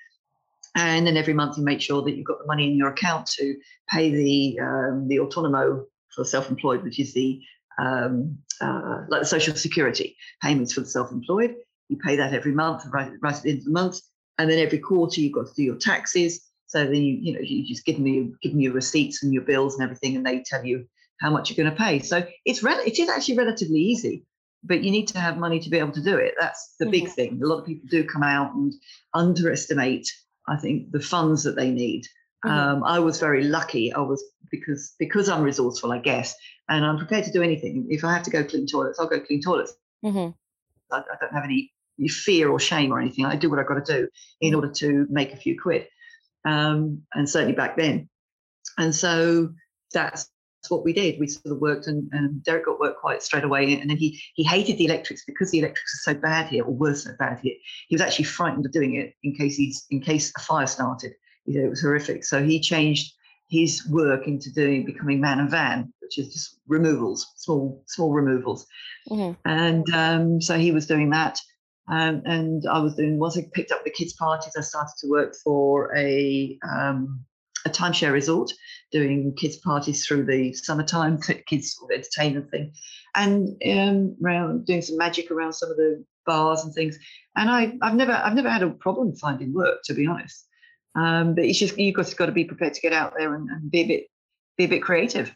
And 0.74 1.06
then 1.06 1.16
every 1.16 1.32
month 1.32 1.56
you 1.56 1.64
make 1.64 1.80
sure 1.80 2.02
that 2.02 2.16
you've 2.16 2.26
got 2.26 2.38
the 2.40 2.46
money 2.46 2.70
in 2.70 2.76
your 2.76 2.88
account 2.88 3.26
to 3.38 3.56
pay 3.88 4.10
the 4.10 4.60
um, 4.60 5.08
the 5.08 5.16
autonomo 5.16 5.84
for 6.14 6.24
self-employed, 6.24 6.82
which 6.82 6.98
is 6.98 7.14
the 7.14 7.40
um, 7.78 8.36
uh, 8.60 9.04
like 9.08 9.22
the 9.22 9.26
social 9.26 9.54
security 9.54 10.16
payments 10.42 10.72
for 10.72 10.80
the 10.80 10.86
self-employed. 10.86 11.54
You 11.88 11.96
pay 11.98 12.16
that 12.16 12.34
every 12.34 12.52
month, 12.52 12.82
right, 12.92 13.12
right 13.22 13.34
at 13.34 13.42
the 13.42 13.50
end 13.50 13.58
of 13.60 13.64
the 13.66 13.70
month, 13.70 14.00
and 14.38 14.50
then 14.50 14.58
every 14.58 14.78
quarter 14.78 15.20
you've 15.20 15.34
got 15.34 15.46
to 15.46 15.54
do 15.54 15.62
your 15.62 15.76
taxes. 15.76 16.50
So 16.66 16.84
then 16.84 16.96
you, 16.96 17.14
you 17.22 17.32
know, 17.32 17.40
you 17.40 17.64
just 17.64 17.84
give 17.84 17.98
you 18.00 18.36
give 18.42 18.52
them 18.52 18.60
your 18.60 18.72
receipts 18.72 19.22
and 19.22 19.32
your 19.32 19.44
bills 19.44 19.74
and 19.74 19.84
everything, 19.84 20.16
and 20.16 20.26
they 20.26 20.42
tell 20.44 20.64
you 20.64 20.86
how 21.20 21.31
much 21.31 21.50
you're 21.50 21.62
going 21.62 21.74
to 21.74 21.83
pay. 21.83 22.00
So 22.00 22.26
it's 22.44 22.62
re- 22.62 22.85
it 22.87 22.98
is 22.98 23.09
actually 23.09 23.38
relatively 23.38 23.81
easy, 23.81 24.24
but 24.62 24.83
you 24.83 24.90
need 24.90 25.09
to 25.09 25.18
have 25.18 25.38
money 25.38 25.61
to 25.61 25.70
be 25.70 25.79
able 25.79 25.92
to 25.92 26.02
do 26.02 26.16
it. 26.16 26.35
That's 26.38 26.74
the 26.79 26.85
mm-hmm. 26.85 26.92
big 26.92 27.09
thing. 27.09 27.40
A 27.42 27.46
lot 27.46 27.59
of 27.59 27.66
people 27.66 27.88
do 27.90 28.05
come 28.05 28.22
out 28.22 28.55
and 28.55 28.72
underestimate, 29.14 30.09
I 30.48 30.57
think, 30.57 30.92
the 30.92 31.00
funds 31.00 31.44
that 31.44 31.57
they 31.57 31.70
need. 31.70 32.05
Mm-hmm. 32.44 32.50
Um, 32.50 32.85
I 32.85 32.98
was 32.98 33.18
very 33.18 33.44
lucky. 33.44 33.92
I 33.92 34.00
was 34.00 34.22
because 34.50 34.94
because 34.98 35.29
I'm 35.29 35.42
resourceful, 35.42 35.92
I 35.92 35.98
guess, 35.98 36.35
and 36.68 36.85
I'm 36.85 36.98
prepared 36.98 37.24
to 37.24 37.33
do 37.33 37.42
anything. 37.42 37.87
If 37.90 38.05
I 38.05 38.12
have 38.12 38.22
to 38.24 38.31
go 38.31 38.44
clean 38.44 38.66
toilets, 38.66 38.98
I'll 38.98 39.09
go 39.09 39.20
clean 39.20 39.42
toilets. 39.42 39.74
Mm-hmm. 40.05 40.31
I, 40.94 40.98
I, 40.98 41.16
don't 41.20 41.33
have 41.33 41.44
any 41.44 41.72
fear 42.09 42.50
or 42.50 42.61
shame 42.61 42.92
or 42.92 43.00
anything. 43.00 43.24
I 43.24 43.35
do 43.35 43.50
what 43.50 43.59
I've 43.59 43.66
got 43.66 43.85
to 43.85 44.00
do 44.00 44.09
in 44.40 44.55
order 44.55 44.70
to 44.70 45.07
make 45.11 45.33
a 45.33 45.37
few 45.37 45.59
quid 45.59 45.88
um, 46.46 47.02
and 47.14 47.29
certainly 47.29 47.55
back 47.55 47.76
then. 47.76 48.09
And 48.79 48.94
so 48.94 49.50
that's 49.92 50.29
what 50.70 50.85
we 50.85 50.92
did. 50.92 51.18
We 51.18 51.29
sort 51.29 51.55
of 51.55 51.61
worked, 51.61 51.87
and, 51.87 52.09
and 52.12 52.42
Derek 52.42 52.66
got 52.66 52.81
work 52.81 52.98
quite 53.00 53.22
straight 53.22 53.44
away. 53.44 53.79
And 53.81 53.90
then 53.90 53.96
he 53.96 54.20
he 54.35 54.44
hated 54.44 54.79
the 54.79 54.87
electrics 54.87 55.24
because 55.26 55.50
the 55.50 55.61
electrics 55.61 55.94
are 55.94 56.12
so 56.12 56.18
bad 56.18 56.48
here, 56.48 56.64
or 56.64 56.74
were 56.74 56.94
so 56.94 57.12
bad 57.18 57.40
here. 57.40 57.55
He 57.88 57.94
was 57.94 58.02
actually 58.02 58.26
frightened 58.26 58.66
of 58.66 58.72
doing 58.72 58.94
it 58.94 59.14
in 59.22 59.35
case 59.35 59.57
he's 59.57 59.87
in 59.90 60.00
case 60.00 60.33
a 60.37 60.40
fire 60.40 60.66
started. 60.66 61.12
He 61.44 61.52
said 61.52 61.64
it 61.64 61.70
was 61.70 61.81
horrific. 61.81 62.24
So 62.24 62.42
he 62.42 62.61
changed 62.61 63.12
his 63.48 63.87
work 63.88 64.26
into 64.26 64.52
doing 64.52 64.85
becoming 64.85 65.20
man 65.20 65.38
and 65.38 65.50
van, 65.50 65.92
which 66.00 66.18
is 66.18 66.33
just 66.33 66.59
removals, 66.66 67.26
small 67.37 67.83
small 67.87 68.12
removals. 68.12 68.66
Mm-hmm. 69.11 69.33
And 69.44 69.94
um, 69.94 70.40
so 70.40 70.59
he 70.59 70.72
was 70.72 70.87
doing 70.87 71.11
that. 71.11 71.38
Um, 71.88 72.22
and 72.24 72.64
I 72.68 72.81
was 72.81 72.96
doing 72.96 73.18
once 73.18 73.38
I 73.38 73.46
picked 73.52 73.70
up 73.70 73.85
the 73.85 73.90
kids' 73.90 74.14
parties, 74.14 74.55
I 74.57 74.61
started 74.61 74.94
to 75.00 75.09
work 75.09 75.37
for 75.44 75.96
a 75.96 76.59
um, 76.68 77.24
a 77.66 77.70
timeshare 77.70 78.12
resort, 78.12 78.52
doing 78.92 79.35
kids' 79.37 79.59
parties 79.59 80.07
through 80.07 80.24
the 80.24 80.52
summertime, 80.55 81.20
kids 81.46 81.74
sort 81.74 81.92
of 81.92 81.98
entertainment 81.98 82.50
thing, 82.50 82.72
and 83.14 83.48
um, 83.68 84.16
around 84.24 84.66
doing 84.66 84.83
some 84.83 84.96
magic 84.96 85.31
around 85.31 85.52
some 85.52 85.70
of 85.70 85.76
the 85.76 86.05
bars 86.24 86.64
and 86.64 86.72
things. 86.74 86.98
And 87.37 87.50
I, 87.50 87.74
I've 87.83 87.94
never 87.94 88.12
I've 88.12 88.35
never 88.35 88.50
had 88.50 88.62
a 88.62 88.70
problem 88.70 89.14
finding 89.16 89.52
work, 89.52 89.81
to 89.85 89.94
be 89.94 90.07
honest. 90.07 90.46
Um, 90.94 91.35
but 91.35 91.44
it's 91.44 91.59
just 91.59 91.79
you've 91.79 91.94
got, 91.94 92.16
got 92.16 92.26
to 92.26 92.33
be 92.33 92.44
prepared 92.44 92.72
to 92.74 92.81
get 92.81 92.94
out 92.94 93.12
there 93.18 93.35
and, 93.35 93.50
and 93.50 93.70
be 93.70 93.81
a 93.81 93.87
bit 93.87 94.07
be 94.57 94.64
a 94.64 94.68
bit 94.68 94.83
creative. 94.83 95.35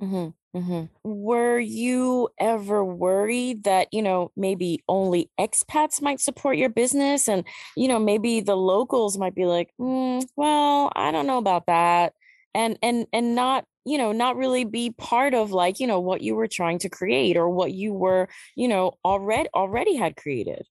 Mm-hmm. 0.00 0.28
Hmm 0.54 0.84
Were 1.04 1.58
you 1.58 2.28
ever 2.38 2.84
worried 2.84 3.64
that, 3.64 3.88
you 3.92 4.02
know, 4.02 4.32
maybe 4.36 4.82
only 4.88 5.30
expats 5.38 6.00
might 6.00 6.20
support 6.20 6.56
your 6.56 6.70
business 6.70 7.28
and, 7.28 7.44
you 7.76 7.86
know, 7.88 7.98
maybe 7.98 8.40
the 8.40 8.56
locals 8.56 9.18
might 9.18 9.34
be 9.34 9.44
like, 9.44 9.70
mm, 9.80 10.26
well, 10.36 10.90
I 10.96 11.10
don't 11.12 11.26
know 11.26 11.38
about 11.38 11.66
that. 11.66 12.14
And 12.54 12.78
and 12.82 13.06
and 13.12 13.34
not, 13.34 13.64
you 13.84 13.98
know, 13.98 14.12
not 14.12 14.36
really 14.36 14.64
be 14.64 14.90
part 14.90 15.34
of 15.34 15.52
like, 15.52 15.80
you 15.80 15.86
know, 15.86 16.00
what 16.00 16.22
you 16.22 16.34
were 16.34 16.48
trying 16.48 16.78
to 16.80 16.88
create 16.88 17.36
or 17.36 17.50
what 17.50 17.72
you 17.72 17.92
were, 17.92 18.28
you 18.56 18.68
know, 18.68 18.92
already 19.04 19.48
already 19.54 19.96
had 19.96 20.16
created. 20.16 20.66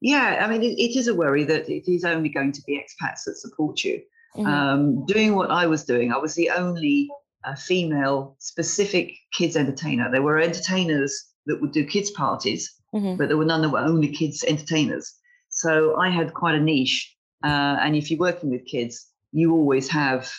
Yeah, 0.00 0.38
I 0.44 0.50
mean, 0.50 0.62
it, 0.62 0.78
it 0.78 0.96
is 0.96 1.08
a 1.08 1.14
worry 1.14 1.44
that 1.44 1.68
it 1.68 1.90
is 1.90 2.04
only 2.04 2.30
going 2.30 2.52
to 2.52 2.62
be 2.66 2.74
expats 2.78 3.24
that 3.26 3.36
support 3.36 3.84
you. 3.84 4.02
hmm 4.34 4.46
Um, 4.46 5.06
doing 5.06 5.34
what 5.34 5.50
I 5.50 5.66
was 5.66 5.84
doing, 5.84 6.12
I 6.12 6.18
was 6.18 6.34
the 6.34 6.50
only 6.50 7.08
uh, 7.44 7.54
female 7.54 8.36
specific 8.38 9.12
kids 9.32 9.56
entertainer. 9.56 10.10
There 10.10 10.22
were 10.22 10.38
entertainers 10.38 11.12
that 11.46 11.60
would 11.60 11.72
do 11.72 11.84
kids' 11.84 12.10
parties, 12.10 12.72
hmm 12.92 13.16
but 13.16 13.28
there 13.28 13.36
were 13.36 13.44
none 13.44 13.62
that 13.62 13.70
were 13.70 13.78
only 13.78 14.08
kids 14.08 14.44
entertainers. 14.44 15.14
So 15.48 15.96
I 15.96 16.10
had 16.10 16.34
quite 16.34 16.54
a 16.54 16.60
niche. 16.60 17.16
Uh, 17.42 17.76
and 17.80 17.96
if 17.96 18.10
you're 18.10 18.20
working 18.20 18.50
with 18.50 18.66
kids, 18.66 19.06
you 19.32 19.52
always 19.52 19.88
have 19.88 20.30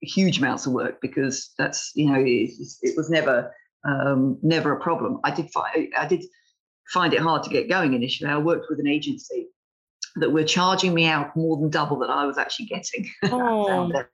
huge 0.00 0.38
amounts 0.38 0.66
of 0.66 0.72
work 0.72 1.00
because 1.00 1.52
that's 1.58 1.90
you 1.94 2.06
know 2.10 2.20
it, 2.20 2.50
it 2.82 2.96
was 2.96 3.10
never 3.10 3.52
um, 3.84 4.38
never 4.42 4.72
a 4.72 4.80
problem. 4.80 5.20
I 5.24 5.30
did 5.30 5.50
find 5.50 5.92
I 5.96 6.06
did 6.06 6.24
find 6.92 7.12
it 7.14 7.20
hard 7.20 7.42
to 7.44 7.50
get 7.50 7.68
going 7.68 7.94
initially. 7.94 8.30
I 8.30 8.38
worked 8.38 8.66
with 8.70 8.80
an 8.80 8.86
agency 8.86 9.48
that 10.16 10.30
were 10.30 10.44
charging 10.44 10.94
me 10.94 11.06
out 11.06 11.34
more 11.36 11.56
than 11.56 11.70
double 11.70 11.98
that 11.98 12.10
I 12.10 12.24
was 12.24 12.38
actually 12.38 12.66
getting. 12.66 13.10
Oh. 13.24 13.68
out, 13.68 14.06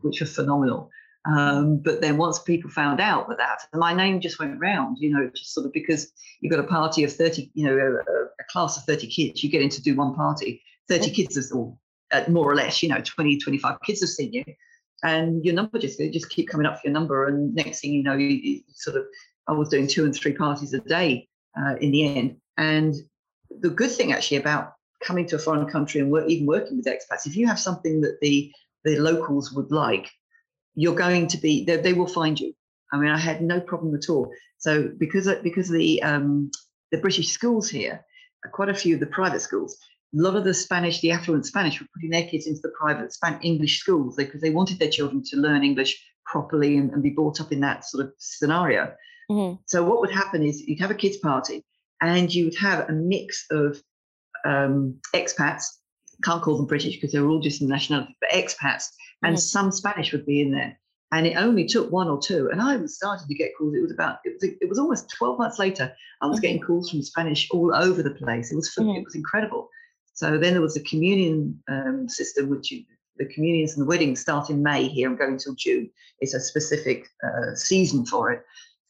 which 0.00 0.20
was 0.20 0.34
phenomenal. 0.34 0.90
Um, 1.26 1.78
but 1.78 2.00
then 2.00 2.18
once 2.18 2.38
people 2.38 2.70
found 2.70 3.00
out 3.00 3.28
that 3.28 3.38
that, 3.38 3.66
my 3.72 3.94
name 3.94 4.20
just 4.20 4.38
went 4.38 4.60
round, 4.60 4.98
you 5.00 5.10
know, 5.10 5.30
just 5.34 5.54
sort 5.54 5.66
of 5.66 5.72
because 5.72 6.12
you've 6.40 6.50
got 6.52 6.60
a 6.60 6.68
party 6.68 7.02
of 7.04 7.12
30, 7.12 7.50
you 7.54 7.66
know, 7.66 7.76
a, 7.76 8.24
a 8.40 8.44
class 8.50 8.76
of 8.76 8.84
30 8.84 9.06
kids, 9.06 9.42
you 9.42 9.50
get 9.50 9.62
in 9.62 9.70
to 9.70 9.82
do 9.82 9.96
one 9.96 10.14
party, 10.14 10.62
30 10.88 11.10
kids 11.10 11.36
is 11.36 11.50
all, 11.50 11.78
uh, 12.12 12.24
more 12.28 12.50
or 12.50 12.54
less, 12.54 12.82
you 12.82 12.88
know, 12.90 13.00
20, 13.00 13.38
25 13.38 13.76
kids 13.86 14.00
have 14.00 14.10
seen 14.10 14.32
you. 14.32 14.44
And 15.02 15.44
your 15.44 15.54
number 15.54 15.78
just, 15.78 15.98
they 15.98 16.10
just 16.10 16.28
keep 16.28 16.48
coming 16.48 16.66
up 16.66 16.74
for 16.74 16.88
your 16.88 16.92
number. 16.94 17.26
And 17.26 17.54
next 17.54 17.80
thing 17.80 17.92
you 17.92 18.02
know, 18.02 18.14
you, 18.14 18.28
you 18.28 18.60
sort 18.74 18.96
of, 18.96 19.04
I 19.48 19.52
was 19.52 19.68
doing 19.68 19.86
two 19.86 20.04
and 20.04 20.14
three 20.14 20.32
parties 20.32 20.74
a 20.74 20.80
day 20.80 21.28
uh, 21.58 21.76
in 21.80 21.90
the 21.90 22.16
end. 22.16 22.36
And 22.56 22.94
the 23.60 23.70
good 23.70 23.90
thing 23.90 24.12
actually 24.12 24.38
about 24.38 24.74
coming 25.02 25.26
to 25.26 25.36
a 25.36 25.38
foreign 25.38 25.68
country 25.68 26.00
and 26.00 26.10
work, 26.10 26.28
even 26.28 26.46
working 26.46 26.76
with 26.76 26.86
expats, 26.86 27.26
if 27.26 27.36
you 27.36 27.46
have 27.46 27.58
something 27.58 28.00
that 28.02 28.20
the 28.20 28.52
the 28.84 28.98
locals 28.98 29.50
would 29.52 29.70
like, 29.70 30.10
you're 30.74 30.94
going 30.94 31.26
to 31.28 31.38
be 31.38 31.64
they, 31.64 31.76
they 31.76 31.92
will 31.92 32.06
find 32.06 32.38
you. 32.38 32.52
I 32.92 32.98
mean, 32.98 33.10
I 33.10 33.18
had 33.18 33.42
no 33.42 33.60
problem 33.60 33.94
at 33.94 34.08
all. 34.08 34.32
So 34.58 34.88
because 34.98 35.26
of, 35.26 35.42
because 35.42 35.68
the 35.68 36.02
um, 36.02 36.50
the 36.92 36.98
British 36.98 37.28
schools 37.28 37.68
here, 37.68 38.04
uh, 38.46 38.50
quite 38.50 38.68
a 38.68 38.74
few 38.74 38.94
of 38.94 39.00
the 39.00 39.06
private 39.06 39.40
schools, 39.40 39.76
a 40.16 40.22
lot 40.22 40.36
of 40.36 40.44
the 40.44 40.54
Spanish, 40.54 41.00
the 41.00 41.10
affluent 41.10 41.46
Spanish, 41.46 41.80
were 41.80 41.86
putting 41.94 42.10
their 42.10 42.28
kids 42.28 42.46
into 42.46 42.60
the 42.62 42.72
private 42.78 43.12
Span- 43.12 43.40
English 43.42 43.80
schools 43.80 44.16
because 44.16 44.40
they 44.40 44.50
wanted 44.50 44.78
their 44.78 44.90
children 44.90 45.22
to 45.24 45.36
learn 45.36 45.64
English 45.64 46.00
properly 46.24 46.76
and, 46.76 46.90
and 46.92 47.02
be 47.02 47.10
brought 47.10 47.40
up 47.40 47.52
in 47.52 47.60
that 47.60 47.84
sort 47.84 48.06
of 48.06 48.12
scenario. 48.18 48.92
hmm 49.28 49.54
So 49.66 49.82
what 49.84 50.00
would 50.00 50.10
happen 50.10 50.42
is 50.42 50.60
you'd 50.60 50.80
have 50.80 50.90
a 50.90 50.94
kids 50.94 51.16
party, 51.16 51.64
and 52.00 52.32
you 52.32 52.44
would 52.46 52.58
have 52.58 52.88
a 52.88 52.92
mix 52.92 53.44
of 53.50 53.82
um, 54.44 55.00
expats. 55.14 55.64
Can't 56.22 56.42
call 56.42 56.56
them 56.56 56.66
British 56.66 56.94
because 56.94 57.12
they're 57.12 57.26
all 57.26 57.40
just 57.40 57.60
nationality, 57.60 58.16
but 58.20 58.30
expats, 58.30 58.84
and 59.22 59.36
Mhm. 59.36 59.40
some 59.40 59.70
Spanish 59.70 60.12
would 60.12 60.26
be 60.26 60.40
in 60.40 60.50
there. 60.50 60.78
And 61.12 61.26
it 61.26 61.36
only 61.36 61.64
took 61.64 61.92
one 61.92 62.08
or 62.08 62.18
two, 62.20 62.48
and 62.50 62.60
I 62.60 62.76
was 62.76 62.96
starting 62.96 63.28
to 63.28 63.34
get 63.34 63.52
calls. 63.56 63.74
It 63.74 63.82
was 63.82 63.92
about 63.92 64.18
it 64.24 64.32
was, 64.34 64.42
it 64.42 64.68
was 64.68 64.78
almost 64.78 65.10
twelve 65.10 65.38
months 65.38 65.58
later. 65.58 65.92
I 66.20 66.26
was 66.26 66.40
getting 66.40 66.60
calls 66.60 66.90
from 66.90 67.02
Spanish 67.02 67.48
all 67.52 67.72
over 67.74 68.02
the 68.02 68.10
place. 68.10 68.50
It 68.50 68.56
was 68.56 68.68
Mhm. 68.76 68.98
it 68.98 69.04
was 69.04 69.14
incredible. 69.14 69.68
So 70.14 70.38
then 70.38 70.54
there 70.54 70.62
was 70.62 70.74
the 70.74 70.80
communion 70.82 71.62
um, 71.68 72.08
system, 72.08 72.48
which 72.48 72.70
you, 72.72 72.84
the 73.16 73.26
communions 73.26 73.72
and 73.74 73.82
the 73.82 73.86
weddings 73.86 74.20
start 74.20 74.50
in 74.50 74.62
May 74.62 74.88
here 74.88 75.08
and 75.08 75.18
go 75.18 75.26
until 75.26 75.54
June. 75.54 75.88
It's 76.20 76.34
a 76.34 76.40
specific 76.40 77.06
uh, 77.22 77.54
season 77.54 78.06
for 78.06 78.32
it, 78.32 78.42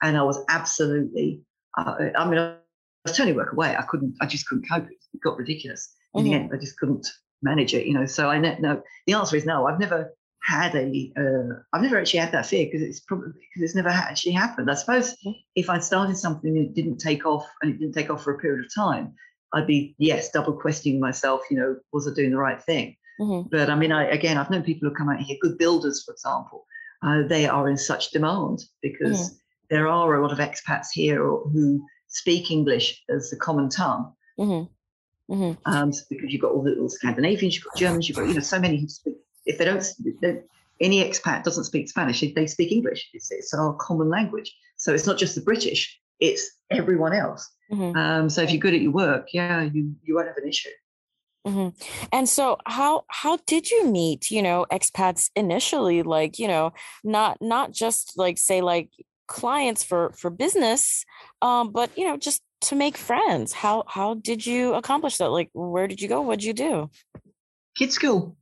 and 0.02 0.16
I 0.16 0.22
was 0.22 0.38
absolutely. 0.48 1.42
Uh, 1.76 1.96
I 2.16 2.28
mean, 2.28 2.38
I 2.38 2.56
was 3.04 3.16
turning 3.16 3.34
work 3.34 3.52
away. 3.52 3.76
I 3.76 3.82
couldn't. 3.82 4.14
I 4.22 4.26
just 4.26 4.46
couldn't 4.48 4.66
cope. 4.70 4.88
It 4.88 5.20
got 5.22 5.36
ridiculous. 5.36 5.94
In 6.14 6.24
the 6.24 6.30
Mhm. 6.30 6.34
end, 6.34 6.50
I 6.54 6.56
just 6.58 6.78
couldn't 6.78 7.06
manage 7.42 7.74
it. 7.74 7.86
You 7.86 7.94
know. 7.94 8.06
So 8.06 8.28
I 8.28 8.38
know. 8.38 8.56
No, 8.60 8.82
the 9.06 9.14
answer 9.14 9.36
is 9.36 9.44
no. 9.46 9.66
I've 9.66 9.80
never 9.80 10.12
had 10.42 10.74
a. 10.74 11.12
Uh, 11.16 11.60
I've 11.72 11.82
never 11.82 11.98
actually 11.98 12.20
had 12.20 12.32
that 12.32 12.46
fear 12.46 12.66
because 12.66 12.82
it's 12.82 13.00
probably 13.00 13.28
because 13.32 13.62
it's 13.62 13.74
never 13.74 13.88
actually 13.88 14.32
happened. 14.32 14.70
I 14.70 14.74
suppose 14.74 15.16
if 15.54 15.70
I 15.70 15.78
started 15.78 16.16
something 16.16 16.56
and 16.56 16.66
it 16.66 16.74
didn't 16.74 16.98
take 16.98 17.26
off 17.26 17.46
and 17.62 17.72
it 17.72 17.78
didn't 17.78 17.94
take 17.94 18.10
off 18.10 18.22
for 18.22 18.34
a 18.34 18.38
period 18.38 18.64
of 18.64 18.74
time, 18.74 19.14
I'd 19.52 19.66
be 19.66 19.94
yes 19.98 20.30
double 20.30 20.52
questioning 20.52 21.00
myself. 21.00 21.42
You 21.50 21.56
know, 21.58 21.76
was 21.92 22.08
I 22.08 22.14
doing 22.14 22.30
the 22.30 22.38
right 22.38 22.62
thing? 22.62 22.96
hmm 23.18 23.42
But 23.50 23.70
I 23.70 23.74
mean, 23.74 23.92
I, 23.92 24.06
again, 24.06 24.36
I've 24.38 24.50
known 24.50 24.62
people 24.62 24.88
who 24.88 24.94
come 24.94 25.08
out 25.08 25.20
here, 25.20 25.36
good 25.40 25.58
builders, 25.58 26.02
for 26.04 26.12
example. 26.12 26.66
Uh, 27.02 27.22
they 27.26 27.46
are 27.46 27.68
in 27.68 27.76
such 27.76 28.10
demand 28.12 28.64
because 28.80 29.38
there 29.70 29.88
are 29.88 30.14
a 30.14 30.22
lot 30.22 30.32
of 30.32 30.38
expats 30.38 30.86
here 30.92 31.18
who 31.18 31.84
speak 32.08 32.50
English 32.50 33.02
as 33.10 33.30
the 33.30 33.36
common 33.36 33.68
tongue. 33.68 34.12
hmm 34.38 34.62
hmm 35.28 35.52
Um, 35.64 35.90
because 36.10 36.32
you've 36.32 36.42
got 36.42 36.52
all 36.52 36.62
the 36.62 36.76
all 36.78 36.88
Scandinavians, 36.88 37.54
you've 37.54 37.64
got 37.64 37.76
Germans, 37.76 38.08
you've 38.08 38.16
got 38.18 38.28
you 38.28 38.34
know 38.34 38.40
so 38.40 38.58
many 38.58 38.78
who 38.78 38.88
speak. 38.88 39.16
If 39.46 39.58
they 39.58 39.64
don't, 39.64 39.84
any 40.80 41.04
expat 41.04 41.44
doesn't 41.44 41.64
speak 41.64 41.88
Spanish, 41.88 42.20
they 42.20 42.32
they 42.32 42.46
speak 42.46 42.72
English. 42.72 43.08
It's, 43.12 43.30
it's 43.30 43.54
our 43.54 43.74
common 43.74 44.08
language. 44.08 44.54
So 44.76 44.92
it's 44.92 45.06
not 45.06 45.18
just 45.18 45.34
the 45.34 45.40
British; 45.42 45.98
it's 46.20 46.50
everyone 46.70 47.14
else. 47.14 47.48
hmm 47.70 47.96
Um, 47.96 48.28
so 48.28 48.42
if 48.42 48.50
you're 48.50 48.60
good 48.60 48.74
at 48.74 48.80
your 48.80 48.92
work, 48.92 49.28
yeah, 49.32 49.62
you 49.62 49.94
you 50.02 50.14
won't 50.14 50.28
have 50.28 50.36
an 50.36 50.48
issue. 50.48 50.70
hmm 51.46 51.68
And 52.12 52.28
so 52.28 52.58
how 52.66 53.04
how 53.08 53.38
did 53.46 53.70
you 53.70 53.86
meet, 53.86 54.30
you 54.30 54.42
know, 54.42 54.66
expats 54.70 55.30
initially? 55.36 56.02
Like, 56.02 56.38
you 56.38 56.48
know, 56.48 56.72
not 57.02 57.38
not 57.40 57.72
just 57.72 58.18
like 58.18 58.38
say 58.38 58.60
like 58.60 58.90
clients 59.26 59.82
for 59.84 60.12
for 60.18 60.30
business, 60.30 61.04
um, 61.42 61.72
but 61.72 61.90
you 61.96 62.06
know, 62.06 62.16
just 62.16 62.42
to 62.64 62.76
make 62.76 62.96
friends. 62.96 63.52
How 63.52 63.84
how 63.88 64.14
did 64.14 64.46
you 64.46 64.74
accomplish 64.74 65.16
that? 65.18 65.30
Like, 65.30 65.50
where 65.54 65.88
did 65.88 66.00
you 66.00 66.08
go? 66.08 66.22
What 66.22 66.40
did 66.40 66.46
you 66.46 66.54
do? 66.54 66.90
Kids 67.76 67.94
school. 67.94 68.36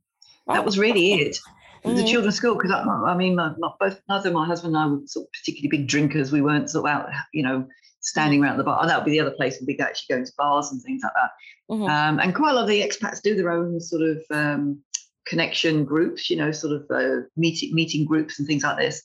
That 0.51 0.59
Oh, 0.59 0.65
was 0.65 0.77
really 0.77 1.13
it. 1.13 1.37
the 1.83 2.03
mhm, 2.03 2.05
children's 2.05 2.35
school 2.35 2.55
because 2.55 2.71
I, 2.71 2.81
I 2.83 3.15
mean 3.17 3.35
my, 3.35 3.53
my, 3.57 3.69
both 3.79 3.99
neither 4.09 4.31
my 4.31 4.45
husband 4.45 4.75
and 4.75 4.83
I 4.83 4.87
were 4.87 5.01
sort 5.07 5.25
of 5.27 5.31
particularly 5.33 5.69
big 5.77 5.87
drinkers. 5.87 6.31
We 6.31 6.41
weren't 6.41 6.69
sort 6.69 6.85
of 6.87 6.91
out, 6.95 7.09
you 7.33 7.43
know, 7.43 7.67
standing 8.01 8.43
around 8.43 8.57
the 8.57 8.63
bar. 8.63 8.85
That 8.87 8.97
would 8.97 9.05
be 9.05 9.11
the 9.11 9.19
other 9.21 9.35
place 9.35 9.59
we'd 9.59 9.75
be 9.77 9.81
actually 9.81 10.15
going 10.15 10.25
to 10.25 10.31
bars 10.37 10.71
and 10.71 10.81
things 10.83 11.01
like 11.03 11.13
that. 11.15 11.31
mhm, 11.69 11.91
Um, 11.91 12.19
and 12.19 12.35
quite 12.35 12.51
a 12.51 12.53
lot 12.55 12.63
of 12.63 12.69
the 12.69 12.81
expats 12.81 13.21
do 13.21 13.35
their 13.35 13.51
own 13.51 13.79
sort 13.79 14.03
of 14.03 14.23
um, 14.31 14.79
connection 15.25 15.85
groups, 15.85 16.29
you 16.29 16.37
know, 16.37 16.51
sort 16.51 16.73
of 16.73 16.85
uh, 16.91 17.21
meeting 17.35 17.73
meeting 17.73 18.05
groups 18.05 18.39
and 18.39 18.47
things 18.47 18.63
like 18.63 18.77
this. 18.77 19.03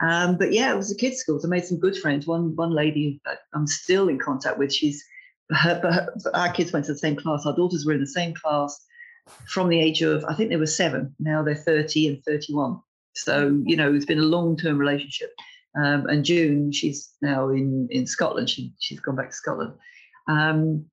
Um, 0.00 0.36
but 0.36 0.52
yeah, 0.52 0.72
it 0.72 0.76
was 0.76 0.90
a 0.90 0.96
kids' 0.96 1.18
school. 1.18 1.38
So 1.38 1.48
I 1.48 1.50
made 1.50 1.64
some 1.64 1.78
good 1.78 1.96
friends. 1.96 2.26
One 2.26 2.56
one 2.56 2.70
lady 2.70 3.20
I'm 3.54 3.66
still 3.66 4.08
in 4.08 4.18
contact 4.18 4.58
with. 4.58 4.72
She's 4.72 5.04
her, 5.50 5.80
her, 5.80 6.14
our 6.34 6.52
kids 6.52 6.72
went 6.72 6.86
to 6.86 6.92
the 6.92 6.98
same 6.98 7.16
class. 7.16 7.44
Our 7.44 7.54
daughters 7.54 7.84
were 7.84 7.92
in 7.92 8.00
the 8.00 8.06
same 8.06 8.34
class 8.34 8.78
from 9.46 9.68
the 9.68 9.80
age 9.80 10.02
of 10.02 10.24
I 10.24 10.34
think 10.34 10.50
they 10.50 10.56
were 10.56 10.66
seven. 10.66 11.14
Now 11.18 11.42
they're 11.42 11.54
30 11.54 12.08
and 12.08 12.24
31. 12.24 12.80
So 13.14 13.60
you 13.64 13.76
know, 13.76 13.92
it's 13.92 14.06
been 14.06 14.18
a 14.18 14.22
long 14.22 14.56
term 14.56 14.78
relationship. 14.78 15.30
Um, 15.76 16.06
and 16.06 16.24
June, 16.24 16.72
she's 16.72 17.10
now 17.20 17.50
in 17.50 17.88
in 17.90 18.06
Scotland. 18.06 18.48
She 18.48 18.72
she's 18.80 19.00
gone 19.00 19.16
back 19.16 19.30
to 19.30 19.36
Scotland. 19.36 19.74
Um, 20.28 20.86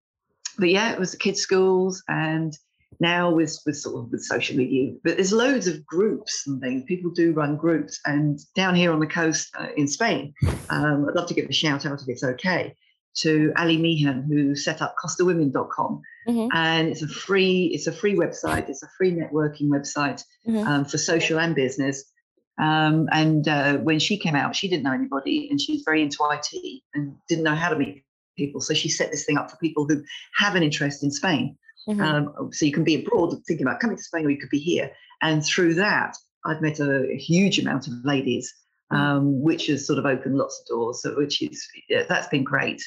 but 0.58 0.70
yeah, 0.70 0.92
it 0.92 1.00
was 1.00 1.12
the 1.12 1.18
kids' 1.18 1.42
schools, 1.42 2.04
and 2.08 2.58
now 3.00 3.32
with 3.32 3.58
with 3.66 3.78
sort 3.78 3.96
of 4.04 4.12
with 4.12 4.24
social 4.24 4.58
media. 4.58 4.94
But 5.04 5.18
there's 5.18 5.34
loads 5.34 5.68
of 5.68 5.86
groups 5.86 6.44
and 6.48 6.62
things. 6.62 6.84
People 6.88 7.12
do 7.12 7.34
run 7.34 7.56
groups, 7.56 8.00
and 8.06 8.40
down 8.56 8.76
here 8.76 8.92
on 8.92 9.00
the 9.00 9.08
coast 9.08 9.50
uh, 9.60 9.68
in 9.76 9.88
Spain, 9.88 10.34
um, 10.70 11.06
I'd 11.08 11.16
love 11.16 11.28
to 11.28 11.34
give 11.34 11.50
a 11.50 11.54
shout 11.54 11.86
out 11.86 12.02
if 12.02 12.08
it's 12.08 12.24
okay 12.24 12.76
to 13.18 13.52
Ali 13.58 13.78
Meehan, 13.78 14.28
who 14.30 14.56
set 14.56 14.82
up 14.82 14.96
CostaWomen.com, 15.04 16.02
mhm, 16.28 16.50
and 16.54 16.88
it's 16.90 17.02
a 17.02 17.08
free 17.08 17.72
it's 17.74 17.88
a 17.88 17.92
free 17.92 18.16
website. 18.16 18.70
It's 18.70 18.84
a 18.84 18.90
free 18.98 19.12
networking 19.12 19.70
website 19.70 20.24
mhm, 20.48 20.66
um, 20.66 20.86
for 20.86 20.98
social 20.98 21.40
and 21.40 21.56
business. 21.56 22.04
Um, 22.60 23.08
and 23.12 23.48
uh, 23.48 23.78
when 23.78 24.00
she 24.00 24.18
came 24.18 24.36
out, 24.36 24.56
she 24.56 24.68
didn't 24.68 24.84
know 24.84 24.94
anybody, 24.94 25.48
and 25.50 25.62
she's 25.62 25.84
very 25.86 26.02
into 26.02 26.18
IT 26.32 26.82
and 26.94 27.16
didn't 27.30 27.44
know 27.44 27.56
how 27.56 27.70
to 27.70 27.76
meet 27.76 28.04
people. 28.36 28.62
So 28.62 28.74
she 28.74 28.90
set 28.90 29.12
this 29.12 29.26
thing 29.26 29.38
up 29.38 29.52
for 29.52 29.58
people 29.58 29.86
who 29.88 30.04
have 30.36 30.56
an 30.56 30.64
interest 30.64 31.04
in 31.04 31.12
Spain. 31.12 31.58
Mhm, 31.88 32.02
Um, 32.02 32.54
so 32.54 32.66
you 32.66 32.72
can 32.72 32.84
be 32.84 32.96
abroad 32.96 33.36
thinking 33.48 33.66
about 33.66 33.80
coming 33.80 33.98
to 33.98 34.04
Spain, 34.04 34.26
or 34.26 34.30
you 34.30 34.38
could 34.38 34.50
be 34.50 34.60
here. 34.60 34.92
And 35.22 35.44
through 35.44 35.76
that, 35.76 36.16
I've 36.46 36.62
met 36.62 36.80
a, 36.80 37.16
huge 37.16 37.60
amount 37.60 37.88
of 37.88 37.94
ladies, 38.04 38.54
Mm. 38.92 38.98
um, 38.98 39.42
which 39.42 39.68
has 39.68 39.86
sort 39.86 40.00
of 40.00 40.06
opened 40.06 40.38
lots 40.38 40.60
of 40.62 40.68
doors. 40.68 41.02
So 41.02 41.16
which 41.18 41.42
is 41.42 41.68
yeah, 41.90 42.04
that's 42.08 42.28
been 42.30 42.44
great. 42.46 42.82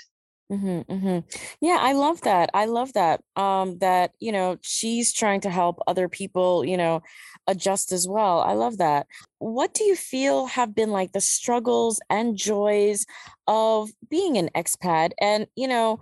Mm-hmm, 0.51 0.93
mm-hmm. 0.93 1.19
Yeah, 1.61 1.79
I 1.81 1.93
love 1.93 2.23
that. 2.23 2.51
I 2.55 2.65
love 2.65 2.93
that. 2.95 3.21
Um, 3.37 3.79
that 3.79 4.13
you 4.19 4.33
know 4.33 4.57
she's 4.63 5.13
trying 5.13 5.41
to 5.43 5.51
help 5.51 5.79
other 5.87 6.09
people, 6.09 6.65
you 6.65 6.77
know, 6.77 7.03
adjust 7.47 7.93
as 7.93 8.09
well. 8.09 8.41
I 8.41 8.55
love 8.55 8.79
that. 8.79 9.07
What 9.39 9.75
do 9.75 9.85
you 9.85 9.95
feel 9.95 10.47
have 10.47 10.75
been 10.75 10.91
like 10.91 11.13
the 11.13 11.21
struggles 11.21 12.01
and 12.09 12.37
joys 12.37 13.07
of 13.47 13.91
being 14.09 14.39
an 14.39 14.49
expat, 14.57 15.13
and 15.21 15.47
you 15.55 15.69
know, 15.69 16.01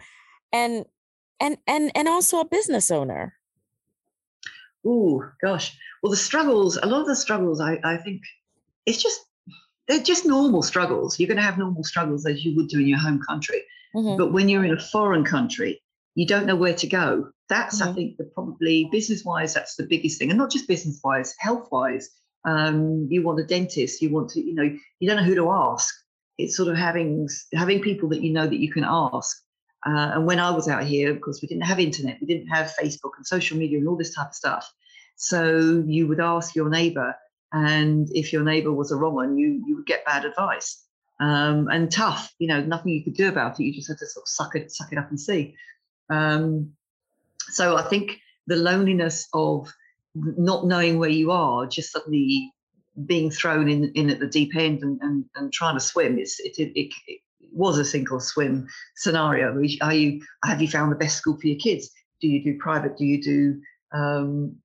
and 0.52 0.86
and 1.40 1.58
and 1.66 1.90
and 1.94 2.08
also 2.08 2.40
a 2.40 2.44
business 2.44 2.90
owner? 2.90 3.34
Oh 4.84 5.24
gosh, 5.42 5.76
well 6.02 6.10
the 6.10 6.16
struggles. 6.16 6.76
A 6.76 6.86
lot 6.86 7.02
of 7.02 7.06
the 7.06 7.16
struggles, 7.16 7.60
I 7.60 7.78
I 7.84 7.96
think, 7.96 8.22
it's 8.86 9.02
just 9.02 9.20
they're 9.86 10.02
just 10.02 10.26
normal 10.26 10.62
struggles. 10.62 11.18
You're 11.18 11.28
going 11.28 11.38
to 11.38 11.42
have 11.42 11.56
normal 11.56 11.82
struggles 11.82 12.26
as 12.26 12.44
you 12.44 12.54
would 12.56 12.68
do 12.68 12.78
in 12.78 12.86
your 12.86 12.98
home 12.98 13.22
country 13.26 13.62
Mm-hmm. 13.94 14.16
But 14.16 14.32
when 14.32 14.48
you're 14.48 14.64
in 14.64 14.76
a 14.76 14.80
foreign 14.80 15.24
country, 15.24 15.82
you 16.14 16.26
don't 16.26 16.46
know 16.46 16.56
where 16.56 16.74
to 16.74 16.86
go. 16.86 17.30
That's, 17.48 17.80
mm-hmm. 17.80 17.90
I 17.90 17.94
think, 17.94 18.16
the 18.16 18.24
probably 18.24 18.88
business 18.92 19.24
wise, 19.24 19.54
that's 19.54 19.76
the 19.76 19.86
biggest 19.86 20.18
thing. 20.18 20.30
And 20.30 20.38
not 20.38 20.50
just 20.50 20.68
business 20.68 21.00
wise, 21.02 21.34
health 21.38 21.68
wise. 21.70 22.10
Um, 22.44 23.08
you 23.10 23.22
want 23.22 23.40
a 23.40 23.44
dentist, 23.44 24.00
you 24.00 24.10
want 24.10 24.30
to, 24.30 24.40
you 24.40 24.54
know, 24.54 24.62
you 25.00 25.08
don't 25.08 25.16
know 25.16 25.24
who 25.24 25.34
to 25.34 25.50
ask. 25.50 25.94
It's 26.38 26.56
sort 26.56 26.68
of 26.68 26.76
having 26.76 27.28
having 27.52 27.82
people 27.82 28.08
that 28.10 28.22
you 28.22 28.32
know 28.32 28.46
that 28.46 28.60
you 28.60 28.70
can 28.70 28.84
ask. 28.86 29.42
Uh, 29.88 30.10
and 30.14 30.26
when 30.26 30.38
I 30.38 30.50
was 30.50 30.68
out 30.68 30.84
here, 30.84 31.10
of 31.10 31.20
course, 31.22 31.40
we 31.40 31.48
didn't 31.48 31.64
have 31.64 31.80
internet, 31.80 32.20
we 32.20 32.26
didn't 32.26 32.48
have 32.48 32.74
Facebook 32.78 33.12
and 33.16 33.26
social 33.26 33.56
media 33.56 33.78
and 33.78 33.88
all 33.88 33.96
this 33.96 34.14
type 34.14 34.28
of 34.28 34.34
stuff. 34.34 34.70
So 35.16 35.82
you 35.86 36.06
would 36.08 36.20
ask 36.20 36.54
your 36.54 36.68
neighbor, 36.68 37.14
and 37.52 38.06
if 38.12 38.32
your 38.32 38.44
neighbor 38.44 38.72
was 38.72 38.92
a 38.92 38.96
wrong 38.96 39.14
one, 39.14 39.38
you 39.38 39.62
you 39.66 39.76
would 39.76 39.86
get 39.86 40.04
bad 40.04 40.26
advice 40.26 40.84
um, 41.20 41.68
and 41.68 41.90
tough. 41.90 42.34
You 42.38 42.48
know, 42.48 42.60
nothing 42.60 42.92
you 42.92 43.02
could 43.02 43.14
do 43.14 43.28
about 43.28 43.58
it. 43.58 43.64
You 43.64 43.72
just 43.72 43.88
had 43.88 43.98
to 43.98 44.06
sort 44.06 44.24
of 44.24 44.28
suck 44.28 44.54
it, 44.56 44.70
suck 44.70 44.92
it 44.92 44.98
up 44.98 45.08
and 45.08 45.18
see. 45.18 45.54
Um, 46.10 46.72
so 47.48 47.76
I 47.76 47.82
think 47.82 48.18
the 48.46 48.56
loneliness 48.56 49.26
of 49.32 49.72
not 50.14 50.66
knowing 50.66 50.98
where 50.98 51.10
you 51.10 51.30
are, 51.30 51.66
just 51.66 51.92
suddenly 51.92 52.52
being 53.06 53.30
thrown 53.30 53.68
in, 53.68 53.92
in 53.94 54.10
at 54.10 54.20
the 54.20 54.26
deep 54.26 54.56
end 54.56 54.82
and, 54.82 55.00
and, 55.00 55.24
and 55.34 55.52
trying 55.52 55.76
to 55.76 55.80
swim, 55.80 56.18
it's, 56.18 56.40
it, 56.40 56.58
it, 56.58 56.72
it, 56.78 56.92
it 57.06 57.17
was 57.58 57.76
a 57.76 57.84
sink 57.84 58.12
or 58.12 58.20
swim 58.20 58.68
scenario. 58.96 59.60
Are 59.82 59.92
you 59.92 60.22
have 60.44 60.62
you 60.62 60.68
found 60.68 60.92
the 60.92 60.96
best 60.96 61.18
school 61.18 61.36
for 61.38 61.46
your 61.46 61.58
kids? 61.58 61.90
Do 62.20 62.28
you 62.28 62.42
do 62.42 62.56
private? 62.58 62.96
Do 62.96 63.04
you 63.04 63.22
do 63.22 63.60
um, 63.92 64.56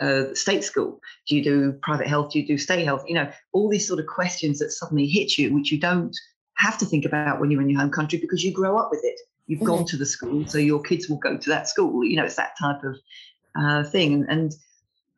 uh, 0.00 0.34
state 0.34 0.64
school? 0.64 1.00
Do 1.26 1.36
you 1.36 1.42
do 1.42 1.72
private 1.82 2.06
health? 2.06 2.32
Do 2.32 2.40
you 2.40 2.46
do 2.46 2.58
state 2.58 2.84
health? 2.84 3.04
You 3.08 3.14
know, 3.14 3.30
all 3.52 3.70
these 3.70 3.88
sort 3.88 4.00
of 4.00 4.06
questions 4.06 4.58
that 4.58 4.70
suddenly 4.70 5.06
hit 5.06 5.38
you, 5.38 5.54
which 5.54 5.72
you 5.72 5.80
don't 5.80 6.14
have 6.56 6.78
to 6.78 6.84
think 6.84 7.04
about 7.04 7.40
when 7.40 7.50
you're 7.50 7.62
in 7.62 7.70
your 7.70 7.80
home 7.80 7.90
country 7.90 8.18
because 8.18 8.44
you 8.44 8.52
grow 8.52 8.76
up 8.76 8.90
with 8.90 9.00
it. 9.02 9.18
You've 9.46 9.60
mm-hmm. 9.60 9.68
gone 9.68 9.84
to 9.86 9.96
the 9.96 10.06
school, 10.06 10.46
so 10.46 10.58
your 10.58 10.82
kids 10.82 11.08
will 11.08 11.18
go 11.18 11.38
to 11.38 11.50
that 11.50 11.68
school. 11.68 12.04
You 12.04 12.16
know, 12.16 12.24
it's 12.24 12.36
that 12.36 12.52
type 12.60 12.82
of 12.84 12.96
uh, 13.58 13.84
thing. 13.84 14.26
And 14.28 14.54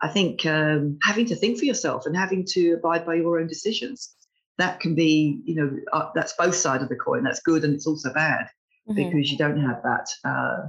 I 0.01 0.09
think 0.09 0.47
um, 0.47 0.99
having 1.03 1.27
to 1.27 1.37
think 1.37 1.59
for 1.59 1.65
yourself 1.65 2.07
and 2.07 2.17
having 2.17 2.45
to 2.51 2.73
abide 2.73 3.05
by 3.07 3.15
your 3.15 3.41
own 3.41 3.47
decisions, 3.49 4.15
that 4.59 4.81
can 4.81 4.95
be, 4.95 5.41
you 5.45 5.55
know, 5.55 5.77
uh, 5.93 6.11
that's 6.15 6.35
both 6.39 6.55
sides 6.55 6.83
of 6.83 6.89
the 6.89 6.97
coin. 6.97 7.23
That's 7.23 7.41
good 7.41 7.65
and 7.65 7.75
it's 7.75 7.87
also 7.87 8.13
bad 8.13 8.49
mm-hmm. 8.89 8.95
because 8.95 9.31
you 9.31 9.39
don't 9.39 9.61
have 9.61 9.83
that 9.83 10.09
uh, 10.25 10.69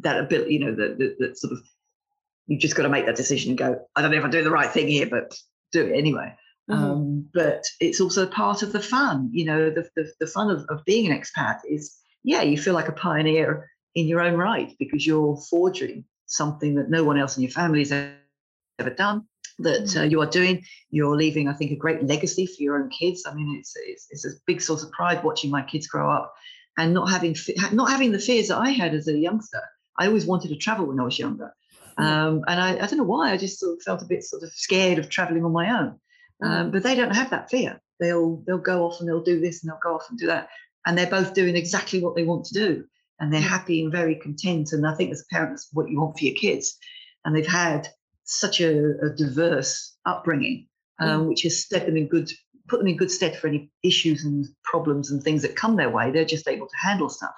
that 0.00 0.18
ability, 0.18 0.54
you 0.54 0.60
know, 0.60 0.74
that, 0.74 1.16
that, 1.18 1.38
sort 1.38 1.52
of 1.52 1.60
you've 2.46 2.60
just 2.60 2.74
got 2.74 2.84
to 2.84 2.88
make 2.88 3.06
that 3.06 3.16
decision 3.16 3.50
and 3.50 3.58
go, 3.58 3.80
I 3.96 4.02
don't 4.02 4.10
know 4.10 4.18
if 4.18 4.24
I'm 4.24 4.30
doing 4.30 4.44
the 4.44 4.50
right 4.50 4.70
thing 4.70 4.88
here, 4.88 5.06
but 5.06 5.34
do 5.72 5.86
it 5.86 5.96
anyway. 5.96 6.34
Mm-hmm. 6.70 6.82
Um, 6.82 7.28
but 7.34 7.64
it's 7.80 8.00
also 8.00 8.26
part 8.26 8.62
of 8.62 8.72
the 8.72 8.80
fun. 8.80 9.30
You 9.32 9.44
know, 9.44 9.70
the, 9.70 9.88
the, 9.96 10.10
the 10.20 10.26
fun 10.26 10.50
of, 10.50 10.64
of 10.68 10.84
being 10.84 11.10
an 11.10 11.18
expat 11.18 11.60
is, 11.68 11.96
yeah, 12.24 12.42
you 12.42 12.58
feel 12.58 12.74
like 12.74 12.88
a 12.88 12.92
pioneer 12.92 13.68
in 13.94 14.06
your 14.06 14.20
own 14.20 14.34
right 14.34 14.74
because 14.78 15.06
you're 15.06 15.36
forging 15.48 16.04
something 16.26 16.76
that 16.76 16.90
no 16.90 17.04
one 17.04 17.18
else 17.18 17.36
in 17.36 17.42
your 17.42 17.50
family 17.50 17.80
has 17.80 17.92
ever 18.80 18.90
done 18.90 19.26
that 19.60 19.82
uh, 19.82 20.00
mm-hmm. 20.00 20.10
you 20.10 20.20
are 20.20 20.26
doing. 20.26 20.64
You're 20.90 21.16
leaving, 21.16 21.48
I 21.48 21.52
think, 21.52 21.70
a 21.70 21.76
great 21.76 22.02
legacy 22.02 22.46
for 22.46 22.62
your 22.62 22.82
own 22.82 22.90
kids. 22.90 23.24
I 23.26 23.34
mean, 23.34 23.56
it's, 23.58 23.74
it's, 23.76 24.06
it's 24.10 24.26
a 24.26 24.38
big 24.46 24.60
source 24.60 24.82
of 24.82 24.90
pride 24.92 25.22
watching 25.22 25.50
my 25.50 25.62
kids 25.62 25.86
grow 25.86 26.10
up 26.10 26.34
and 26.78 26.94
not 26.94 27.10
having 27.10 27.36
not 27.72 27.90
having 27.90 28.12
the 28.12 28.18
fears 28.18 28.48
that 28.48 28.58
I 28.58 28.70
had 28.70 28.94
as 28.94 29.08
a 29.08 29.16
youngster. 29.16 29.62
I 29.98 30.06
always 30.06 30.26
wanted 30.26 30.48
to 30.48 30.56
travel 30.56 30.86
when 30.86 31.00
I 31.00 31.04
was 31.04 31.18
younger. 31.18 31.52
Um, 31.98 32.44
and 32.46 32.58
I, 32.60 32.76
I, 32.76 32.86
don't 32.86 32.96
know 32.96 33.04
why, 33.04 33.30
I 33.30 33.36
just 33.36 33.58
sort 33.58 33.76
of 33.76 33.82
felt 33.82 34.00
a 34.00 34.06
bit 34.06 34.24
sort 34.24 34.42
of 34.42 34.50
scared 34.52 34.98
of 34.98 35.10
traveling 35.10 35.44
on 35.44 35.52
my 35.52 35.78
own. 35.78 36.00
Mm. 36.42 36.48
Um, 36.48 36.70
but 36.70 36.82
they 36.82 36.94
don't 36.94 37.14
have 37.14 37.30
that 37.30 37.50
fear. 37.50 37.78
They'll 37.98 38.42
they'll 38.46 38.56
go 38.56 38.86
off 38.86 39.00
and 39.00 39.08
they'll 39.08 39.22
do 39.22 39.40
this 39.40 39.62
and 39.62 39.70
they'll 39.70 39.80
go 39.82 39.96
off 39.96 40.08
and 40.08 40.18
do 40.18 40.26
that. 40.28 40.48
And 40.86 40.96
they're 40.96 41.10
both 41.10 41.34
doing 41.34 41.56
exactly 41.56 42.00
what 42.02 42.16
they 42.16 42.22
want 42.22 42.46
to 42.46 42.54
do. 42.54 42.84
And 43.18 43.30
they're 43.30 43.42
mm. 43.42 43.48
happy 43.48 43.82
and 43.82 43.92
very 43.92 44.14
content. 44.14 44.72
And 44.72 44.86
I 44.86 44.94
think 44.94 45.12
as 45.12 45.26
parents, 45.30 45.68
what 45.72 45.90
you 45.90 46.00
want 46.00 46.18
for 46.18 46.24
your 46.24 46.34
kids. 46.34 46.78
And 47.26 47.36
they've 47.36 47.46
had 47.46 47.88
such 48.30 48.60
a, 48.60 48.94
a 49.00 49.10
diverse 49.10 49.96
upbringing, 50.06 50.66
um, 51.00 51.22
mm. 51.22 51.28
which 51.28 51.42
has 51.42 51.66
set 51.66 51.86
them 51.86 51.96
in 51.96 52.08
good, 52.08 52.30
put 52.68 52.78
them 52.78 52.88
in 52.88 52.96
good 52.96 53.10
stead 53.10 53.36
for 53.36 53.48
any 53.48 53.70
issues 53.82 54.24
and 54.24 54.46
problems 54.64 55.10
and 55.10 55.22
things 55.22 55.42
that 55.42 55.56
come 55.56 55.76
their 55.76 55.90
way. 55.90 56.10
They're 56.10 56.24
just 56.24 56.48
able 56.48 56.66
to 56.66 56.76
handle 56.80 57.08
stuff. 57.08 57.34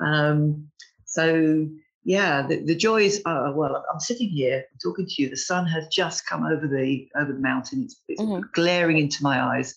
Um, 0.00 0.70
so 1.04 1.68
yeah, 2.04 2.46
the, 2.46 2.62
the 2.62 2.74
joys 2.74 3.20
are 3.24 3.52
well. 3.52 3.82
I'm 3.92 4.00
sitting 4.00 4.28
here 4.28 4.64
talking 4.82 5.06
to 5.06 5.22
you. 5.22 5.30
The 5.30 5.36
sun 5.36 5.66
has 5.66 5.86
just 5.88 6.26
come 6.26 6.44
over 6.44 6.66
the 6.66 7.08
over 7.16 7.32
the 7.32 7.38
mountain. 7.38 7.84
It's, 7.84 8.00
it's 8.08 8.20
mm-hmm. 8.20 8.42
glaring 8.52 8.98
into 8.98 9.22
my 9.22 9.40
eyes. 9.40 9.74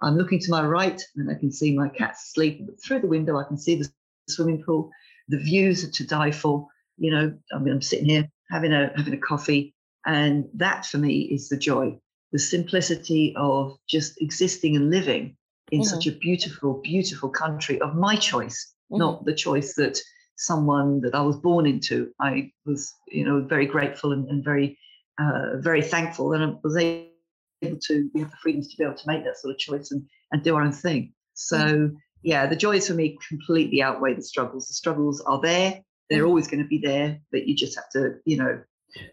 I'm 0.00 0.16
looking 0.16 0.40
to 0.40 0.50
my 0.50 0.64
right, 0.64 1.00
and 1.16 1.30
I 1.30 1.34
can 1.34 1.52
see 1.52 1.76
my 1.76 1.88
cats 1.88 2.28
asleep. 2.28 2.66
But 2.66 2.82
through 2.82 3.00
the 3.00 3.06
window, 3.08 3.38
I 3.38 3.44
can 3.44 3.58
see 3.58 3.76
the 3.76 3.88
swimming 4.28 4.62
pool. 4.62 4.90
The 5.28 5.38
views 5.38 5.84
are 5.84 5.90
to 5.90 6.06
die 6.06 6.32
for. 6.32 6.66
You 6.96 7.12
know, 7.12 7.38
I 7.52 7.58
mean, 7.58 7.74
I'm 7.74 7.82
sitting 7.82 8.06
here 8.06 8.28
having 8.50 8.72
a 8.72 8.90
having 8.96 9.14
a 9.14 9.18
coffee, 9.18 9.74
and 10.08 10.48
that 10.54 10.86
for 10.86 10.96
me 10.96 11.20
is 11.20 11.50
the 11.50 11.56
joy, 11.56 11.96
the 12.32 12.38
simplicity 12.38 13.34
of 13.36 13.76
just 13.86 14.20
existing 14.22 14.74
and 14.74 14.90
living 14.90 15.36
in 15.70 15.82
mm-hmm. 15.82 15.88
such 15.88 16.06
a 16.06 16.12
beautiful, 16.12 16.80
beautiful 16.82 17.28
country 17.28 17.78
of 17.82 17.94
my 17.94 18.16
choice, 18.16 18.72
mm-hmm. 18.90 19.00
not 19.00 19.26
the 19.26 19.34
choice 19.34 19.74
that 19.74 20.00
someone 20.36 21.02
that 21.02 21.14
I 21.14 21.20
was 21.20 21.36
born 21.36 21.66
into. 21.66 22.10
I 22.20 22.50
was, 22.64 22.90
you 23.08 23.22
know, 23.22 23.42
very 23.42 23.66
grateful 23.66 24.12
and, 24.12 24.26
and 24.30 24.42
very, 24.42 24.78
uh, 25.20 25.58
very 25.58 25.82
thankful 25.82 26.30
that 26.30 26.40
I 26.40 26.54
was 26.64 26.76
able 26.78 27.78
to 27.78 28.10
we 28.14 28.20
have 28.20 28.30
the 28.30 28.36
freedoms 28.38 28.68
to 28.68 28.76
be 28.78 28.84
able 28.84 28.94
to 28.94 29.08
make 29.08 29.24
that 29.24 29.36
sort 29.36 29.52
of 29.52 29.58
choice 29.58 29.90
and, 29.90 30.02
and 30.32 30.42
do 30.42 30.56
our 30.56 30.62
own 30.62 30.72
thing. 30.72 31.12
So 31.34 31.58
mm. 31.58 31.94
yeah, 32.22 32.46
the 32.46 32.56
joys 32.56 32.88
for 32.88 32.94
me 32.94 33.18
completely 33.28 33.82
outweigh 33.82 34.14
the 34.14 34.22
struggles. 34.22 34.68
The 34.68 34.74
struggles 34.74 35.20
are 35.20 35.40
there; 35.40 35.82
they're 36.08 36.22
mm. 36.22 36.28
always 36.28 36.48
going 36.48 36.62
to 36.62 36.68
be 36.68 36.78
there, 36.78 37.20
but 37.30 37.46
you 37.46 37.54
just 37.54 37.76
have 37.76 37.90
to, 37.90 38.14
you 38.24 38.38
know, 38.38 38.62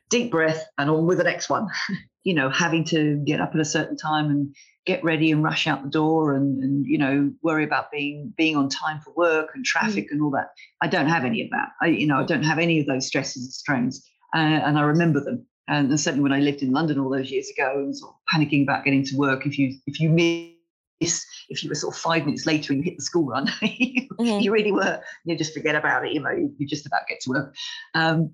deep 0.10 0.32
breath 0.32 0.66
and 0.78 0.90
on 0.90 1.06
with 1.06 1.18
the 1.18 1.24
next 1.24 1.50
one. 1.50 1.68
you 2.24 2.34
know, 2.34 2.50
having 2.50 2.84
to 2.84 3.18
get 3.26 3.40
up 3.40 3.54
at 3.54 3.62
a 3.62 3.66
certain 3.66 3.96
time 3.96 4.26
and 4.26 4.54
get 4.86 5.04
ready 5.04 5.32
and 5.32 5.44
rush 5.44 5.68
out 5.68 5.84
the 5.84 5.90
door 5.90 6.36
and, 6.36 6.62
and 6.64 6.86
you 6.86 6.98
know 6.98 7.32
worry 7.42 7.64
about 7.64 7.92
being 7.92 8.34
being 8.38 8.56
on 8.56 8.70
time 8.70 9.00
for 9.02 9.14
work 9.14 9.50
and 9.54 9.66
traffic 9.66 10.06
mm. 10.06 10.12
and 10.12 10.22
all 10.22 10.32
that. 10.32 10.50
I 10.82 10.88
don't 10.88 11.08
have 11.08 11.26
any 11.26 11.44
of 11.44 11.50
that. 11.52 11.70
I 11.82 11.88
you 11.88 12.08
know 12.08 12.20
I 12.20 12.24
don't 12.24 12.44
have 12.44 12.60
any 12.60 12.80
of 12.80 12.88
those 12.88 13.08
stresses 13.08 13.44
and 13.44 13.54
strains, 13.54 14.04
uh, 14.34 14.40
and 14.40 14.78
I 14.78 14.82
remember 14.82 15.20
them. 15.20 15.46
And, 15.68 15.90
and, 15.90 16.00
certainly 16.00 16.22
when 16.22 16.34
I 16.34 16.40
lived 16.40 16.62
in 16.62 16.72
London 16.72 17.00
all 17.00 17.10
those 17.10 17.32
years 17.32 17.50
ago, 17.50 17.74
and 17.76 17.96
sort 17.96 18.14
of 18.14 18.40
panicking 18.40 18.64
about 18.64 18.86
getting 18.86 19.04
to 19.06 19.18
work 19.18 19.46
if 19.46 19.58
you 19.58 19.76
if 19.88 20.00
you 20.00 20.10
miss 20.10 21.26
if 21.50 21.64
you 21.64 21.70
were 21.70 21.76
sort 21.76 21.96
of 21.96 22.00
five 22.00 22.26
minutes 22.26 22.46
later 22.46 22.74
and 22.74 22.84
you 22.84 22.90
hit 22.90 22.98
the 22.98 23.04
school 23.04 23.26
run, 23.26 23.48
you, 23.62 24.08
mm-hmm. 24.10 24.40
you, 24.40 24.52
really 24.52 24.72
were. 24.72 25.02
You 25.26 25.38
just 25.38 25.54
forget 25.54 25.76
about 25.76 26.06
it. 26.06 26.14
You 26.14 26.22
know, 26.22 26.32
you, 26.32 26.54
you 26.58 26.68
just 26.68 26.86
about 26.86 27.08
get 27.08 27.20
to 27.22 27.30
work. 27.32 27.56
Um, 27.94 28.34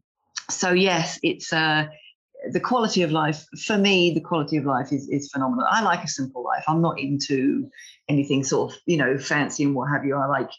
so 0.49 0.71
yes, 0.71 1.19
it's 1.23 1.51
uh, 1.53 1.87
the 2.51 2.59
quality 2.59 3.03
of 3.03 3.11
life 3.11 3.45
for 3.65 3.77
me. 3.77 4.13
The 4.13 4.21
quality 4.21 4.57
of 4.57 4.65
life 4.65 4.91
is 4.91 5.07
is 5.09 5.29
phenomenal. 5.31 5.65
I 5.69 5.81
like 5.81 6.03
a 6.03 6.07
simple 6.07 6.43
life. 6.43 6.63
I'm 6.67 6.81
not 6.81 6.99
into 6.99 7.69
anything 8.09 8.43
sort 8.43 8.71
of 8.71 8.79
you 8.85 8.97
know 8.97 9.17
fancy 9.17 9.63
and 9.63 9.75
what 9.75 9.89
have 9.89 10.05
you. 10.05 10.15
I 10.15 10.27
like 10.27 10.49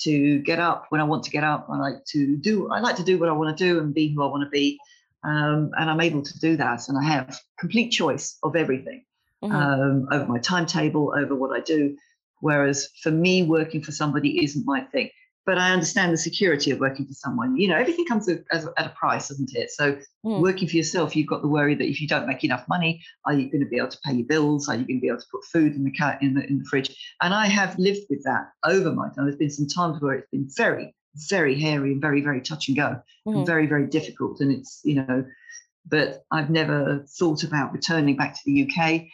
to 0.00 0.38
get 0.40 0.58
up 0.58 0.86
when 0.90 1.00
I 1.00 1.04
want 1.04 1.24
to 1.24 1.30
get 1.30 1.44
up. 1.44 1.66
I 1.70 1.78
like 1.78 2.04
to 2.06 2.36
do. 2.36 2.70
I 2.70 2.80
like 2.80 2.96
to 2.96 3.04
do 3.04 3.18
what 3.18 3.28
I 3.28 3.32
want 3.32 3.56
to 3.56 3.64
do 3.64 3.80
and 3.80 3.94
be 3.94 4.14
who 4.14 4.22
I 4.22 4.26
want 4.26 4.44
to 4.44 4.50
be. 4.50 4.78
Um, 5.24 5.70
and 5.78 5.88
I'm 5.88 6.00
able 6.00 6.22
to 6.22 6.38
do 6.40 6.56
that. 6.56 6.88
And 6.88 6.98
I 6.98 7.04
have 7.04 7.38
complete 7.58 7.90
choice 7.90 8.38
of 8.42 8.56
everything 8.56 9.04
mm-hmm. 9.42 9.54
um, 9.54 10.08
over 10.10 10.26
my 10.26 10.38
timetable, 10.38 11.14
over 11.16 11.34
what 11.34 11.56
I 11.56 11.60
do. 11.60 11.96
Whereas 12.40 12.88
for 13.02 13.12
me, 13.12 13.44
working 13.44 13.82
for 13.82 13.92
somebody 13.92 14.42
isn't 14.44 14.66
my 14.66 14.80
thing 14.80 15.10
but 15.44 15.58
I 15.58 15.72
understand 15.72 16.12
the 16.12 16.18
security 16.18 16.70
of 16.70 16.78
working 16.78 17.06
for 17.06 17.14
someone. 17.14 17.56
You 17.56 17.68
know, 17.68 17.76
everything 17.76 18.06
comes 18.06 18.28
at, 18.28 18.44
at 18.52 18.64
a 18.78 18.94
price, 18.96 19.28
doesn't 19.28 19.54
it? 19.54 19.70
So, 19.70 19.98
mm. 20.24 20.40
working 20.40 20.68
for 20.68 20.76
yourself, 20.76 21.16
you've 21.16 21.26
got 21.26 21.42
the 21.42 21.48
worry 21.48 21.74
that 21.74 21.88
if 21.88 22.00
you 22.00 22.06
don't 22.06 22.26
make 22.26 22.44
enough 22.44 22.64
money, 22.68 23.02
are 23.24 23.34
you 23.34 23.50
going 23.50 23.62
to 23.62 23.68
be 23.68 23.76
able 23.76 23.88
to 23.88 23.98
pay 24.04 24.12
your 24.12 24.26
bills? 24.26 24.68
Are 24.68 24.76
you 24.76 24.84
going 24.84 24.98
to 24.98 25.00
be 25.00 25.08
able 25.08 25.20
to 25.20 25.26
put 25.30 25.44
food 25.44 25.74
in 25.74 25.84
the 25.84 25.90
cat 25.90 26.22
in 26.22 26.34
the 26.34 26.46
in 26.46 26.58
the 26.58 26.64
fridge? 26.64 26.94
And 27.20 27.34
I 27.34 27.46
have 27.46 27.78
lived 27.78 28.06
with 28.08 28.22
that 28.24 28.50
over 28.64 28.92
my 28.92 29.08
time. 29.08 29.24
There's 29.24 29.36
been 29.36 29.50
some 29.50 29.68
times 29.68 30.00
where 30.00 30.14
it's 30.14 30.30
been 30.30 30.48
very, 30.56 30.94
very 31.28 31.58
hairy 31.58 31.92
and 31.92 32.00
very, 32.00 32.20
very 32.20 32.40
touch 32.40 32.68
and 32.68 32.76
go, 32.76 33.00
mm. 33.26 33.32
and 33.32 33.36
hmm. 33.38 33.44
very, 33.44 33.66
very 33.66 33.86
difficult. 33.86 34.40
And 34.40 34.52
it's 34.52 34.80
you 34.84 34.94
know, 34.96 35.24
but 35.86 36.24
I've 36.30 36.50
never 36.50 37.04
thought 37.18 37.42
about 37.42 37.72
returning 37.72 38.16
back 38.16 38.34
to 38.34 38.40
the 38.46 38.70
UK 38.70 39.06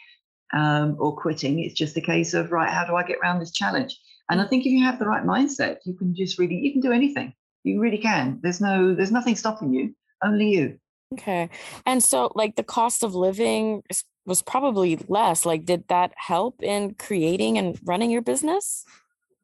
um, 0.53 0.95
or 0.99 1.15
quitting. 1.15 1.59
It's 1.59 1.73
just 1.73 1.97
a 1.97 2.01
case 2.01 2.33
of 2.33 2.51
right, 2.51 2.69
how 2.69 2.85
do 2.85 2.95
I 2.95 3.03
get 3.03 3.17
around 3.23 3.39
this 3.39 3.51
challenge? 3.51 3.99
And 4.29 4.41
I 4.41 4.45
think 4.45 4.65
if 4.65 4.71
you 4.71 4.83
have 4.83 4.99
the 4.99 5.07
right 5.07 5.23
mindset, 5.23 5.77
you 5.85 5.95
can 5.95 6.15
just 6.15 6.37
really 6.37 6.55
you 6.55 6.71
can 6.71 6.81
do 6.81 6.91
anything. 6.91 7.33
You 7.63 7.81
really 7.81 7.97
can. 7.97 8.39
There's 8.41 8.61
no 8.61 8.93
there's 8.95 9.11
nothing 9.11 9.35
stopping 9.35 9.73
you. 9.73 9.95
Only 10.23 10.49
you. 10.49 10.79
Okay. 11.13 11.49
And 11.85 12.03
so 12.03 12.31
like 12.35 12.55
the 12.55 12.63
cost 12.63 13.03
of 13.03 13.15
living 13.15 13.83
was 14.25 14.41
probably 14.41 14.99
less. 15.07 15.45
Like 15.45 15.65
did 15.65 15.87
that 15.87 16.13
help 16.15 16.61
in 16.61 16.93
creating 16.95 17.57
and 17.57 17.79
running 17.83 18.11
your 18.11 18.21
business? 18.21 18.85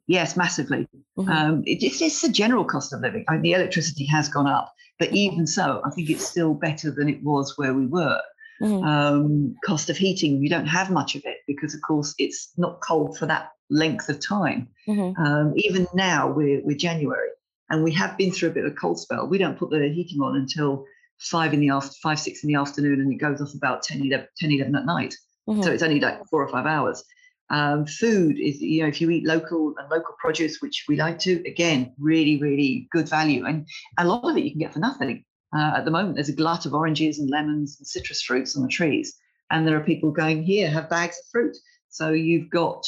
Yes, 0.07 0.37
massively. 0.37 0.87
Mm-hmm. 1.17 1.29
Um, 1.29 1.63
it, 1.65 1.81
it's, 1.81 2.01
it's 2.01 2.21
the 2.21 2.29
general 2.29 2.63
cost 2.63 2.93
of 2.93 3.01
living. 3.01 3.25
I 3.27 3.33
mean, 3.33 3.41
the 3.41 3.53
electricity 3.53 4.05
has 4.05 4.29
gone 4.29 4.45
up, 4.45 4.71
but 4.99 5.11
even 5.13 5.47
so, 5.47 5.81
I 5.83 5.89
think 5.89 6.11
it's 6.11 6.27
still 6.27 6.53
better 6.53 6.91
than 6.91 7.09
it 7.09 7.23
was 7.23 7.57
where 7.57 7.73
we 7.73 7.87
were. 7.87 8.21
Mm-hmm. 8.61 8.85
Um, 8.85 9.55
cost 9.65 9.89
of 9.89 9.97
heating, 9.97 10.41
you 10.41 10.49
don't 10.49 10.67
have 10.67 10.91
much 10.91 11.15
of 11.15 11.23
it 11.25 11.37
because, 11.47 11.73
of 11.73 11.81
course, 11.81 12.13
it's 12.19 12.53
not 12.55 12.81
cold 12.81 13.17
for 13.17 13.25
that 13.25 13.49
length 13.69 14.09
of 14.09 14.19
time. 14.19 14.67
Mm-hmm. 14.87 15.21
Um, 15.21 15.53
even 15.55 15.87
now, 15.93 16.31
we're, 16.31 16.61
we're 16.63 16.77
January 16.77 17.29
and 17.69 17.83
we 17.83 17.91
have 17.93 18.17
been 18.17 18.31
through 18.31 18.49
a 18.49 18.53
bit 18.53 18.65
of 18.65 18.71
a 18.71 18.75
cold 18.75 18.99
spell. 18.99 19.27
We 19.27 19.37
don't 19.37 19.57
put 19.57 19.69
the 19.69 19.89
heating 19.89 20.21
on 20.21 20.35
until 20.35 20.85
five 21.19 21.53
in 21.53 21.59
the 21.59 21.69
after 21.69 21.93
five 22.01 22.19
six 22.19 22.43
in 22.43 22.47
the 22.47 22.59
afternoon 22.59 22.99
and 22.99 23.11
it 23.11 23.17
goes 23.17 23.41
off 23.41 23.53
about 23.53 23.83
10 23.83 24.01
11, 24.05 24.27
10, 24.37 24.51
11 24.51 24.75
at 24.75 24.85
night 24.85 25.15
mm-hmm. 25.47 25.61
so 25.61 25.71
it's 25.71 25.83
only 25.83 25.99
like 25.99 26.25
four 26.29 26.43
or 26.43 26.49
five 26.49 26.65
hours 26.65 27.03
um, 27.51 27.85
food 27.85 28.39
is 28.39 28.61
you 28.61 28.81
know 28.81 28.87
if 28.87 28.99
you 28.99 29.09
eat 29.09 29.25
local 29.25 29.73
and 29.77 29.89
local 29.89 30.15
produce 30.19 30.61
which 30.61 30.85
we 30.87 30.95
like 30.95 31.19
to 31.19 31.41
again 31.47 31.93
really 31.99 32.37
really 32.41 32.87
good 32.91 33.07
value 33.07 33.45
and 33.45 33.67
a 33.97 34.05
lot 34.05 34.29
of 34.29 34.35
it 34.35 34.43
you 34.43 34.51
can 34.51 34.59
get 34.59 34.73
for 34.73 34.79
nothing 34.79 35.23
uh, 35.55 35.73
at 35.77 35.85
the 35.85 35.91
moment 35.91 36.15
there's 36.15 36.29
a 36.29 36.35
glut 36.35 36.65
of 36.65 36.73
oranges 36.73 37.19
and 37.19 37.29
lemons 37.29 37.77
and 37.79 37.87
citrus 37.87 38.21
fruits 38.21 38.57
on 38.57 38.63
the 38.63 38.69
trees 38.69 39.15
and 39.51 39.67
there 39.67 39.77
are 39.77 39.83
people 39.83 40.11
going 40.11 40.43
here 40.43 40.69
have 40.69 40.89
bags 40.89 41.17
of 41.19 41.25
fruit 41.31 41.55
so 41.89 42.11
you've 42.11 42.49
got 42.49 42.83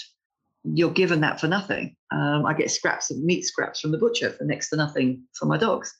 you're 0.74 0.92
given 0.92 1.22
that 1.22 1.40
for 1.40 1.48
nothing 1.48 1.96
um, 2.12 2.46
i 2.46 2.54
get 2.54 2.72
scraps 2.72 3.12
of 3.12 3.18
meat 3.20 3.44
scraps 3.44 3.80
from 3.80 3.92
the 3.92 3.98
butcher 3.98 4.32
for 4.32 4.44
next 4.44 4.70
to 4.70 4.76
nothing 4.76 5.24
for 5.34 5.46
my 5.46 5.58
dogs 5.58 5.94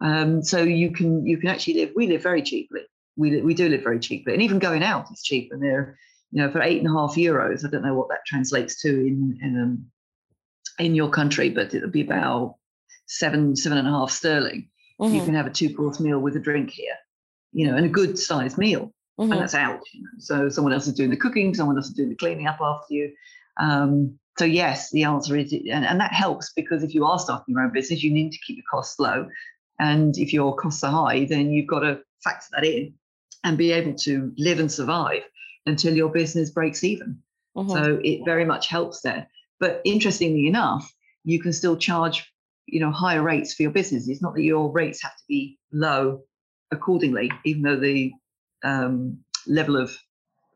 um, 0.00 0.42
so 0.42 0.62
you 0.62 0.92
can 0.92 1.26
you 1.26 1.38
can 1.38 1.48
actually 1.48 1.74
live. 1.74 1.92
We 1.96 2.06
live 2.06 2.22
very 2.22 2.42
cheaply. 2.42 2.82
We 3.16 3.40
we 3.42 3.54
do 3.54 3.68
live 3.68 3.82
very 3.82 3.98
cheaply, 3.98 4.32
and 4.32 4.42
even 4.42 4.58
going 4.58 4.82
out 4.82 5.06
is 5.12 5.22
cheap. 5.22 5.50
And 5.52 5.62
they're 5.62 5.98
you 6.30 6.42
know 6.42 6.50
for 6.50 6.62
eight 6.62 6.78
and 6.78 6.88
a 6.88 6.98
half 6.98 7.16
euros. 7.16 7.64
I 7.64 7.70
don't 7.70 7.82
know 7.82 7.94
what 7.94 8.08
that 8.10 8.24
translates 8.26 8.80
to 8.82 8.88
in 8.88 9.38
in 9.42 9.60
um, 9.60 9.86
in 10.78 10.94
your 10.94 11.10
country, 11.10 11.50
but 11.50 11.74
it'll 11.74 11.90
be 11.90 12.02
about 12.02 12.56
seven 13.06 13.56
seven 13.56 13.78
and 13.78 13.88
a 13.88 13.90
half 13.90 14.10
sterling. 14.10 14.68
Mm-hmm. 15.00 15.14
You 15.14 15.24
can 15.24 15.34
have 15.34 15.46
a 15.46 15.50
two 15.50 15.74
course 15.74 15.98
meal 16.00 16.20
with 16.20 16.36
a 16.36 16.40
drink 16.40 16.70
here, 16.70 16.94
you 17.52 17.66
know, 17.66 17.76
and 17.76 17.86
a 17.86 17.88
good 17.88 18.18
sized 18.18 18.58
meal, 18.58 18.92
mm-hmm. 19.18 19.32
and 19.32 19.40
that's 19.40 19.54
out. 19.54 19.80
You 19.92 20.02
know? 20.02 20.08
So 20.18 20.48
someone 20.48 20.72
else 20.72 20.86
is 20.86 20.94
doing 20.94 21.10
the 21.10 21.16
cooking, 21.16 21.54
someone 21.54 21.76
else 21.76 21.88
is 21.88 21.94
doing 21.94 22.10
the 22.10 22.16
cleaning 22.16 22.46
up 22.46 22.60
after 22.60 22.94
you. 22.94 23.12
Um, 23.58 24.18
so 24.38 24.44
yes, 24.44 24.90
the 24.90 25.04
answer 25.04 25.36
is, 25.36 25.52
and, 25.52 25.84
and 25.84 26.00
that 26.00 26.12
helps 26.12 26.52
because 26.54 26.82
if 26.82 26.94
you 26.94 27.04
are 27.04 27.18
starting 27.18 27.54
your 27.54 27.62
own 27.62 27.72
business, 27.72 28.02
you 28.02 28.12
need 28.12 28.30
to 28.30 28.38
keep 28.46 28.56
your 28.56 28.64
costs 28.70 28.98
low. 28.98 29.28
And 29.80 30.16
if 30.16 30.32
your 30.32 30.54
costs 30.54 30.84
are 30.84 30.92
high, 30.92 31.24
then 31.24 31.50
you've 31.50 31.66
got 31.66 31.80
to 31.80 32.00
factor 32.22 32.46
that 32.52 32.64
in 32.64 32.94
and 33.44 33.58
be 33.58 33.72
able 33.72 33.94
to 33.94 34.32
live 34.36 34.60
and 34.60 34.70
survive 34.70 35.22
until 35.66 35.94
your 35.94 36.08
business 36.08 36.50
breaks 36.50 36.84
even. 36.84 37.18
Mm-hmm. 37.56 37.70
So 37.70 38.00
it 38.04 38.24
very 38.24 38.44
much 38.44 38.68
helps 38.68 39.00
there. 39.00 39.28
But 39.60 39.80
interestingly 39.84 40.46
enough, 40.46 40.92
you 41.24 41.40
can 41.40 41.52
still 41.52 41.76
charge, 41.76 42.32
you 42.66 42.80
know, 42.80 42.90
higher 42.90 43.22
rates 43.22 43.54
for 43.54 43.62
your 43.62 43.72
business. 43.72 44.08
It's 44.08 44.22
not 44.22 44.34
that 44.34 44.42
your 44.42 44.70
rates 44.70 45.02
have 45.02 45.16
to 45.16 45.24
be 45.28 45.58
low 45.72 46.22
accordingly, 46.70 47.30
even 47.44 47.62
though 47.62 47.76
the 47.76 48.12
um, 48.62 49.18
level 49.46 49.76
of, 49.76 49.96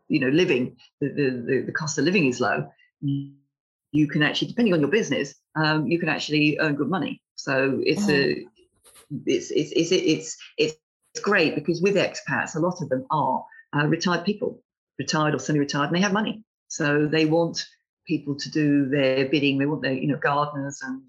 you 0.09 0.21
know, 0.21 0.29
living, 0.29 0.77
the, 1.01 1.09
the, 1.09 1.63
the 1.67 1.73
cost 1.73 1.99
of 1.99 2.05
living 2.05 2.27
is 2.27 2.41
low. 2.41 2.69
You 3.03 4.09
can 4.09 4.23
actually, 4.23 4.49
depending 4.49 4.73
on 4.75 4.81
your 4.81 4.91
business, 4.91 5.35
um, 5.55 5.87
you 5.87 5.99
can 5.99 6.09
actually 6.09 6.59
earn 6.61 6.77
good 6.77 6.89
money. 6.89 7.21
So 7.35 7.81
it's 7.85 8.07
mm-hmm. 8.07 8.41
a 8.41 8.53
it's 9.27 9.51
it's 9.51 9.73
it's 9.73 9.93
it's 9.93 10.37
it's, 10.57 10.79
great 11.21 11.55
because 11.55 11.83
with 11.83 11.97
expats, 11.97 12.57
a 12.57 12.59
lot 12.59 12.81
of 12.81 12.89
them 12.89 13.05
are 13.11 13.45
uh, 13.77 13.87
retired 13.87 14.25
people, 14.25 14.63
retired 14.99 15.35
or 15.35 15.39
semi-retired, 15.39 15.89
and 15.89 15.95
they 15.95 16.01
have 16.01 16.13
money, 16.13 16.43
so 16.69 17.07
they 17.07 17.27
want 17.27 17.67
people 18.07 18.35
to 18.35 18.51
do 18.51 18.89
their 18.89 19.29
bidding. 19.29 19.59
They 19.59 19.67
want 19.67 19.83
their 19.83 19.93
you 19.93 20.07
know 20.07 20.17
gardeners 20.17 20.81
and 20.83 21.03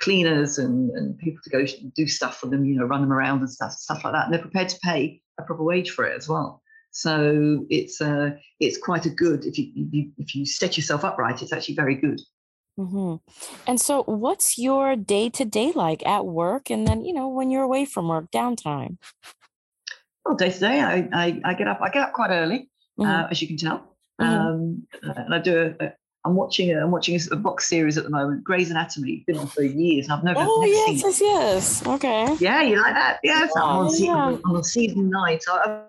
cleaners 0.00 0.58
and, 0.58 0.90
and 0.92 1.18
people 1.18 1.40
to 1.44 1.50
go 1.50 1.66
do 1.94 2.06
stuff 2.06 2.38
for 2.38 2.46
them, 2.46 2.64
you 2.64 2.74
know, 2.74 2.84
run 2.84 3.02
them 3.02 3.12
around 3.12 3.40
and 3.40 3.50
stuff 3.50 3.72
stuff 3.72 4.04
like 4.04 4.14
that, 4.14 4.24
and 4.24 4.32
they're 4.32 4.40
prepared 4.40 4.70
to 4.70 4.78
pay 4.82 5.20
a 5.38 5.42
proper 5.42 5.62
wage 5.62 5.90
for 5.90 6.06
it 6.06 6.16
as 6.16 6.28
well. 6.28 6.61
So 6.92 7.66
it's 7.70 8.00
uh, 8.00 8.30
it's 8.60 8.78
quite 8.78 9.06
a 9.06 9.10
good 9.10 9.46
if 9.46 9.58
you, 9.58 9.72
if 9.74 9.92
you 9.92 10.12
if 10.18 10.34
you 10.34 10.46
set 10.46 10.76
yourself 10.76 11.04
up 11.04 11.18
right, 11.18 11.40
it's 11.40 11.52
actually 11.52 11.74
very 11.74 11.94
good. 11.94 12.20
Mm-hmm. 12.78 13.16
And 13.66 13.80
so, 13.80 14.02
what's 14.04 14.58
your 14.58 14.96
day 14.96 15.28
to 15.30 15.44
day 15.44 15.72
like 15.74 16.06
at 16.06 16.26
work, 16.26 16.70
and 16.70 16.86
then 16.86 17.04
you 17.04 17.12
know 17.12 17.28
when 17.28 17.50
you're 17.50 17.62
away 17.62 17.84
from 17.84 18.08
work, 18.08 18.30
downtime? 18.30 18.98
Well, 20.24 20.36
day 20.36 20.50
to 20.50 20.58
day, 20.58 20.80
I, 20.80 21.08
I, 21.12 21.40
I 21.44 21.54
get 21.54 21.66
up. 21.66 21.80
I 21.82 21.90
get 21.90 22.02
up 22.02 22.12
quite 22.12 22.30
early, 22.30 22.70
uh, 22.98 23.02
mm-hmm. 23.02 23.24
uh, 23.24 23.28
as 23.30 23.42
you 23.42 23.48
can 23.48 23.56
tell, 23.56 23.96
mm-hmm. 24.20 24.24
um, 24.24 24.86
and 25.02 25.34
I 25.34 25.38
do. 25.38 25.74
A, 25.80 25.84
a, 25.84 25.92
I'm 26.24 26.34
watching. 26.34 26.70
A, 26.74 26.82
I'm 26.82 26.90
watching 26.90 27.18
a, 27.18 27.34
a, 27.34 27.36
box 27.36 27.68
series 27.68 27.98
at 27.98 28.04
the 28.04 28.10
moment, 28.10 28.44
Grey's 28.44 28.70
Anatomy. 28.70 29.24
Been 29.26 29.38
on 29.38 29.48
for 29.48 29.62
years. 29.62 30.08
I've 30.08 30.24
never. 30.24 30.40
Oh 30.40 30.64
yes, 30.64 31.02
yes, 31.02 31.20
yes. 31.20 31.86
Okay. 31.86 32.36
Yeah, 32.38 32.62
you 32.62 32.80
like 32.80 32.94
that? 32.94 33.18
Yes, 33.22 33.50
yeah, 33.54 33.62
I'm 33.62 33.68
on, 33.68 33.84
yeah. 33.86 33.90
season, 33.90 34.42
on 34.46 34.64
season 34.64 35.10
nine. 35.10 35.40
So 35.40 35.52
I, 35.52 35.82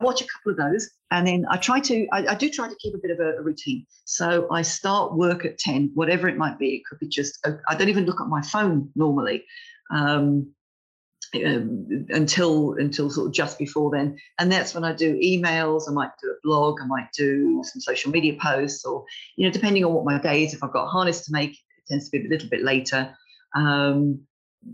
watch 0.00 0.22
a 0.22 0.26
couple 0.26 0.52
of 0.52 0.56
those 0.56 0.90
and 1.10 1.26
then 1.26 1.44
i 1.50 1.56
try 1.56 1.78
to 1.78 2.06
I, 2.12 2.26
I, 2.28 2.34
do 2.34 2.48
try 2.48 2.68
to 2.68 2.76
keep 2.76 2.94
a 2.94 2.98
bit 2.98 3.10
of 3.10 3.20
a, 3.20 3.38
a, 3.38 3.42
routine. 3.42 3.86
So 4.04 4.48
i 4.50 4.62
start 4.62 5.14
work 5.14 5.44
at 5.44 5.58
10 5.58 5.92
whatever 5.94 6.28
it 6.28 6.36
might 6.36 6.58
be. 6.58 6.76
It 6.76 6.82
could 6.88 6.98
be 6.98 7.08
just 7.08 7.38
uh, 7.46 7.52
i 7.68 7.74
don't 7.74 7.88
even 7.88 8.06
look 8.06 8.20
at 8.20 8.26
my 8.26 8.42
phone 8.42 8.90
normally 8.94 9.44
um, 9.90 10.50
um, 11.34 12.06
until 12.10 12.74
until 12.74 13.10
sort 13.10 13.28
of 13.28 13.32
just 13.32 13.58
before 13.58 13.90
then. 13.90 14.18
And 14.38 14.50
that's 14.50 14.74
when 14.74 14.84
i 14.84 14.92
do 14.92 15.18
emails 15.20 15.88
i 15.88 15.92
might 15.92 16.10
do 16.22 16.28
a 16.28 16.40
blog 16.42 16.80
i 16.80 16.86
might 16.86 17.12
do 17.16 17.62
some 17.64 17.80
social 17.80 18.10
media 18.10 18.36
posts 18.40 18.84
or 18.84 19.04
you 19.36 19.46
know 19.46 19.52
depending 19.52 19.84
on 19.84 19.92
what 19.92 20.04
my 20.04 20.18
day 20.18 20.44
is. 20.44 20.54
If 20.54 20.64
i've 20.64 20.72
got 20.72 20.88
harness 20.88 21.24
to 21.26 21.32
make 21.32 21.52
it 21.52 21.86
tends 21.88 22.08
to 22.08 22.18
be 22.18 22.26
a 22.26 22.30
little 22.30 22.48
bit 22.48 22.62
later. 22.62 23.14
Um, 23.54 24.20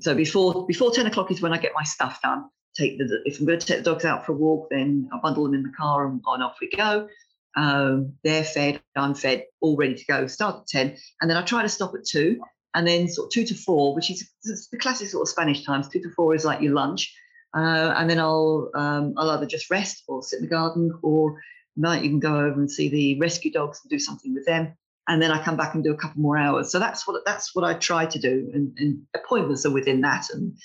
so 0.00 0.14
before 0.14 0.66
before 0.66 0.90
10 0.90 1.06
o'clock 1.06 1.30
is 1.30 1.40
when 1.40 1.52
i 1.52 1.58
get 1.58 1.72
my 1.74 1.84
stuff 1.84 2.20
done 2.20 2.44
take 2.76 2.98
the 2.98 3.22
if 3.24 3.38
I'm 3.38 3.46
going 3.46 3.58
to 3.58 3.66
take 3.66 3.78
the 3.78 3.90
dogs 3.90 4.04
out 4.04 4.26
for 4.26 4.32
a 4.32 4.36
walk, 4.36 4.68
then 4.70 5.08
I 5.12 5.18
bundle 5.18 5.44
them 5.44 5.54
in 5.54 5.62
the 5.62 5.72
car 5.76 6.06
and 6.06 6.20
on 6.26 6.42
off 6.42 6.58
we 6.60 6.70
go. 6.70 7.08
Um, 7.56 8.12
they're 8.22 8.44
fed, 8.44 8.82
I'm 8.96 9.14
fed, 9.14 9.44
all 9.60 9.76
ready 9.76 9.94
to 9.94 10.04
go. 10.04 10.26
Start 10.26 10.56
at 10.60 10.66
ten, 10.66 10.96
and 11.20 11.30
then 11.30 11.36
I 11.36 11.42
try 11.42 11.62
to 11.62 11.68
stop 11.68 11.94
at 11.94 12.04
two, 12.04 12.40
and 12.74 12.86
then 12.86 13.08
sort 13.08 13.26
of 13.26 13.32
two 13.32 13.46
to 13.46 13.54
four, 13.54 13.94
which 13.94 14.10
is 14.10 14.30
the 14.70 14.78
classic 14.78 15.08
sort 15.08 15.22
of 15.22 15.28
Spanish 15.28 15.64
times. 15.64 15.88
Two 15.88 16.02
to 16.02 16.10
four 16.10 16.34
is 16.34 16.44
like 16.44 16.60
your 16.60 16.74
lunch, 16.74 17.14
uh, 17.56 17.94
and 17.96 18.10
then 18.10 18.20
I'll 18.20 18.70
um, 18.74 19.14
I'll 19.16 19.30
either 19.30 19.46
just 19.46 19.70
rest 19.70 20.04
or 20.06 20.22
sit 20.22 20.40
in 20.40 20.44
the 20.44 20.50
garden, 20.50 20.92
or 21.02 21.40
might 21.76 22.04
even 22.04 22.20
go 22.20 22.36
over 22.36 22.60
and 22.60 22.70
see 22.70 22.88
the 22.88 23.18
rescue 23.18 23.50
dogs 23.50 23.80
and 23.82 23.90
do 23.90 23.98
something 23.98 24.34
with 24.34 24.46
them. 24.46 24.76
And 25.08 25.22
then 25.22 25.30
I 25.30 25.42
come 25.42 25.56
back 25.56 25.74
and 25.74 25.84
do 25.84 25.92
a 25.92 25.96
couple 25.96 26.20
more 26.20 26.36
hours. 26.36 26.70
So 26.70 26.78
that's 26.78 27.06
what 27.06 27.22
that's 27.24 27.54
what 27.54 27.64
I 27.64 27.74
try 27.74 28.06
to 28.06 28.18
do, 28.18 28.50
and, 28.52 28.76
and 28.78 29.02
appointments 29.14 29.64
are 29.64 29.70
within 29.70 30.02
that, 30.02 30.26
and 30.30 30.58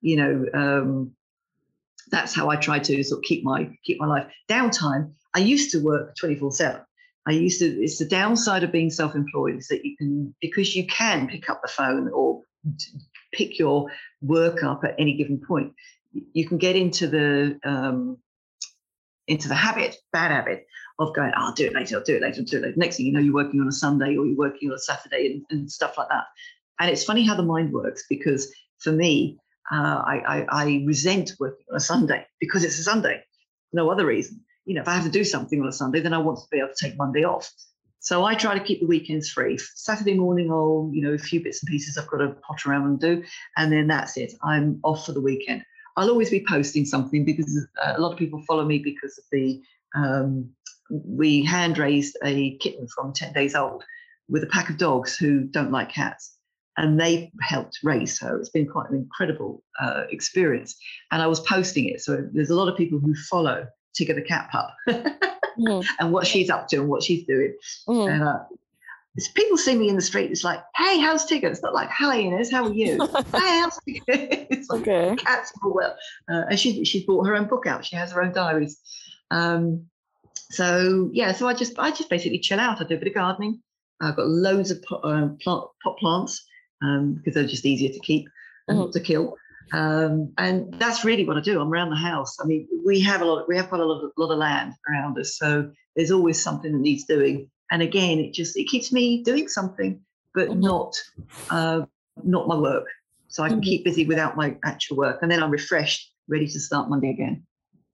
you 0.00 0.16
know, 0.16 0.46
um, 0.54 1.12
that's 2.10 2.34
how 2.34 2.48
I 2.48 2.56
try 2.56 2.78
to 2.78 3.02
sort 3.02 3.18
of 3.18 3.24
keep 3.24 3.44
my 3.44 3.70
keep 3.84 4.00
my 4.00 4.06
life. 4.06 4.26
Downtime. 4.48 5.12
I 5.34 5.40
used 5.40 5.70
to 5.72 5.78
work 5.78 6.16
24 6.16 6.52
seven. 6.52 6.80
I 7.26 7.32
used 7.32 7.58
to. 7.60 7.66
It's 7.66 7.98
the 7.98 8.06
downside 8.06 8.62
of 8.62 8.72
being 8.72 8.90
self-employed 8.90 9.56
is 9.56 9.68
that 9.68 9.84
you 9.84 9.96
can 9.96 10.34
because 10.40 10.74
you 10.74 10.86
can 10.86 11.28
pick 11.28 11.50
up 11.50 11.60
the 11.62 11.68
phone 11.68 12.08
or 12.08 12.42
pick 13.32 13.58
your 13.58 13.90
work 14.22 14.62
up 14.62 14.84
at 14.84 14.94
any 14.98 15.14
given 15.14 15.38
point. 15.38 15.72
You 16.32 16.48
can 16.48 16.58
get 16.58 16.76
into 16.76 17.06
the 17.06 17.60
um, 17.64 18.18
into 19.26 19.48
the 19.48 19.54
habit, 19.54 19.96
bad 20.12 20.30
habit 20.30 20.66
of 20.98 21.14
going, 21.14 21.30
oh, 21.36 21.46
I'll 21.46 21.52
do 21.52 21.66
it 21.66 21.74
later, 21.74 21.96
I'll 21.96 22.04
do 22.04 22.16
it 22.16 22.22
later, 22.22 22.40
I'll 22.40 22.46
do 22.46 22.56
it 22.56 22.62
later. 22.62 22.74
Next 22.76 22.96
thing 22.96 23.06
you 23.06 23.12
know, 23.12 23.20
you're 23.20 23.34
working 23.34 23.60
on 23.60 23.68
a 23.68 23.72
Sunday 23.72 24.16
or 24.16 24.26
you're 24.26 24.36
working 24.36 24.70
on 24.70 24.74
a 24.74 24.80
Saturday 24.80 25.32
and, 25.32 25.44
and 25.50 25.70
stuff 25.70 25.96
like 25.96 26.08
that. 26.08 26.24
And 26.80 26.90
it's 26.90 27.04
funny 27.04 27.24
how 27.24 27.36
the 27.36 27.42
mind 27.42 27.72
works 27.72 28.04
because 28.08 28.52
for 28.78 28.92
me, 28.92 29.38
uh, 29.70 30.02
I, 30.06 30.22
I, 30.26 30.46
I, 30.50 30.82
resent 30.86 31.32
working 31.38 31.64
on 31.70 31.76
a 31.76 31.80
Sunday 31.80 32.26
because 32.40 32.64
it's 32.64 32.78
a 32.78 32.82
Sunday, 32.82 33.22
no 33.72 33.90
other 33.90 34.06
reason. 34.06 34.40
You 34.64 34.74
know, 34.74 34.82
if 34.82 34.88
I 34.88 34.94
have 34.94 35.04
to 35.04 35.10
do 35.10 35.24
something 35.24 35.60
on 35.60 35.68
a 35.68 35.72
Sunday, 35.72 36.00
then 36.00 36.12
I 36.12 36.18
want 36.18 36.38
to 36.38 36.44
be 36.50 36.58
able 36.58 36.70
to 36.74 36.86
take 36.86 36.96
Monday 36.96 37.24
off. 37.24 37.50
So 38.00 38.24
I 38.24 38.34
try 38.34 38.56
to 38.56 38.64
keep 38.64 38.80
the 38.80 38.86
weekends 38.86 39.28
free. 39.28 39.58
Saturday 39.74 40.14
morning, 40.14 40.50
I'll, 40.50 40.90
you 40.92 41.02
know, 41.02 41.12
a 41.12 41.18
few 41.18 41.42
bits 41.42 41.62
and 41.62 41.68
pieces 41.68 41.98
I've 41.98 42.06
got 42.06 42.18
to 42.18 42.28
pot 42.46 42.64
around 42.64 42.86
and 42.86 43.00
do. 43.00 43.24
And 43.56 43.72
then 43.72 43.88
that's 43.88 44.16
it. 44.16 44.32
I'm 44.42 44.80
off 44.84 45.04
for 45.04 45.12
the 45.12 45.20
weekend. 45.20 45.64
I'll 45.96 46.10
always 46.10 46.30
be 46.30 46.44
posting 46.48 46.84
something 46.84 47.24
because 47.24 47.66
a 47.82 48.00
lot 48.00 48.12
of 48.12 48.18
people 48.18 48.42
follow 48.46 48.64
me 48.64 48.78
because 48.78 49.18
of 49.18 49.24
the, 49.32 49.60
um, 49.96 50.48
we 50.90 51.44
hand 51.44 51.76
raised 51.76 52.16
a 52.22 52.56
kitten 52.58 52.86
from 52.94 53.12
10 53.12 53.32
days 53.32 53.54
old 53.54 53.84
with 54.28 54.44
a 54.44 54.46
pack 54.46 54.70
of 54.70 54.78
dogs 54.78 55.16
who 55.16 55.40
don't 55.40 55.72
like 55.72 55.90
cats 55.90 56.37
and 56.78 56.98
they 56.98 57.30
helped 57.40 57.80
raise 57.82 58.18
her. 58.20 58.38
It's 58.38 58.50
been 58.50 58.66
quite 58.66 58.88
an 58.88 58.96
incredible 58.96 59.62
uh, 59.80 60.04
experience. 60.10 60.76
And 61.10 61.20
I 61.20 61.26
was 61.26 61.40
posting 61.40 61.88
it. 61.88 62.00
So 62.00 62.24
there's 62.32 62.50
a 62.50 62.54
lot 62.54 62.68
of 62.68 62.76
people 62.76 63.00
who 63.00 63.14
follow 63.28 63.66
Tigger 63.98 64.14
the 64.14 64.22
Cat 64.22 64.48
Pup 64.52 64.74
mm. 65.58 65.84
and 65.98 66.12
what 66.12 66.26
she's 66.26 66.48
up 66.48 66.68
to 66.68 66.76
and 66.76 66.88
what 66.88 67.02
she's 67.02 67.26
doing. 67.26 67.52
Mm. 67.88 68.12
And 68.12 68.22
uh, 68.22 68.38
people 69.34 69.58
see 69.58 69.76
me 69.76 69.88
in 69.88 69.96
the 69.96 70.02
street, 70.02 70.30
it's 70.30 70.44
like, 70.44 70.60
hey, 70.76 71.00
how's 71.00 71.26
Tigger? 71.26 71.50
It's 71.50 71.62
not 71.62 71.74
like, 71.74 71.88
hello, 71.92 72.16
Inez, 72.16 72.52
how 72.52 72.66
are 72.66 72.72
you? 72.72 73.04
hey, 73.14 73.22
how's 73.32 73.80
Tigger? 73.80 74.02
it's 74.06 74.70
like 74.70 74.82
okay. 74.82 75.16
cats 75.16 75.52
well. 75.64 75.96
Uh, 76.30 76.44
and 76.50 76.60
she 76.60 76.84
she 76.84 77.04
bought 77.04 77.26
her 77.26 77.34
own 77.34 77.48
book 77.48 77.66
out. 77.66 77.84
She 77.84 77.96
has 77.96 78.12
her 78.12 78.22
own 78.22 78.32
diaries. 78.32 78.78
Um, 79.32 79.86
so 80.50 81.10
yeah, 81.12 81.32
so 81.32 81.48
I 81.48 81.54
just 81.54 81.76
I 81.76 81.90
just 81.90 82.08
basically 82.08 82.38
chill 82.38 82.60
out. 82.60 82.80
I 82.80 82.84
do 82.84 82.94
a 82.94 82.98
bit 82.98 83.08
of 83.08 83.14
gardening. 83.14 83.60
I've 84.00 84.14
got 84.14 84.28
loads 84.28 84.70
of 84.70 84.80
pot, 84.82 85.00
uh, 85.02 85.26
plant, 85.40 85.64
pot 85.82 85.98
plants 85.98 86.40
um, 86.40 86.46
because 86.80 87.34
they're 87.34 87.46
just 87.46 87.66
easier 87.66 87.92
to 87.92 88.00
keep 88.00 88.28
and 88.68 88.76
mm-hmm. 88.76 88.86
not 88.86 88.92
to 88.92 89.00
kill. 89.00 89.36
Um, 89.72 90.32
and 90.38 90.72
that's 90.74 91.04
really 91.04 91.26
what 91.26 91.36
I 91.36 91.40
do. 91.40 91.60
I'm 91.60 91.70
around 91.70 91.90
the 91.90 91.96
house. 91.96 92.36
I 92.40 92.46
mean, 92.46 92.66
we 92.86 93.00
have 93.00 93.20
a 93.20 93.24
lot. 93.24 93.48
We 93.48 93.56
have 93.56 93.68
quite 93.68 93.80
a 93.80 93.84
lot 93.84 94.02
of, 94.02 94.12
lot 94.16 94.32
of 94.32 94.38
land 94.38 94.72
around 94.90 95.18
us, 95.18 95.36
so 95.36 95.70
there's 95.94 96.10
always 96.10 96.42
something 96.42 96.72
that 96.72 96.78
needs 96.78 97.04
doing. 97.04 97.50
And 97.70 97.82
again, 97.82 98.18
it 98.18 98.32
just 98.32 98.56
it 98.56 98.64
keeps 98.64 98.92
me 98.92 99.22
doing 99.22 99.48
something, 99.48 100.00
but 100.34 100.48
mm-hmm. 100.48 100.60
not 100.60 100.96
uh, 101.50 101.82
not 102.24 102.48
my 102.48 102.56
work. 102.56 102.86
So 103.28 103.42
I 103.42 103.48
can 103.48 103.58
mm-hmm. 103.58 103.64
keep 103.64 103.84
busy 103.84 104.06
without 104.06 104.36
my 104.36 104.56
actual 104.64 104.96
work, 104.96 105.18
and 105.20 105.30
then 105.30 105.42
I'm 105.42 105.50
refreshed, 105.50 106.12
ready 106.28 106.46
to 106.46 106.60
start 106.60 106.88
Monday 106.88 107.10
again. 107.10 107.44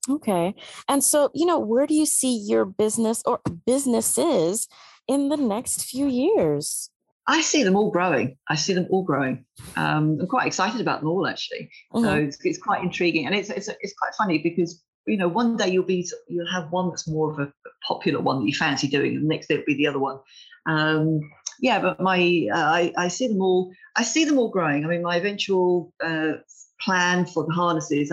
Okay. 0.09 0.55
And 0.89 1.03
so, 1.03 1.31
you 1.35 1.47
know, 1.47 1.59
where 1.59 1.87
do 1.87 1.95
you 1.95 2.07
see 2.07 2.37
your 2.37 2.65
business 2.65 3.23
or 3.25 3.41
businesses 3.67 4.69
in 5.09 5.29
the 5.29 5.37
next 5.37 5.85
few 5.85 6.07
years? 6.07 6.91
I 7.27 7.41
see 7.41 7.63
them 7.63 7.77
all 7.77 7.91
growing. 7.91 8.37
I 8.49 8.55
see 8.55 8.75
them 8.75 8.87
all 8.91 9.03
growing. 9.03 9.45
Um, 9.77 10.19
I'm 10.21 10.27
quite 10.27 10.47
excited 10.47 10.81
about 10.81 11.01
them 11.01 11.09
all, 11.09 11.27
actually. 11.27 11.71
Mm-hmm. 11.93 12.05
So 12.05 12.15
it's, 12.15 12.39
it's, 12.45 12.59
quite 12.59 12.83
intriguing, 12.83 13.27
and 13.27 13.35
it's, 13.35 13.51
it's 13.51 13.69
it's 13.81 13.95
quite 13.99 14.15
funny 14.17 14.39
because 14.39 14.83
you 15.07 15.17
know 15.17 15.29
one 15.29 15.57
day 15.57 15.69
you'll 15.69 15.85
be 15.85 16.09
you'll 16.29 16.53
have 16.53 16.71
one 16.71 16.91
that's 16.91 17.09
more 17.09 17.33
of 17.33 17.39
a 17.39 17.53
popular 17.87 18.21
one 18.21 18.41
that 18.41 18.47
you 18.47 18.55
fancy 18.55 18.89
doing, 18.89 19.15
and 19.17 19.25
the 19.25 19.29
next 19.29 19.49
day 19.49 19.55
it'll 19.55 19.67
be 19.67 19.75
the 19.75 19.87
other 19.87 19.99
one. 19.99 20.19
Um, 20.67 21.21
yeah, 21.61 21.81
but 21.81 22.01
my 22.01 22.49
uh, 22.53 22.57
I, 22.57 22.93
I 22.97 23.09
see 23.09 23.29
them 23.29 23.41
all. 23.41 23.73
I 23.97 24.03
see 24.03 24.25
them 24.25 24.39
all 24.39 24.51
growing. 24.51 24.85
I 24.85 24.89
mean, 24.89 25.03
my 25.03 25.17
eventual 25.17 25.93
uh, 26.05 26.33
plan 26.81 27.25
for 27.25 27.47
the 27.47 27.53
harnesses 27.53 28.13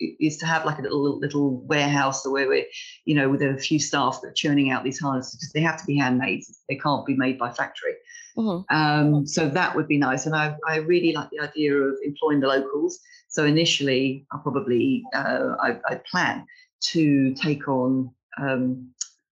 is 0.00 0.36
to 0.36 0.46
have 0.46 0.64
like 0.64 0.78
a 0.78 0.82
little 0.82 1.18
little 1.18 1.60
warehouse 1.66 2.26
where 2.26 2.46
we're, 2.46 2.66
you 3.04 3.14
know, 3.14 3.28
with 3.28 3.42
a 3.42 3.56
few 3.58 3.78
staff 3.78 4.20
that 4.22 4.28
are 4.28 4.34
churning 4.34 4.70
out 4.70 4.84
these 4.84 5.00
harnesses 5.00 5.34
because 5.34 5.52
they 5.52 5.60
have 5.60 5.80
to 5.80 5.86
be 5.86 5.96
handmade. 5.96 6.44
They 6.68 6.76
can't 6.76 7.06
be 7.06 7.16
made 7.16 7.38
by 7.38 7.50
factory. 7.50 7.94
Mm-hmm. 8.36 8.76
Um, 8.76 9.26
so 9.26 9.48
that 9.48 9.76
would 9.76 9.86
be 9.86 9.98
nice. 9.98 10.26
And 10.26 10.34
I, 10.34 10.56
I 10.68 10.76
really 10.76 11.12
like 11.12 11.30
the 11.30 11.40
idea 11.40 11.74
of 11.74 11.94
employing 12.02 12.40
the 12.40 12.48
locals. 12.48 12.98
So 13.28 13.44
initially, 13.44 14.26
I'll 14.32 14.40
probably 14.40 15.04
uh, 15.14 15.54
I, 15.60 15.78
I, 15.88 16.00
plan 16.10 16.44
to 16.92 17.34
take 17.34 17.68
on 17.68 18.10
um, 18.40 18.90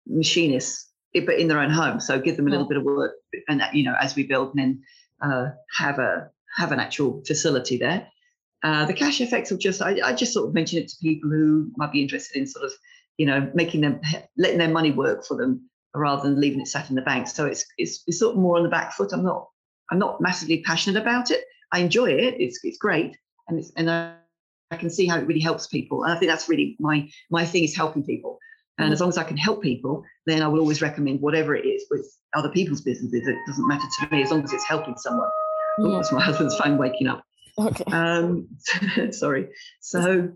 machinists, 0.08 0.92
but 1.14 1.40
in 1.40 1.48
their 1.48 1.60
own 1.60 1.70
home. 1.70 2.00
So 2.00 2.20
give 2.20 2.38
them 2.38 2.48
a 2.48 2.52
little 2.52 2.68
bit 2.68 2.78
of 2.78 2.84
work, 2.84 3.14
and 3.48 3.62
you 3.74 3.84
know, 3.84 3.96
as 4.00 4.16
we 4.16 4.24
build, 4.24 4.56
and 4.56 4.60
then 4.60 4.84
uh, 5.22 5.50
have 5.78 6.00
a 6.00 6.30
have 6.58 6.72
an 6.72 6.80
actual 6.80 7.22
facility 7.26 7.78
there. 7.78 8.08
Uh, 8.64 8.86
the 8.86 8.94
CashFX 8.94 9.52
of 9.52 9.60
just, 9.60 9.82
I, 9.82 10.00
I, 10.04 10.14
just 10.14 10.34
sort 10.34 10.48
of 10.48 10.56
mention 10.56 10.80
it 10.80 10.88
to 10.88 10.96
people 11.00 11.30
who 11.30 11.72
might 11.78 11.92
be 11.92 12.02
interested 12.02 12.36
in 12.36 12.48
sort 12.48 12.66
of, 12.66 12.72
you 13.18 13.26
know, 13.28 13.52
making 13.54 13.82
them, 13.82 14.02
letting 14.38 14.58
their 14.58 14.70
money 14.70 14.92
work 14.92 15.24
for 15.24 15.38
them 15.38 15.70
rather 15.96 16.24
than 16.24 16.40
leaving 16.40 16.62
it 16.62 16.68
sat 16.68 16.90
in 16.90 16.96
the 16.96 17.02
bank. 17.02 17.28
So 17.28 17.46
it's, 17.46 17.66
it's, 17.78 18.04
it's 18.08 18.20
sort 18.20 18.36
of 18.36 18.42
more 18.42 18.58
on 18.58 18.64
the 18.64 18.70
back 18.70 18.94
foot. 18.94 19.12
I'm 19.14 19.24
not, 19.24 19.50
I'm 19.92 20.00
not 20.00 20.22
massively 20.22 20.62
passionate 20.64 21.02
about 21.02 21.32
it. 21.32 21.44
I 21.72 21.80
enjoy 21.80 22.12
it. 22.12 22.36
It's, 22.40 22.60
it's 22.64 22.78
great. 22.78 23.18
And 23.48 23.60
it's, 23.60 23.72
and 23.76 23.90
I, 23.90 24.16
I 24.72 24.78
can 24.78 24.90
see 24.90 25.06
how 25.08 25.18
it 25.18 25.28
really 25.28 25.42
helps 25.42 25.68
people. 25.68 26.04
And 26.04 26.14
I 26.14 26.18
think 26.18 26.32
that's 26.32 26.50
really 26.50 26.76
my, 26.80 27.10
my 27.30 27.46
thing 27.46 27.64
is 27.64 27.76
helping 27.76 28.04
people. 28.04 28.40
And 28.78 28.92
as 28.92 29.00
long 29.00 29.10
as 29.10 29.18
I 29.18 29.24
can 29.24 29.38
help 29.38 29.62
people, 29.64 30.04
then 30.26 30.42
I 30.42 30.48
will 30.48 30.60
always 30.60 30.82
recommend 30.82 31.22
whatever 31.22 31.56
it 31.56 31.66
is 31.66 31.86
with 31.90 32.06
other 32.36 32.50
people's 32.50 32.82
businesses. 32.82 33.26
It 33.26 33.38
doesn't 33.48 33.68
matter 33.68 33.88
to 34.00 34.10
me 34.12 34.22
as 34.22 34.32
long 34.32 34.44
as 34.44 34.52
it's 34.52 34.66
helping 34.66 34.98
someone. 34.98 35.30
Yeah. 35.80 35.86
Oh, 35.86 35.96
that's 35.96 36.12
my 36.12 36.22
husband's 36.24 36.58
phone 36.58 36.78
waking 36.78 37.08
up. 37.08 37.24
Okay. 37.58 37.86
Um, 37.88 38.50
sorry. 39.12 39.50
So, 39.80 40.30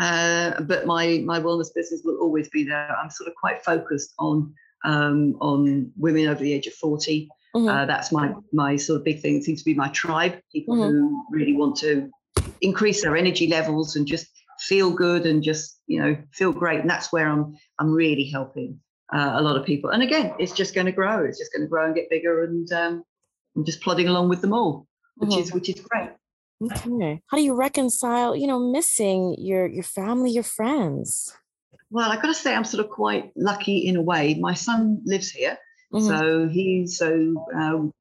uh, 0.00 0.60
but 0.62 0.86
my 0.86 1.22
my 1.24 1.38
wellness 1.38 1.68
business 1.72 2.02
will 2.04 2.16
always 2.16 2.48
be 2.48 2.64
there. 2.64 2.96
I'm 2.96 3.10
sort 3.10 3.28
of 3.28 3.34
quite 3.36 3.64
focused 3.64 4.12
on 4.18 4.52
um, 4.84 5.36
on 5.40 5.92
women 5.96 6.28
over 6.28 6.42
the 6.42 6.52
age 6.52 6.66
of 6.66 6.74
40. 6.74 7.28
Mm-hmm. 7.54 7.68
Uh, 7.68 7.84
that's 7.86 8.12
my 8.12 8.32
my 8.52 8.76
sort 8.76 8.98
of 8.98 9.04
big 9.04 9.20
thing. 9.20 9.36
It 9.36 9.44
seems 9.44 9.60
to 9.60 9.64
be 9.64 9.74
my 9.74 9.88
tribe. 9.88 10.40
People 10.52 10.76
mm-hmm. 10.76 10.90
who 10.90 11.26
really 11.30 11.52
want 11.52 11.76
to 11.76 12.10
increase 12.60 13.02
their 13.02 13.16
energy 13.16 13.46
levels 13.46 13.96
and 13.96 14.06
just 14.06 14.26
feel 14.60 14.90
good 14.90 15.26
and 15.26 15.42
just 15.42 15.80
you 15.86 16.00
know 16.00 16.16
feel 16.32 16.52
great. 16.52 16.80
And 16.80 16.88
that's 16.88 17.12
where 17.12 17.28
I'm 17.28 17.54
I'm 17.78 17.92
really 17.92 18.24
helping 18.24 18.80
uh, 19.12 19.32
a 19.34 19.42
lot 19.42 19.56
of 19.56 19.66
people. 19.66 19.90
And 19.90 20.02
again, 20.02 20.32
it's 20.38 20.52
just 20.52 20.74
going 20.74 20.86
to 20.86 20.92
grow. 20.92 21.24
It's 21.24 21.38
just 21.38 21.52
going 21.52 21.62
to 21.62 21.68
grow 21.68 21.84
and 21.84 21.94
get 21.94 22.08
bigger. 22.08 22.44
And 22.44 22.72
um, 22.72 23.04
I'm 23.54 23.64
just 23.64 23.82
plodding 23.82 24.08
along 24.08 24.30
with 24.30 24.40
them 24.40 24.54
all, 24.54 24.86
which 25.16 25.30
mm-hmm. 25.30 25.40
is 25.40 25.52
which 25.52 25.68
is 25.68 25.80
great. 25.80 26.10
Okay. 26.62 27.20
How 27.26 27.36
do 27.36 27.42
you 27.42 27.54
reconcile, 27.54 28.36
you 28.36 28.46
know, 28.46 28.58
missing 28.58 29.36
your 29.38 29.66
your 29.66 29.82
family, 29.84 30.30
your 30.30 30.44
friends? 30.44 31.36
Well, 31.92 32.10
I've 32.10 32.22
got 32.22 32.28
to 32.28 32.34
say, 32.34 32.54
I'm 32.54 32.64
sort 32.64 32.82
of 32.82 32.90
quite 32.90 33.32
lucky 33.36 33.86
in 33.86 33.96
a 33.96 34.02
way. 34.02 34.34
My 34.40 34.54
son 34.54 35.02
lives 35.04 35.30
here, 35.30 35.58
mm-hmm. 35.92 36.06
so 36.06 36.48
he's 36.48 36.96
so. 36.96 37.44
Um, 37.54 37.92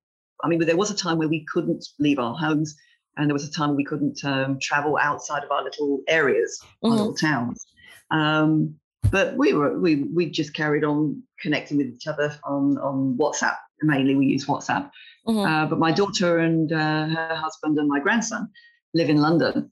I 0.41 0.47
mean, 0.47 0.59
there 0.65 0.77
was 0.77 0.91
a 0.91 0.95
time 0.95 1.17
where 1.17 1.27
we 1.27 1.45
couldn't 1.45 1.85
leave 1.99 2.17
our 2.17 2.33
homes, 2.33 2.77
and 3.17 3.29
there 3.29 3.33
was 3.33 3.47
a 3.47 3.51
time 3.51 3.75
we 3.75 3.83
couldn't 3.83 4.23
um, 4.23 4.59
travel 4.59 4.97
outside 4.97 5.43
of 5.43 5.51
our 5.51 5.61
little 5.61 5.99
areas, 6.07 6.57
mm-hmm. 6.63 6.87
our 6.87 6.97
little 6.97 7.13
towns. 7.13 7.65
Um, 8.11 8.75
but 9.09 9.35
we 9.35 9.51
were 9.53 9.77
we 9.77 10.03
we 10.03 10.29
just 10.29 10.53
carried 10.53 10.85
on 10.85 11.21
connecting 11.41 11.75
with 11.75 11.87
each 11.87 12.07
other 12.07 12.33
on 12.45 12.77
on 12.77 13.17
WhatsApp. 13.17 13.57
Mainly, 13.81 14.15
we 14.15 14.27
use 14.27 14.45
WhatsApp. 14.45 14.89
Mm-hmm. 15.27 15.39
Uh, 15.39 15.65
but 15.65 15.79
my 15.79 15.91
daughter 15.91 16.39
and 16.39 16.71
uh, 16.71 17.07
her 17.07 17.35
husband 17.35 17.77
and 17.77 17.89
my 17.89 17.99
grandson 17.99 18.49
live 18.93 19.09
in 19.09 19.17
London, 19.17 19.69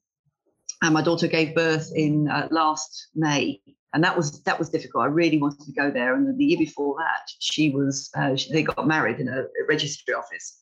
and 0.81 0.93
my 0.93 1.01
daughter 1.01 1.27
gave 1.27 1.55
birth 1.55 1.89
in 1.95 2.27
uh, 2.27 2.49
last 2.51 3.07
May, 3.15 3.61
and 3.93 4.03
that 4.03 4.15
was 4.15 4.41
that 4.43 4.59
was 4.59 4.69
difficult. 4.69 5.03
I 5.03 5.07
really 5.07 5.37
wanted 5.37 5.61
to 5.61 5.71
go 5.73 5.91
there, 5.91 6.15
and 6.15 6.37
the 6.37 6.45
year 6.45 6.57
before 6.57 6.95
that, 6.97 7.31
she 7.39 7.69
was 7.69 8.09
uh, 8.15 8.35
she, 8.35 8.51
they 8.51 8.63
got 8.63 8.87
married 8.87 9.19
in 9.19 9.27
a, 9.27 9.41
a, 9.41 9.65
registry 9.67 10.13
office, 10.13 10.59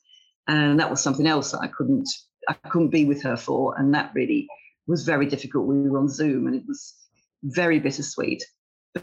and 0.48 0.80
that 0.80 0.90
was 0.90 1.02
something 1.02 1.28
else 1.28 1.52
that 1.52 1.60
I 1.60 1.68
couldn't 1.68 2.10
I 2.48 2.54
couldn't 2.54 2.90
be 2.90 3.06
with 3.06 3.22
her 3.24 3.38
for, 3.38 3.78
and 3.78 3.94
that 3.94 4.12
really 4.14 4.48
was 4.88 5.04
very 5.04 5.26
difficult. 5.26 5.68
We 5.68 5.90
were 5.90 6.00
on 6.00 6.10
Zoom, 6.10 6.48
and 6.48 6.56
it 6.56 6.64
was 6.68 6.96
very 7.44 7.80
bittersweet. 7.80 8.44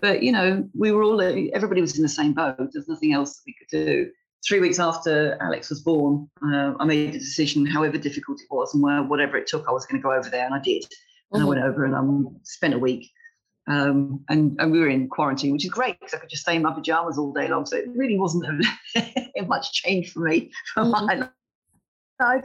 But 0.01 0.23
you 0.23 0.33
know, 0.33 0.69
we 0.75 0.91
were 0.93 1.03
all 1.03 1.21
everybody 1.21 1.81
was 1.81 1.97
in 1.97 2.03
the 2.03 2.09
same 2.09 2.33
boat. 2.33 2.57
There's 2.73 2.89
nothing 2.89 3.13
else 3.13 3.37
that 3.37 3.43
we 3.47 3.55
could 3.59 3.87
do 3.87 4.11
three 4.47 4.61
weeks 4.61 4.79
after 4.79 5.37
Alex 5.41 5.71
was 5.71 5.81
born, 5.81 6.29
uh, 6.43 6.75
I 6.79 6.85
made 6.85 7.15
a 7.15 7.19
decision, 7.19 7.65
however 7.65 7.99
difficult 7.99 8.41
it 8.41 8.47
was, 8.51 8.75
and 8.75 9.09
whatever 9.09 9.37
it 9.37 9.47
took, 9.47 9.67
I 9.67 9.73
was 9.73 9.87
going 9.87 10.01
to 10.01 10.03
go 10.03 10.13
over 10.13 10.29
there, 10.29 10.45
and 10.45 10.55
I 10.55 10.61
did. 10.61 10.85
And 11.33 11.41
mm-hmm. 11.41 11.47
I 11.47 11.49
went 11.49 11.63
over 11.63 11.85
and 11.85 11.95
I 11.95 11.99
um, 11.99 12.37
spent 12.43 12.75
a 12.75 12.79
week. 12.79 13.11
Um, 13.67 14.25
and, 14.29 14.57
and 14.61 14.71
we 14.71 14.79
were 14.79 14.89
in 14.89 15.09
quarantine, 15.09 15.53
which 15.53 15.65
is 15.65 15.71
great 15.71 15.99
because 15.99 16.15
I 16.15 16.19
could 16.19 16.29
just 16.29 16.43
stay 16.43 16.57
in 16.57 16.63
my 16.63 16.73
pajamas 16.73 17.19
all 17.19 17.33
day 17.33 17.49
long. 17.49 17.65
So 17.67 17.77
it 17.77 17.87
really 17.95 18.19
wasn't 18.19 18.45
a, 18.97 19.43
much 19.47 19.73
change 19.73 20.13
for 20.13 20.21
me 20.21 20.51
from 20.75 20.93
mm-hmm. 20.93 21.07
my 21.07 21.29
life. 22.21 22.45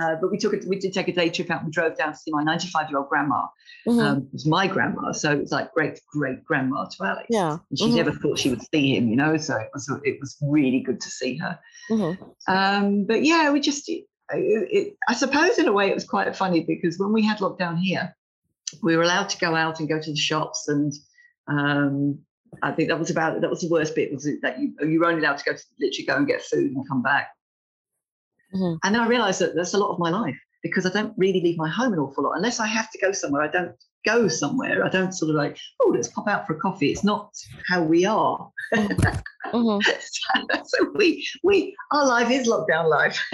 Uh, 0.00 0.14
but 0.20 0.30
we 0.30 0.36
took 0.36 0.52
it. 0.52 0.64
We 0.66 0.78
did 0.78 0.92
take 0.92 1.08
a 1.08 1.12
day 1.12 1.30
trip 1.30 1.50
out. 1.50 1.64
We 1.64 1.70
drove 1.70 1.96
down 1.96 2.12
to 2.12 2.18
see 2.18 2.30
my 2.30 2.42
95 2.42 2.90
year 2.90 2.98
old 2.98 3.08
grandma. 3.08 3.46
Mm-hmm. 3.88 3.98
Um, 3.98 4.18
it 4.18 4.32
was 4.32 4.46
my 4.46 4.66
grandma, 4.66 5.12
so 5.12 5.32
it 5.32 5.40
was 5.40 5.52
like 5.52 5.72
great 5.72 5.98
great 6.12 6.44
grandma 6.44 6.84
to 6.84 7.04
Alex. 7.04 7.26
Yeah, 7.30 7.56
and 7.70 7.78
she 7.78 7.86
mm-hmm. 7.86 7.96
never 7.96 8.12
thought 8.12 8.38
she 8.38 8.50
would 8.50 8.60
see 8.74 8.94
him, 8.94 9.08
you 9.08 9.16
know. 9.16 9.38
So 9.38 9.56
it 9.56 9.70
was 9.72 9.90
it 10.04 10.18
was 10.20 10.36
really 10.42 10.80
good 10.80 11.00
to 11.00 11.08
see 11.08 11.38
her. 11.38 11.58
Mm-hmm. 11.90 12.52
Um, 12.52 13.04
but 13.06 13.24
yeah, 13.24 13.50
we 13.50 13.60
just. 13.60 13.88
It, 13.88 14.04
it, 14.28 14.96
I 15.08 15.14
suppose 15.14 15.56
in 15.56 15.68
a 15.68 15.72
way 15.72 15.88
it 15.88 15.94
was 15.94 16.04
quite 16.04 16.34
funny 16.34 16.64
because 16.64 16.98
when 16.98 17.12
we 17.12 17.22
had 17.22 17.38
lockdown 17.38 17.78
here, 17.78 18.14
we 18.82 18.96
were 18.96 19.02
allowed 19.02 19.28
to 19.28 19.38
go 19.38 19.54
out 19.54 19.80
and 19.80 19.88
go 19.88 20.00
to 20.00 20.10
the 20.10 20.16
shops 20.16 20.68
and 20.68 20.92
um, 21.48 22.18
I 22.62 22.72
think 22.72 22.88
that 22.88 22.98
was 22.98 23.10
about 23.10 23.40
that 23.40 23.50
was 23.50 23.60
the 23.60 23.68
worst 23.68 23.94
bit 23.94 24.12
was 24.12 24.28
that 24.42 24.58
you 24.58 24.74
you 24.80 25.00
were 25.00 25.06
only 25.06 25.20
allowed 25.20 25.38
to 25.38 25.44
go 25.44 25.52
to 25.52 25.62
literally 25.80 26.06
go 26.06 26.16
and 26.16 26.26
get 26.26 26.42
food 26.42 26.72
and 26.72 26.88
come 26.88 27.02
back. 27.02 27.28
Mm-hmm. 28.54 28.76
And 28.84 28.94
then 28.94 29.02
I 29.02 29.08
realized 29.08 29.40
that 29.40 29.54
that's 29.54 29.74
a 29.74 29.78
lot 29.78 29.92
of 29.92 29.98
my 29.98 30.10
life 30.10 30.38
because 30.62 30.86
I 30.86 30.90
don't 30.90 31.14
really 31.16 31.40
leave 31.40 31.58
my 31.58 31.68
home 31.68 31.92
an 31.92 31.98
awful 31.98 32.24
lot. 32.24 32.36
Unless 32.36 32.60
I 32.60 32.66
have 32.66 32.90
to 32.90 32.98
go 32.98 33.12
somewhere, 33.12 33.42
I 33.42 33.48
don't 33.48 33.72
go 34.04 34.28
somewhere. 34.28 34.84
I 34.84 34.88
don't 34.88 35.12
sort 35.12 35.30
of 35.30 35.36
like, 35.36 35.58
oh, 35.80 35.92
let's 35.94 36.08
pop 36.08 36.28
out 36.28 36.46
for 36.46 36.56
a 36.56 36.60
coffee. 36.60 36.90
It's 36.90 37.04
not 37.04 37.32
how 37.68 37.82
we 37.82 38.04
are. 38.04 38.50
Mm-hmm. 38.74 39.80
so, 39.80 40.62
so, 40.64 40.92
we, 40.94 41.26
we, 41.42 41.76
our 41.92 42.06
life 42.06 42.30
is 42.30 42.48
lockdown 42.48 42.88
life. 42.88 43.20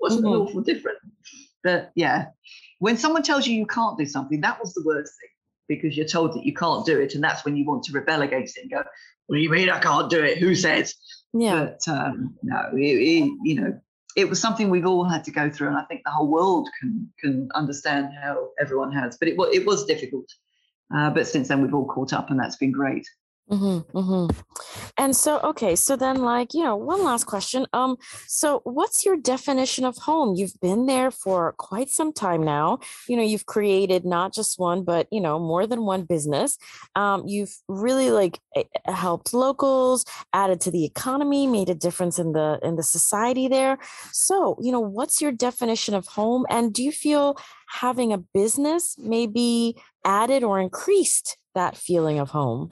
Wasn't 0.00 0.24
mm-hmm. 0.24 0.34
an 0.34 0.40
awful 0.40 0.62
different. 0.62 0.98
But 1.62 1.92
yeah, 1.94 2.26
when 2.78 2.96
someone 2.96 3.22
tells 3.22 3.46
you 3.46 3.56
you 3.56 3.66
can't 3.66 3.98
do 3.98 4.06
something, 4.06 4.40
that 4.40 4.60
was 4.60 4.74
the 4.74 4.82
worst 4.84 5.12
thing 5.20 5.30
because 5.68 5.96
you're 5.96 6.06
told 6.06 6.34
that 6.34 6.44
you 6.44 6.52
can't 6.52 6.84
do 6.84 7.00
it. 7.00 7.14
And 7.14 7.24
that's 7.24 7.44
when 7.44 7.56
you 7.56 7.64
want 7.64 7.84
to 7.84 7.92
rebel 7.92 8.22
against 8.22 8.58
it 8.58 8.62
and 8.62 8.70
go, 8.70 8.82
what 9.26 9.36
do 9.36 9.42
you 9.42 9.50
mean 9.50 9.70
I 9.70 9.78
can't 9.78 10.10
do 10.10 10.22
it? 10.22 10.38
Who 10.38 10.54
says? 10.54 10.94
Yeah. 11.32 11.64
But 11.64 11.88
um, 11.88 12.36
no, 12.42 12.70
it, 12.74 12.80
it, 12.80 13.32
you 13.42 13.60
know, 13.60 13.80
it 14.16 14.28
was 14.28 14.40
something 14.40 14.70
we've 14.70 14.86
all 14.86 15.04
had 15.04 15.24
to 15.24 15.32
go 15.32 15.50
through, 15.50 15.68
and 15.68 15.76
I 15.76 15.82
think 15.84 16.02
the 16.04 16.10
whole 16.10 16.28
world 16.28 16.68
can 16.80 17.12
can 17.18 17.48
understand 17.54 18.10
how 18.22 18.50
everyone 18.60 18.92
has. 18.92 19.16
But 19.18 19.28
it 19.28 19.36
was 19.36 19.54
it 19.54 19.66
was 19.66 19.84
difficult. 19.86 20.26
Uh, 20.94 21.10
but 21.10 21.26
since 21.26 21.48
then, 21.48 21.62
we've 21.62 21.74
all 21.74 21.86
caught 21.86 22.12
up, 22.12 22.30
and 22.30 22.38
that's 22.38 22.56
been 22.56 22.70
great. 22.70 23.04
Mm-hmm, 23.50 23.98
mm-hmm. 23.98 24.40
And 24.96 25.14
so, 25.14 25.38
okay, 25.40 25.76
so 25.76 25.96
then, 25.96 26.22
like, 26.22 26.54
you 26.54 26.64
know, 26.64 26.76
one 26.76 27.04
last 27.04 27.24
question. 27.24 27.66
Um, 27.74 27.96
so 28.26 28.62
what's 28.64 29.04
your 29.04 29.18
definition 29.18 29.84
of 29.84 29.98
home? 29.98 30.34
You've 30.34 30.58
been 30.62 30.86
there 30.86 31.10
for 31.10 31.52
quite 31.58 31.90
some 31.90 32.12
time 32.12 32.42
now. 32.42 32.78
You 33.06 33.18
know, 33.18 33.22
you've 33.22 33.44
created 33.44 34.06
not 34.06 34.32
just 34.32 34.58
one, 34.58 34.82
but 34.82 35.08
you 35.10 35.20
know, 35.20 35.38
more 35.38 35.66
than 35.66 35.84
one 35.84 36.04
business. 36.04 36.56
Um, 36.96 37.24
you've 37.26 37.54
really 37.68 38.10
like 38.10 38.40
helped 38.86 39.34
locals, 39.34 40.06
added 40.32 40.62
to 40.62 40.70
the 40.70 40.86
economy, 40.86 41.46
made 41.46 41.68
a 41.68 41.74
difference 41.74 42.18
in 42.18 42.32
the 42.32 42.58
in 42.62 42.76
the 42.76 42.82
society 42.82 43.46
there. 43.46 43.78
So, 44.10 44.56
you 44.62 44.72
know, 44.72 44.80
what's 44.80 45.20
your 45.20 45.32
definition 45.32 45.94
of 45.94 46.06
home? 46.06 46.46
And 46.48 46.72
do 46.72 46.82
you 46.82 46.92
feel 46.92 47.36
having 47.68 48.10
a 48.10 48.18
business 48.18 48.96
maybe 48.98 49.76
added 50.02 50.42
or 50.44 50.60
increased 50.60 51.36
that 51.54 51.76
feeling 51.76 52.18
of 52.18 52.30
home? 52.30 52.70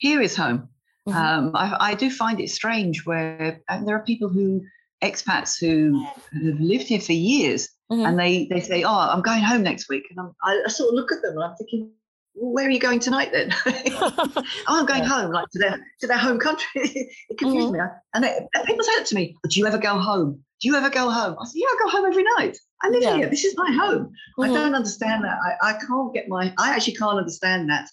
Here 0.00 0.20
is 0.20 0.34
home. 0.34 0.68
Mm-hmm. 1.08 1.16
Um, 1.16 1.52
I, 1.54 1.76
I, 1.80 1.94
do 1.94 2.10
find 2.10 2.40
it 2.40 2.50
strange 2.50 3.06
where 3.06 3.60
there 3.84 3.96
are 3.96 4.04
people 4.04 4.28
who 4.28 4.62
expats 5.02 5.58
who 5.58 6.04
have 6.44 6.60
lived 6.60 6.88
here 6.88 7.00
for 7.00 7.12
years 7.12 7.68
mm-hmm. 7.90 8.04
and 8.04 8.18
they, 8.18 8.46
they 8.50 8.60
say, 8.60 8.82
Oh, 8.82 9.08
I'm 9.10 9.22
going 9.22 9.40
home 9.40 9.62
next 9.62 9.88
week. 9.88 10.04
And 10.10 10.20
I'm, 10.20 10.34
I, 10.42 10.62
I, 10.66 10.68
sort 10.68 10.90
of 10.90 10.94
look 10.94 11.10
at 11.10 11.22
them 11.22 11.32
and 11.32 11.44
I'm 11.44 11.56
thinking, 11.56 11.90
well, 12.34 12.52
where 12.52 12.66
are 12.66 12.70
you 12.70 12.78
going 12.78 13.00
tonight 13.00 13.30
then? 13.32 13.50
oh, 13.66 14.44
I'm 14.68 14.84
going 14.84 15.02
yeah. 15.02 15.08
home, 15.08 15.32
like 15.32 15.48
to 15.50 15.58
their 15.58 15.86
to 16.00 16.06
their 16.06 16.18
home 16.18 16.38
country. 16.38 16.66
it 16.74 17.38
confused 17.38 17.68
mm-hmm. 17.68 17.78
me. 17.78 17.94
And, 18.14 18.24
they, 18.24 18.36
and, 18.54 18.66
people 18.66 18.84
say 18.84 18.92
that 18.98 19.06
to 19.06 19.14
me, 19.14 19.36
Do 19.48 19.58
you 19.58 19.66
ever 19.66 19.78
go 19.78 19.98
home? 19.98 20.44
Do 20.60 20.68
you 20.68 20.76
ever 20.76 20.90
go 20.90 21.10
home? 21.10 21.36
I 21.40 21.44
said, 21.46 21.54
Yeah, 21.56 21.66
I 21.66 21.76
go 21.82 21.88
home 21.88 22.06
every 22.06 22.24
night. 22.36 22.58
I 22.82 22.88
live 22.88 23.02
yeah. 23.02 23.16
here. 23.16 23.28
This 23.28 23.44
is 23.44 23.54
my 23.56 23.72
home. 23.72 24.12
I 24.38 24.44
mm-hmm. 24.44 24.54
don't 24.54 24.74
understand 24.74 25.24
that. 25.24 25.38
I, 25.62 25.70
I 25.70 25.72
can't 25.74 26.12
get 26.12 26.28
my 26.28 26.52
I 26.58 26.74
actually 26.74 26.94
can't 26.94 27.18
understand 27.18 27.70
that 27.70 27.88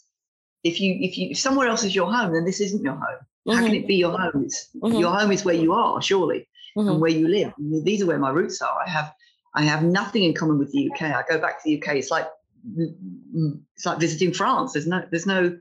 if 0.68 0.82
you 0.82 0.97
if 0.99 1.18
you 1.18 1.30
if 1.32 1.39
somewhere 1.39 1.68
else 1.68 1.84
is 1.84 1.95
your 1.95 2.11
home, 2.11 2.34
then 2.34 2.45
this 2.45 2.59
isn't 2.61 2.84
your 2.84 2.93
home. 2.93 3.01
Mm-hmm. 3.47 3.51
How 3.51 3.57
can 3.57 3.72
mm-hmm. 3.72 3.84
it 3.84 3.88
be 3.88 3.95
your 3.95 4.18
home? 4.18 4.43
It's, 4.43 4.70
mm-hmm. 4.76 4.97
Your 4.97 5.13
home 5.18 5.32
is 5.32 5.45
where 5.45 5.55
you 5.55 5.74
are, 5.74 6.01
surely, 6.01 6.47
mm-hmm. 6.78 6.89
and 6.89 7.01
where 7.01 7.11
you 7.11 7.28
live. 7.28 7.53
these 7.57 8.01
are 8.01 8.05
where 8.05 8.20
my 8.20 8.30
roots 8.30 8.61
are. 8.61 8.78
I 8.86 8.89
have 8.89 9.13
I 9.55 9.63
have 9.63 9.84
nothing 9.84 10.24
in 10.24 10.34
common 10.34 10.59
with 10.59 10.72
the 10.72 10.91
UK. 10.91 11.03
I 11.03 11.24
go 11.30 11.39
back 11.39 11.63
to 11.63 11.70
the 11.70 11.82
UK. 11.82 11.95
It's 11.95 12.11
like 12.11 12.28
it's 12.76 13.86
like 13.86 13.99
visiting 13.99 14.34
France. 14.34 14.74
There's 14.74 14.88
no 14.88 15.03
there's 15.09 15.26
no 15.26 15.57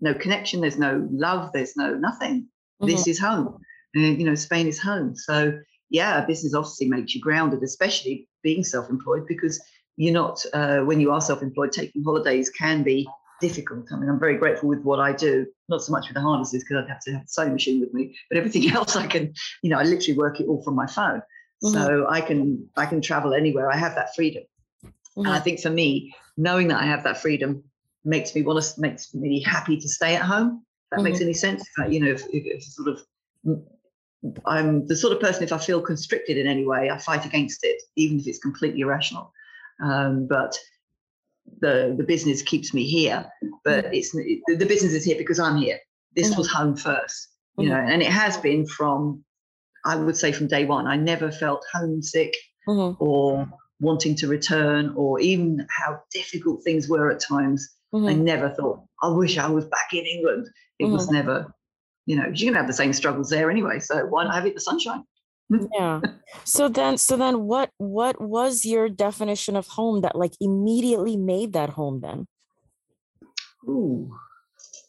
no 0.00 0.14
connection. 0.14 0.60
There's 0.60 0.78
no 0.78 1.06
love. 1.10 1.50
There's 1.52 1.76
no 1.76 1.94
nothing. 1.94 2.48
This 2.80 3.02
mm-hmm. 3.02 3.10
is 3.10 3.18
home. 3.18 3.58
And 3.94 4.18
you 4.20 4.26
know, 4.26 4.34
Spain 4.34 4.66
is 4.66 4.78
home. 4.78 5.16
So 5.16 5.58
yeah, 5.90 6.22
a 6.22 6.26
business 6.26 6.54
obviously 6.54 6.88
makes 6.88 7.14
you 7.14 7.20
grounded, 7.20 7.62
especially 7.62 8.28
being 8.42 8.64
self-employed, 8.64 9.26
because 9.26 9.62
you're 9.96 10.12
not 10.12 10.44
uh, 10.52 10.80
when 10.80 11.00
you 11.00 11.10
are 11.10 11.20
self-employed. 11.20 11.72
Taking 11.72 12.04
holidays 12.04 12.50
can 12.50 12.82
be 12.82 13.08
difficult. 13.40 13.92
I 13.92 13.96
mean, 13.96 14.08
I'm 14.08 14.18
very 14.18 14.36
grateful 14.36 14.68
with 14.68 14.80
what 14.80 15.00
I 15.00 15.12
do, 15.12 15.46
not 15.68 15.82
so 15.82 15.92
much 15.92 16.08
with 16.08 16.14
the 16.14 16.20
harnesses 16.20 16.64
because 16.64 16.84
I'd 16.84 16.88
have 16.88 17.00
to 17.00 17.12
have 17.12 17.22
the 17.22 17.28
sewing 17.28 17.52
machine 17.52 17.80
with 17.80 17.92
me, 17.92 18.16
but 18.28 18.38
everything 18.38 18.70
else 18.74 18.96
I 18.96 19.06
can, 19.06 19.34
you 19.62 19.70
know, 19.70 19.78
I 19.78 19.82
literally 19.82 20.16
work 20.16 20.40
it 20.40 20.46
all 20.46 20.62
from 20.62 20.74
my 20.74 20.86
phone. 20.86 21.22
Mm-hmm. 21.64 21.72
So 21.72 22.06
I 22.08 22.20
can 22.20 22.68
I 22.76 22.86
can 22.86 23.00
travel 23.00 23.32
anywhere. 23.32 23.70
I 23.70 23.76
have 23.76 23.94
that 23.94 24.14
freedom. 24.14 24.42
Mm-hmm. 24.84 25.20
And 25.20 25.28
I 25.28 25.40
think 25.40 25.60
for 25.60 25.70
me, 25.70 26.14
knowing 26.36 26.68
that 26.68 26.82
I 26.82 26.86
have 26.86 27.04
that 27.04 27.22
freedom 27.22 27.64
makes 28.04 28.34
me 28.34 28.42
want 28.42 28.62
to 28.62 28.80
makes 28.80 29.14
me 29.14 29.42
happy 29.42 29.78
to 29.78 29.88
stay 29.88 30.14
at 30.14 30.22
home. 30.22 30.62
If 30.84 30.90
that 30.90 30.96
mm-hmm. 30.96 31.04
makes 31.04 31.20
any 31.20 31.32
sense. 31.32 31.64
you 31.88 32.00
know, 32.00 32.10
if, 32.10 32.22
if, 32.26 32.44
if 32.44 32.62
sort 32.62 32.88
of 32.88 33.02
I'm 34.44 34.86
the 34.86 34.96
sort 34.96 35.12
of 35.12 35.20
person 35.20 35.44
if 35.44 35.52
I 35.52 35.58
feel 35.58 35.80
constricted 35.80 36.36
in 36.36 36.46
any 36.46 36.66
way, 36.66 36.90
I 36.90 36.98
fight 36.98 37.24
against 37.24 37.60
it, 37.64 37.82
even 37.96 38.20
if 38.20 38.26
it's 38.26 38.38
completely 38.38 38.80
irrational. 38.80 39.32
Um, 39.82 40.26
but 40.26 40.56
the 41.60 41.94
the 41.96 42.04
business 42.04 42.42
keeps 42.42 42.74
me 42.74 42.84
here, 42.84 43.26
but 43.64 43.86
mm. 43.86 43.94
it's 43.94 44.12
the 44.12 44.66
business 44.66 44.92
is 44.92 45.04
here 45.04 45.16
because 45.16 45.38
I'm 45.38 45.56
here. 45.56 45.78
This 46.14 46.30
mm-hmm. 46.30 46.38
was 46.38 46.50
home 46.50 46.76
first, 46.76 47.28
you 47.58 47.64
mm-hmm. 47.64 47.72
know, 47.72 47.92
and 47.92 48.02
it 48.02 48.08
has 48.08 48.36
been 48.36 48.66
from 48.66 49.24
I 49.84 49.96
would 49.96 50.16
say 50.16 50.32
from 50.32 50.48
day 50.48 50.64
one. 50.64 50.86
I 50.86 50.96
never 50.96 51.30
felt 51.30 51.64
homesick 51.72 52.34
mm-hmm. 52.68 53.02
or 53.02 53.48
wanting 53.80 54.14
to 54.16 54.26
return, 54.26 54.92
or 54.96 55.20
even 55.20 55.66
how 55.70 56.00
difficult 56.12 56.64
things 56.64 56.88
were 56.88 57.10
at 57.10 57.20
times. 57.20 57.68
I 57.94 57.98
mm-hmm. 57.98 58.24
never 58.24 58.50
thought 58.50 58.80
I 59.02 59.08
wish 59.08 59.38
I 59.38 59.48
was 59.48 59.64
back 59.66 59.92
in 59.92 60.04
England. 60.04 60.48
It 60.78 60.86
was 60.86 61.06
mm-hmm. 61.06 61.14
never, 61.14 61.54
you 62.04 62.16
know, 62.16 62.30
you're 62.34 62.50
gonna 62.50 62.58
have 62.58 62.66
the 62.66 62.74
same 62.74 62.92
struggles 62.92 63.30
there 63.30 63.50
anyway. 63.50 63.80
So 63.80 64.04
why 64.06 64.24
not 64.24 64.34
have 64.34 64.46
it 64.46 64.54
the 64.54 64.60
sunshine? 64.60 65.04
Yeah 65.48 66.00
so 66.44 66.68
then 66.68 66.98
so 66.98 67.16
then 67.16 67.42
what 67.42 67.70
what 67.78 68.20
was 68.20 68.64
your 68.64 68.88
definition 68.88 69.56
of 69.56 69.66
home 69.66 70.00
that 70.00 70.16
like 70.16 70.32
immediately 70.40 71.16
made 71.16 71.52
that 71.52 71.70
home 71.70 72.00
then 72.00 72.26
Ooh, 73.68 74.12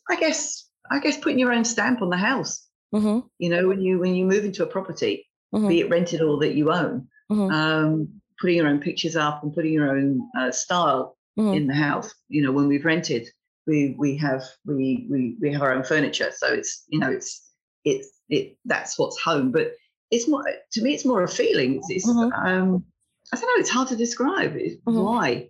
i 0.09 0.15
guess 0.15 0.67
i 0.89 0.99
guess 0.99 1.17
putting 1.17 1.39
your 1.39 1.53
own 1.53 1.63
stamp 1.63 2.01
on 2.01 2.09
the 2.09 2.17
house 2.17 2.67
mm-hmm. 2.93 3.19
you 3.37 3.49
know 3.49 3.67
when 3.67 3.81
you 3.81 3.99
when 3.99 4.15
you 4.15 4.25
move 4.25 4.45
into 4.45 4.63
a 4.63 4.67
property 4.67 5.27
mm-hmm. 5.53 5.67
be 5.67 5.81
it 5.81 5.89
rented 5.89 6.21
or 6.21 6.39
that 6.39 6.55
you 6.55 6.71
own 6.71 7.07
mm-hmm. 7.31 7.51
um, 7.51 8.07
putting 8.39 8.57
your 8.57 8.67
own 8.67 8.79
pictures 8.79 9.15
up 9.15 9.43
and 9.43 9.53
putting 9.53 9.73
your 9.73 9.95
own 9.95 10.27
uh, 10.39 10.51
style 10.51 11.17
mm-hmm. 11.37 11.53
in 11.53 11.67
the 11.67 11.75
house 11.75 12.13
you 12.29 12.41
know 12.41 12.51
when 12.51 12.67
we've 12.67 12.85
rented 12.85 13.27
we 13.67 13.95
we 13.97 14.17
have 14.17 14.43
we 14.65 15.07
we 15.09 15.35
we 15.39 15.51
have 15.51 15.61
our 15.61 15.73
own 15.73 15.83
furniture 15.83 16.31
so 16.35 16.47
it's 16.47 16.83
you 16.87 16.99
know 16.99 17.11
it's 17.11 17.51
it's 17.83 18.09
it 18.29 18.57
that's 18.65 18.97
what's 18.97 19.19
home 19.19 19.51
but 19.51 19.73
it's 20.11 20.27
more 20.27 20.43
to 20.71 20.81
me. 20.81 20.93
It's 20.93 21.05
more 21.05 21.23
a 21.23 21.27
feeling. 21.27 21.77
It's, 21.77 21.89
it's 21.89 22.09
mm-hmm. 22.09 22.31
um, 22.33 22.85
I 23.33 23.35
don't 23.35 23.45
know. 23.45 23.61
It's 23.61 23.69
hard 23.69 23.89
to 23.89 23.95
describe. 23.95 24.53
Mm-hmm. 24.53 24.97
Why? 24.97 25.49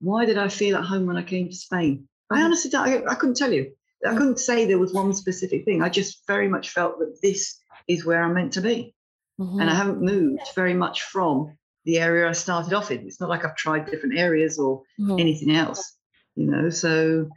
Why 0.00 0.26
did 0.26 0.38
I 0.38 0.48
feel 0.48 0.76
at 0.76 0.84
home 0.84 1.06
when 1.06 1.16
I 1.16 1.22
came 1.22 1.48
to 1.48 1.56
Spain? 1.56 2.08
I 2.30 2.36
mm-hmm. 2.36 2.44
honestly, 2.44 2.74
I, 2.74 3.02
I 3.08 3.14
couldn't 3.14 3.36
tell 3.36 3.52
you. 3.52 3.72
I 4.04 4.08
mm-hmm. 4.08 4.18
couldn't 4.18 4.40
say 4.40 4.66
there 4.66 4.78
was 4.78 4.92
one 4.92 5.14
specific 5.14 5.64
thing. 5.64 5.82
I 5.82 5.88
just 5.88 6.26
very 6.26 6.48
much 6.48 6.70
felt 6.70 6.98
that 6.98 7.18
this 7.22 7.58
is 7.88 8.04
where 8.04 8.22
I'm 8.22 8.34
meant 8.34 8.52
to 8.54 8.60
be, 8.60 8.94
and 9.38 9.62
I 9.62 9.64
mm-hmm. 9.64 9.76
haven't 9.76 10.02
moved 10.02 10.54
very 10.54 10.74
much 10.74 11.02
from 11.02 11.56
the 11.84 11.98
area 11.98 12.28
I 12.28 12.32
started 12.32 12.72
off 12.72 12.90
in. 12.90 13.06
It's 13.06 13.20
not 13.20 13.30
like 13.30 13.44
I've 13.44 13.56
tried 13.56 13.86
different 13.86 14.18
areas 14.18 14.58
or 14.58 14.82
mm-hmm. 15.00 15.18
anything 15.18 15.54
else, 15.54 15.96
you 16.34 16.46
know. 16.46 16.70
So, 16.70 17.28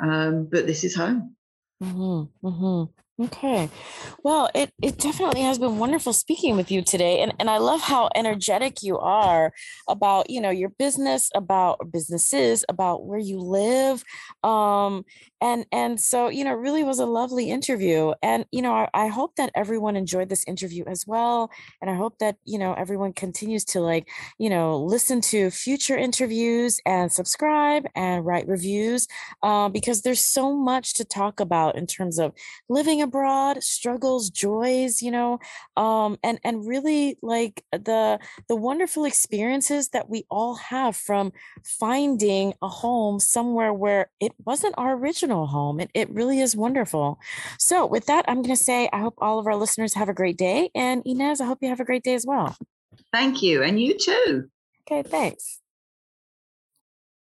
um, 0.00 0.48
but 0.50 0.66
this 0.66 0.84
is 0.84 0.94
home. 0.94 1.36
Okay. 3.20 3.68
Well, 4.22 4.48
it, 4.54 4.72
it 4.80 4.96
definitely 4.96 5.40
has 5.40 5.58
been 5.58 5.78
wonderful 5.78 6.12
speaking 6.12 6.54
with 6.56 6.70
you 6.70 6.82
today. 6.82 7.18
And, 7.18 7.34
and 7.40 7.50
I 7.50 7.58
love 7.58 7.80
how 7.80 8.08
energetic 8.14 8.80
you 8.80 8.96
are 8.96 9.52
about, 9.88 10.30
you 10.30 10.40
know, 10.40 10.50
your 10.50 10.68
business, 10.68 11.28
about 11.34 11.90
businesses, 11.90 12.64
about 12.68 13.06
where 13.06 13.18
you 13.18 13.40
live. 13.40 14.04
Um, 14.44 15.04
and 15.40 15.66
and 15.72 16.00
so, 16.00 16.28
you 16.28 16.44
know, 16.44 16.52
really 16.54 16.84
was 16.84 17.00
a 17.00 17.06
lovely 17.06 17.50
interview. 17.50 18.12
And, 18.22 18.44
you 18.52 18.62
know, 18.62 18.72
I, 18.72 18.88
I 18.94 19.06
hope 19.08 19.34
that 19.36 19.50
everyone 19.56 19.96
enjoyed 19.96 20.28
this 20.28 20.44
interview 20.46 20.84
as 20.86 21.04
well. 21.04 21.50
And 21.82 21.90
I 21.90 21.94
hope 21.94 22.18
that, 22.20 22.36
you 22.44 22.58
know, 22.58 22.72
everyone 22.74 23.12
continues 23.14 23.64
to 23.66 23.80
like, 23.80 24.08
you 24.38 24.48
know, 24.48 24.80
listen 24.80 25.20
to 25.22 25.50
future 25.50 25.96
interviews 25.96 26.80
and 26.86 27.10
subscribe 27.10 27.84
and 27.96 28.24
write 28.24 28.46
reviews 28.46 29.08
uh, 29.42 29.68
because 29.68 30.02
there's 30.02 30.24
so 30.24 30.54
much 30.54 30.94
to 30.94 31.04
talk 31.04 31.40
about 31.40 31.76
in 31.76 31.86
terms 31.88 32.20
of 32.20 32.32
living 32.68 33.02
a 33.02 33.07
abroad 33.08 33.62
struggles 33.62 34.30
joys 34.30 35.02
you 35.02 35.10
know 35.10 35.38
um 35.76 36.18
and 36.22 36.38
and 36.44 36.66
really 36.66 37.16
like 37.22 37.64
the 37.72 38.18
the 38.48 38.56
wonderful 38.56 39.04
experiences 39.04 39.88
that 39.88 40.08
we 40.08 40.24
all 40.30 40.54
have 40.56 40.94
from 40.94 41.32
finding 41.64 42.52
a 42.62 42.68
home 42.68 43.18
somewhere 43.18 43.72
where 43.72 44.10
it 44.20 44.32
wasn't 44.44 44.74
our 44.78 44.94
original 44.94 45.46
home 45.46 45.80
it, 45.80 45.90
it 45.94 46.08
really 46.10 46.40
is 46.40 46.54
wonderful. 46.54 47.18
So 47.58 47.86
with 47.86 48.06
that 48.06 48.24
i'm 48.28 48.42
going 48.42 48.56
to 48.56 48.64
say 48.70 48.88
i 48.92 49.00
hope 49.00 49.14
all 49.18 49.38
of 49.38 49.46
our 49.46 49.56
listeners 49.56 49.94
have 49.94 50.08
a 50.08 50.14
great 50.14 50.36
day 50.36 50.70
and 50.74 51.02
inez 51.04 51.40
i 51.40 51.46
hope 51.46 51.58
you 51.60 51.68
have 51.68 51.80
a 51.80 51.84
great 51.84 52.04
day 52.04 52.14
as 52.14 52.26
well. 52.26 52.56
Thank 53.12 53.42
you 53.42 53.62
and 53.62 53.80
you 53.80 53.96
too. 53.98 54.50
Okay 54.90 55.02
thanks. 55.02 55.60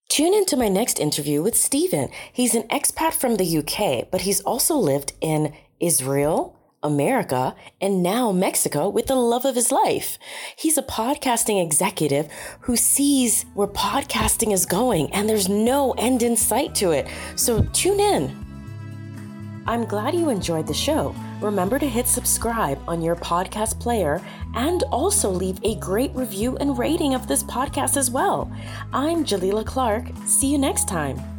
Tune 0.10 0.34
into 0.34 0.56
my 0.58 0.70
next 0.70 1.00
interview 1.00 1.44
with 1.44 1.56
Stephen. 1.56 2.10
He's 2.32 2.56
an 2.56 2.64
expat 2.70 3.14
from 3.14 3.36
the 3.36 3.58
UK, 3.60 4.10
but 4.10 4.22
he's 4.22 4.42
also 4.42 4.76
lived 4.76 5.14
in 5.22 5.54
Israel, 5.80 6.58
America, 6.84 7.56
and 7.82 8.04
now 8.04 8.32
Mexico 8.32 8.88
with 8.90 9.08
the 9.08 9.16
love 9.16 9.46
of 9.46 9.56
his 9.56 9.72
life. 9.72 10.18
He's 10.56 10.78
a 10.78 10.84
podcasting 10.84 11.64
executive 11.64 12.32
who 12.62 12.76
sees 12.76 13.46
where 13.54 13.68
podcasting 13.68 14.54
is 14.54 14.66
going 14.66 15.12
and 15.14 15.28
there's 15.28 15.50
no 15.50 15.92
end 15.94 16.24
in 16.24 16.36
sight 16.38 16.76
to 16.76 16.92
it. 16.92 17.08
So 17.36 17.64
tune 17.74 18.00
in. 18.00 18.46
I'm 19.68 19.84
glad 19.84 20.14
you 20.14 20.30
enjoyed 20.30 20.66
the 20.66 20.74
show. 20.74 21.14
Remember 21.42 21.78
to 21.78 21.90
hit 21.90 22.08
subscribe 22.08 22.80
on 22.88 23.02
your 23.02 23.18
podcast 23.18 23.80
player 23.80 24.22
and 24.56 24.84
also 24.84 25.30
leave 25.30 25.60
a 25.64 25.76
great 25.76 26.16
review 26.16 26.56
and 26.58 26.78
rating 26.78 27.14
of 27.14 27.28
this 27.28 27.44
podcast 27.44 27.98
as 27.98 28.10
well. 28.10 28.50
I'm 28.94 29.26
Jalila 29.26 29.66
Clark. 29.66 30.06
See 30.26 30.50
you 30.50 30.58
next 30.58 30.88
time. 30.88 31.37